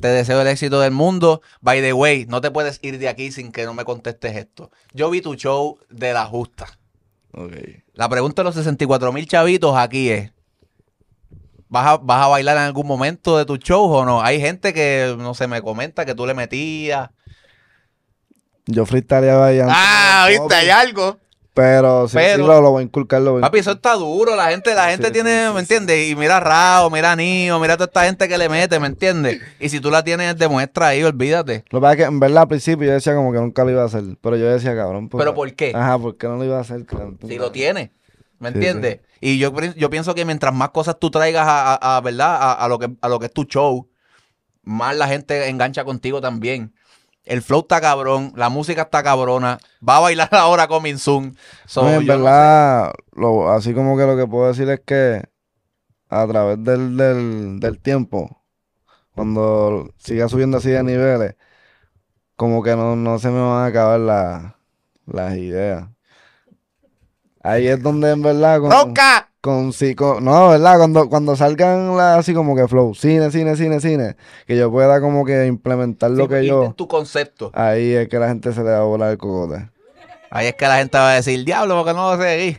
te 0.00 0.08
deseo 0.08 0.40
el 0.40 0.48
éxito 0.48 0.80
del 0.80 0.92
mundo. 0.92 1.42
By 1.60 1.80
the 1.80 1.92
way, 1.92 2.26
no 2.26 2.40
te 2.40 2.50
puedes 2.50 2.78
ir 2.82 2.98
de 2.98 3.08
aquí 3.08 3.32
sin 3.32 3.52
que 3.52 3.64
no 3.64 3.74
me 3.74 3.84
contestes 3.84 4.36
esto. 4.36 4.70
Yo 4.92 5.10
vi 5.10 5.20
tu 5.20 5.34
show 5.34 5.78
de 5.90 6.12
la 6.12 6.26
justa. 6.26 6.66
Ok. 7.32 7.52
La 7.94 8.08
pregunta 8.08 8.42
de 8.42 8.44
los 8.44 8.54
64 8.54 9.12
mil 9.12 9.26
chavitos 9.26 9.76
aquí 9.76 10.10
es, 10.10 10.32
¿vas 11.68 11.86
a, 11.86 11.96
¿vas 11.98 12.24
a 12.24 12.28
bailar 12.28 12.56
en 12.56 12.64
algún 12.64 12.86
momento 12.86 13.36
de 13.36 13.44
tu 13.44 13.56
show 13.56 13.84
o 13.84 14.04
no? 14.04 14.22
Hay 14.22 14.40
gente 14.40 14.72
que, 14.72 15.14
no 15.18 15.34
sé, 15.34 15.46
me 15.46 15.62
comenta 15.62 16.04
que 16.04 16.14
tú 16.14 16.26
le 16.26 16.34
metías. 16.34 17.10
Yo 18.66 18.84
freestyleaba 18.86 19.48
antes. 19.48 19.66
Ah, 19.68 20.26
viste, 20.28 20.54
hay 20.54 20.70
algo. 20.70 21.18
Pero 21.60 22.08
sí, 22.08 22.14
Pero- 22.16 22.42
sí 22.44 22.48
lo, 22.48 22.60
lo 22.60 22.70
voy 22.70 22.80
a 22.82 22.84
inculcar, 22.84 23.20
lo 23.20 23.32
voy 23.32 23.40
a 23.40 23.42
Papi, 23.42 23.58
eso 23.58 23.72
está 23.72 23.94
duro. 23.94 24.36
La 24.36 24.50
gente, 24.50 24.74
la 24.74 24.90
gente 24.90 25.08
Sí, 25.08 25.12
tiene, 25.12 25.48
sí, 25.48 25.52
¿me 25.54 25.60
entiendes? 25.60 26.08
Y 26.08 26.14
mira 26.14 26.36
a 26.36 26.40
Rao, 26.40 26.88
mira 26.90 27.12
a 27.12 27.16
Nio, 27.16 27.58
mira 27.58 27.76
toda 27.76 27.86
esta 27.86 28.04
gente 28.04 28.28
que 28.28 28.38
le 28.38 28.48
mete, 28.48 28.78
¿me 28.78 28.86
entiendes? 28.86 29.40
Y 29.58 29.68
si 29.68 29.80
tú 29.80 29.90
la 29.90 30.04
tienes, 30.04 30.36
demuestra 30.38 30.88
ahí, 30.88 31.02
olvídate. 31.02 31.64
Lo 31.70 31.80
que 31.80 31.82
pasa 31.82 31.92
es 31.92 31.96
que 31.98 32.04
en 32.04 32.20
verdad 32.20 32.42
al 32.42 32.48
principio 32.48 32.86
yo 32.86 32.92
decía 32.92 33.14
como 33.14 33.32
que 33.32 33.38
nunca 33.38 33.64
lo 33.64 33.70
iba 33.72 33.82
a 33.82 33.86
hacer. 33.86 34.04
Pero 34.20 34.36
yo 34.36 34.46
decía, 34.50 34.76
cabrón. 34.76 35.08
pues, 35.08 35.20
¿Pero 35.20 35.34
por 35.34 35.52
qué? 35.54 35.72
Ajá, 35.74 35.98
¿por 35.98 36.16
qué 36.16 36.28
no 36.28 36.36
lo 36.36 36.44
iba 36.44 36.58
a 36.58 36.60
hacer? 36.60 36.84
Tú 36.84 37.18
Si 37.28 37.36
lo 37.38 37.50
tienes. 37.50 37.90
¿Me 38.38 38.50
entiendes? 38.50 39.00
Y 39.20 39.38
yo, 39.38 39.52
yo 39.76 39.90
pienso 39.90 40.14
que 40.14 40.24
mientras 40.24 40.54
más 40.54 40.68
cosas 40.70 40.96
tú 41.00 41.10
traigas 41.10 41.44
a, 41.48 41.74
a- 41.74 41.96
a, 41.96 42.00
¿verdad? 42.00 42.36
A, 42.40 42.52
a 42.52 42.68
lo 42.68 42.78
que, 42.78 42.88
a 43.00 43.08
lo 43.08 43.18
que 43.18 43.26
es 43.26 43.32
tu 43.32 43.42
show, 43.44 43.88
más 44.62 44.96
la 44.96 45.08
gente 45.08 45.48
engancha 45.48 45.84
contigo 45.84 46.20
también. 46.20 46.72
El 47.28 47.42
flow 47.42 47.60
está 47.60 47.80
cabrón, 47.80 48.32
la 48.36 48.48
música 48.48 48.82
está 48.82 49.02
cabrona, 49.02 49.58
va 49.86 49.98
a 49.98 50.00
bailar 50.00 50.28
ahora 50.34 50.68
con 50.68 50.82
Minsun. 50.82 51.36
So, 51.66 51.82
No, 51.84 51.88
en 51.90 52.06
no 52.06 52.06
verdad, 52.06 52.92
lo, 53.12 53.50
así 53.50 53.72
como 53.74 53.96
que 53.96 54.04
lo 54.06 54.16
que 54.16 54.26
puedo 54.26 54.48
decir 54.48 54.68
es 54.68 54.80
que 54.80 55.22
a 56.08 56.26
través 56.28 56.62
del, 56.64 56.96
del, 56.96 57.60
del 57.60 57.80
tiempo, 57.80 58.44
cuando 59.14 59.90
siga 59.98 60.28
subiendo 60.28 60.58
así 60.58 60.70
de 60.70 60.82
niveles, 60.84 61.36
como 62.36 62.62
que 62.62 62.76
no, 62.76 62.96
no 62.96 63.18
se 63.18 63.28
me 63.30 63.40
van 63.40 63.64
a 63.64 63.66
acabar 63.66 64.00
la- 64.00 64.58
las 65.06 65.36
ideas. 65.36 65.88
Ahí 67.42 67.66
es 67.66 67.82
donde 67.82 68.10
en 68.12 68.22
verdad 68.22 68.60
¡Ronca! 68.62 69.27
Con, 69.40 69.72
sí, 69.72 69.94
con- 69.94 70.24
no, 70.24 70.48
¿verdad? 70.50 70.78
Cuando, 70.78 71.08
cuando 71.08 71.36
salgan 71.36 71.96
las- 71.96 72.18
así 72.18 72.34
como 72.34 72.56
que 72.56 72.66
flow, 72.68 72.94
cine, 72.94 73.30
cine, 73.30 73.56
cine, 73.56 73.80
cine, 73.80 74.16
que 74.46 74.56
yo 74.56 74.70
pueda 74.70 75.00
como 75.00 75.24
que 75.24 75.46
implementar 75.46 76.10
lo 76.10 76.24
Sí, 76.24 76.28
que 76.28 76.34
irte 76.36 76.46
yo, 76.48 76.64
en 76.64 76.72
tu 76.74 76.88
concepto. 76.88 77.50
ahí 77.54 77.92
es 77.92 78.08
que 78.08 78.18
la 78.18 78.28
gente 78.28 78.52
se 78.52 78.62
le 78.64 78.70
va 78.70 78.78
a 78.78 78.82
volar 78.82 79.10
el 79.12 79.18
cocote. 79.18 79.70
Ahí 80.30 80.46
es 80.48 80.54
que 80.54 80.66
la 80.66 80.78
gente 80.78 80.98
va 80.98 81.12
a 81.12 81.14
decir, 81.14 81.44
diablo, 81.44 81.76
porque 81.76 81.94
no 81.94 82.14
lo 82.16 82.22
seguí. 82.22 82.52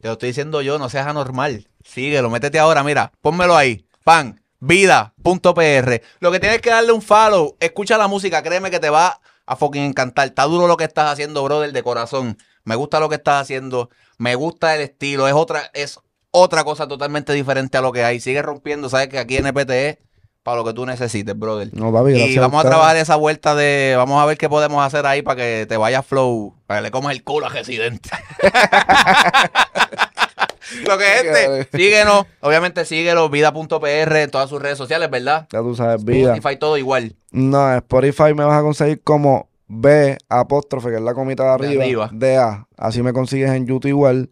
Te 0.00 0.08
lo 0.08 0.12
estoy 0.12 0.30
diciendo 0.30 0.62
yo, 0.62 0.78
no 0.78 0.88
seas 0.88 1.06
anormal. 1.06 1.68
Síguelo, 1.84 2.30
métete 2.30 2.58
ahora, 2.58 2.82
mira, 2.82 3.12
pónmelo 3.20 3.54
ahí. 3.56 3.84
Pan, 4.02 4.40
vida.pr. 4.58 6.00
Lo 6.20 6.32
que 6.32 6.40
tienes 6.40 6.60
que 6.60 6.70
darle 6.70 6.92
un 6.92 7.02
follow, 7.02 7.56
escucha 7.60 7.98
la 7.98 8.08
música, 8.08 8.42
créeme 8.42 8.70
que 8.70 8.80
te 8.80 8.90
va 8.90 9.20
a 9.46 9.56
fucking 9.56 9.82
encantar. 9.82 10.28
Está 10.28 10.44
duro 10.44 10.66
lo 10.66 10.76
que 10.76 10.84
estás 10.84 11.12
haciendo, 11.12 11.42
brother, 11.44 11.72
de 11.72 11.82
corazón. 11.82 12.38
Me 12.64 12.74
gusta 12.76 13.00
lo 13.00 13.08
que 13.08 13.16
estás 13.16 13.42
haciendo, 13.42 13.90
me 14.18 14.34
gusta 14.34 14.74
el 14.74 14.82
estilo, 14.82 15.26
es 15.26 15.34
otra, 15.34 15.70
es 15.74 15.98
otra 16.30 16.64
cosa 16.64 16.86
totalmente 16.86 17.32
diferente 17.32 17.78
a 17.78 17.80
lo 17.80 17.92
que 17.92 18.04
hay. 18.04 18.20
Sigue 18.20 18.42
rompiendo, 18.42 18.88
sabes 18.88 19.08
que 19.08 19.18
aquí 19.18 19.36
en 19.36 19.46
NPT 19.46 19.70
es 19.70 19.98
para 20.42 20.56
lo 20.56 20.64
que 20.64 20.72
tú 20.72 20.86
necesites, 20.86 21.38
brother. 21.38 21.68
No, 21.72 21.92
papi, 21.92 22.12
Y 22.12 22.38
vamos 22.38 22.64
a 22.64 22.68
trabajar 22.68 22.96
esa 22.96 23.16
vuelta 23.16 23.54
de. 23.54 23.94
Vamos 23.96 24.22
a 24.22 24.26
ver 24.26 24.38
qué 24.38 24.48
podemos 24.48 24.84
hacer 24.84 25.06
ahí 25.06 25.22
para 25.22 25.36
que 25.36 25.66
te 25.68 25.76
vaya 25.76 26.02
flow. 26.02 26.54
Para 26.66 26.80
que 26.80 26.84
le 26.84 26.90
comas 26.90 27.12
el 27.12 27.22
culo 27.22 27.46
a 27.46 27.50
Residente. 27.50 28.10
Lo 30.86 30.96
que 30.98 31.04
es 31.04 31.24
este. 31.24 31.76
Síguenos. 31.76 32.26
Obviamente 32.40 32.84
síguelo. 32.84 33.28
Vida.pr 33.28 34.16
en 34.16 34.30
todas 34.30 34.48
sus 34.48 34.62
redes 34.62 34.78
sociales, 34.78 35.10
¿verdad? 35.10 35.46
Ya 35.52 35.60
tú 35.60 35.74
sabes, 35.74 36.04
vida. 36.04 36.34
Spotify, 36.34 36.56
todo 36.58 36.78
igual. 36.78 37.16
No, 37.32 37.74
Spotify 37.74 38.34
me 38.34 38.44
vas 38.44 38.58
a 38.58 38.62
conseguir 38.62 39.02
como 39.02 39.49
B 39.72 40.18
apóstrofe, 40.28 40.90
que 40.90 40.96
es 40.96 41.02
la 41.02 41.14
comita 41.14 41.44
de 41.44 41.48
De 41.48 41.54
arriba, 41.54 41.84
arriba. 41.84 42.10
DA. 42.12 42.66
Así 42.76 43.02
me 43.02 43.12
consigues 43.12 43.50
en 43.50 43.66
YouTube 43.66 43.88
igual, 43.88 44.28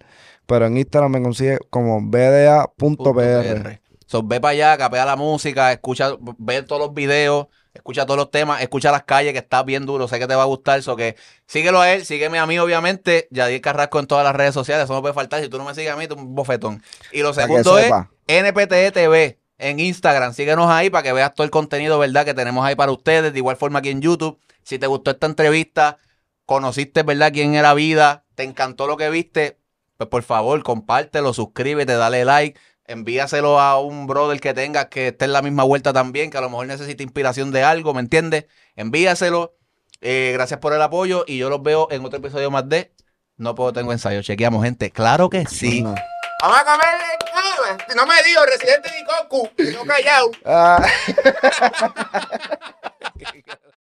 pero 0.47 0.67
en 0.67 0.77
Instagram 0.77 1.13
me 1.13 1.23
consigues 1.23 1.61
como 1.71 2.01
bda.pr. 2.03 3.81
So, 4.07 4.23
ve 4.23 4.41
para 4.41 4.53
allá, 4.53 4.79
capea 4.79 5.05
la 5.05 5.15
música, 5.17 5.71
escucha, 5.71 6.11
ve 6.39 6.63
todos 6.63 6.81
los 6.81 6.95
videos, 6.95 7.47
escucha 7.73 8.05
todos 8.05 8.19
los 8.19 8.31
temas, 8.33 8.63
escucha 8.63 8.91
las 8.91 9.05
calles, 9.05 9.33
que 9.33 9.39
está 9.39 9.63
bien 9.63 9.87
duro, 9.87 10.09
sé 10.09 10.19
que 10.19 10.27
te 10.27 10.35
va 10.35 10.43
a 10.43 10.47
gustar. 10.47 10.83
So 10.83 10.97
que 10.97 11.15
síguelo 11.47 11.81
a 11.81 11.93
él, 11.93 12.05
sígueme 12.05 12.39
a 12.41 12.47
mí, 12.47 12.59
obviamente. 12.59 13.29
Yadier 13.31 13.61
Carrasco 13.61 14.01
en 14.01 14.07
todas 14.07 14.25
las 14.25 14.35
redes 14.35 14.55
sociales, 14.55 14.87
eso 14.87 14.95
no 14.95 15.03
puede 15.03 15.15
faltar. 15.15 15.41
Si 15.41 15.49
tú 15.49 15.59
no 15.59 15.65
me 15.65 15.75
sigues 15.75 15.93
a 15.93 15.97
mí, 15.97 16.09
tú 16.09 16.17
un 16.17 16.35
bofetón. 16.35 16.83
Y 17.13 17.23
lo 17.23 17.33
segundo 17.33 17.79
es 17.79 17.85
sepa. 17.85 18.11
NPTE 18.27 18.91
TV 18.91 19.39
en 19.59 19.79
Instagram. 19.79 20.35
Síguenos 20.35 20.69
ahí 20.69 20.91
para 20.91 21.03
que 21.05 21.13
veas 21.13 21.33
todo 21.35 21.45
el 21.45 21.51
contenido, 21.51 21.99
¿verdad? 21.99 22.25
Que 22.25 22.35
tenemos 22.35 22.65
ahí 22.65 22.75
para 22.75 22.91
ustedes. 22.91 23.33
De 23.33 23.39
igual 23.39 23.57
forma 23.57 23.79
aquí 23.79 23.91
en 23.91 24.01
YouTube. 24.01 24.39
Si 24.69 24.79
te 24.79 24.87
gustó 24.87 25.13
esta 25.13 25.27
entrevista, 25.27 25.97
conociste, 26.45 27.03
¿verdad? 27.03 27.33
Quién 27.33 27.55
era 27.55 27.73
Vida, 27.73 28.27
te 28.35 28.43
encantó 28.43 28.87
lo 28.87 28.99
que 28.99 29.09
viste, 29.09 29.59
pues 29.97 30.11
por 30.11 30.23
favor, 30.23 30.63
compártelo, 30.63 31.33
suscríbete, 31.33 31.95
dale 31.95 32.27
like. 32.27 32.61
Envíaselo 32.85 33.59
a 33.61 33.81
un 33.81 34.07
brother 34.07 34.39
que 34.43 34.53
tengas 34.53 34.89
que 34.89 35.09
esté 35.09 35.25
en 35.25 35.33
la 35.33 35.41
misma 35.41 35.63
vuelta 35.63 35.95
también, 35.95 36.31
que 36.31 36.37
a 36.37 36.43
lo 36.43 36.51
mejor 36.51 36.67
necesita 36.67 37.03
inspiración 37.03 37.51
de 37.51 37.63
algo, 37.63 37.95
¿me 37.95 38.01
entiendes? 38.01 38.45
Envíaselo. 38.77 39.57
Eh, 40.03 40.33
gracias 40.35 40.61
por 40.61 40.75
el 40.75 40.83
apoyo 40.83 41.25
y 41.27 41.39
yo 41.39 41.49
los 41.49 41.63
veo 41.63 41.89
en 41.91 42.05
otro 42.05 42.19
episodio 42.19 42.51
más 42.51 42.69
de 42.69 42.93
No 43.39 43.55
Puedo 43.55 43.73
Tengo 43.73 43.95
Ensayo. 43.95 44.21
Chequeamos, 44.21 44.63
gente. 44.63 44.91
Claro 44.91 45.31
que 45.31 45.47
sí. 45.47 45.81
No. 45.81 45.95
Vamos 46.43 46.59
a 46.59 46.65
comer. 46.67 47.97
No 47.97 48.07
me 48.07 48.23
digo, 48.23 48.45
residente 48.45 48.91
de 48.91 49.03
Goku. 49.03 49.49
No 49.73 49.87
callado. 49.87 50.31
Ah. 50.45 50.87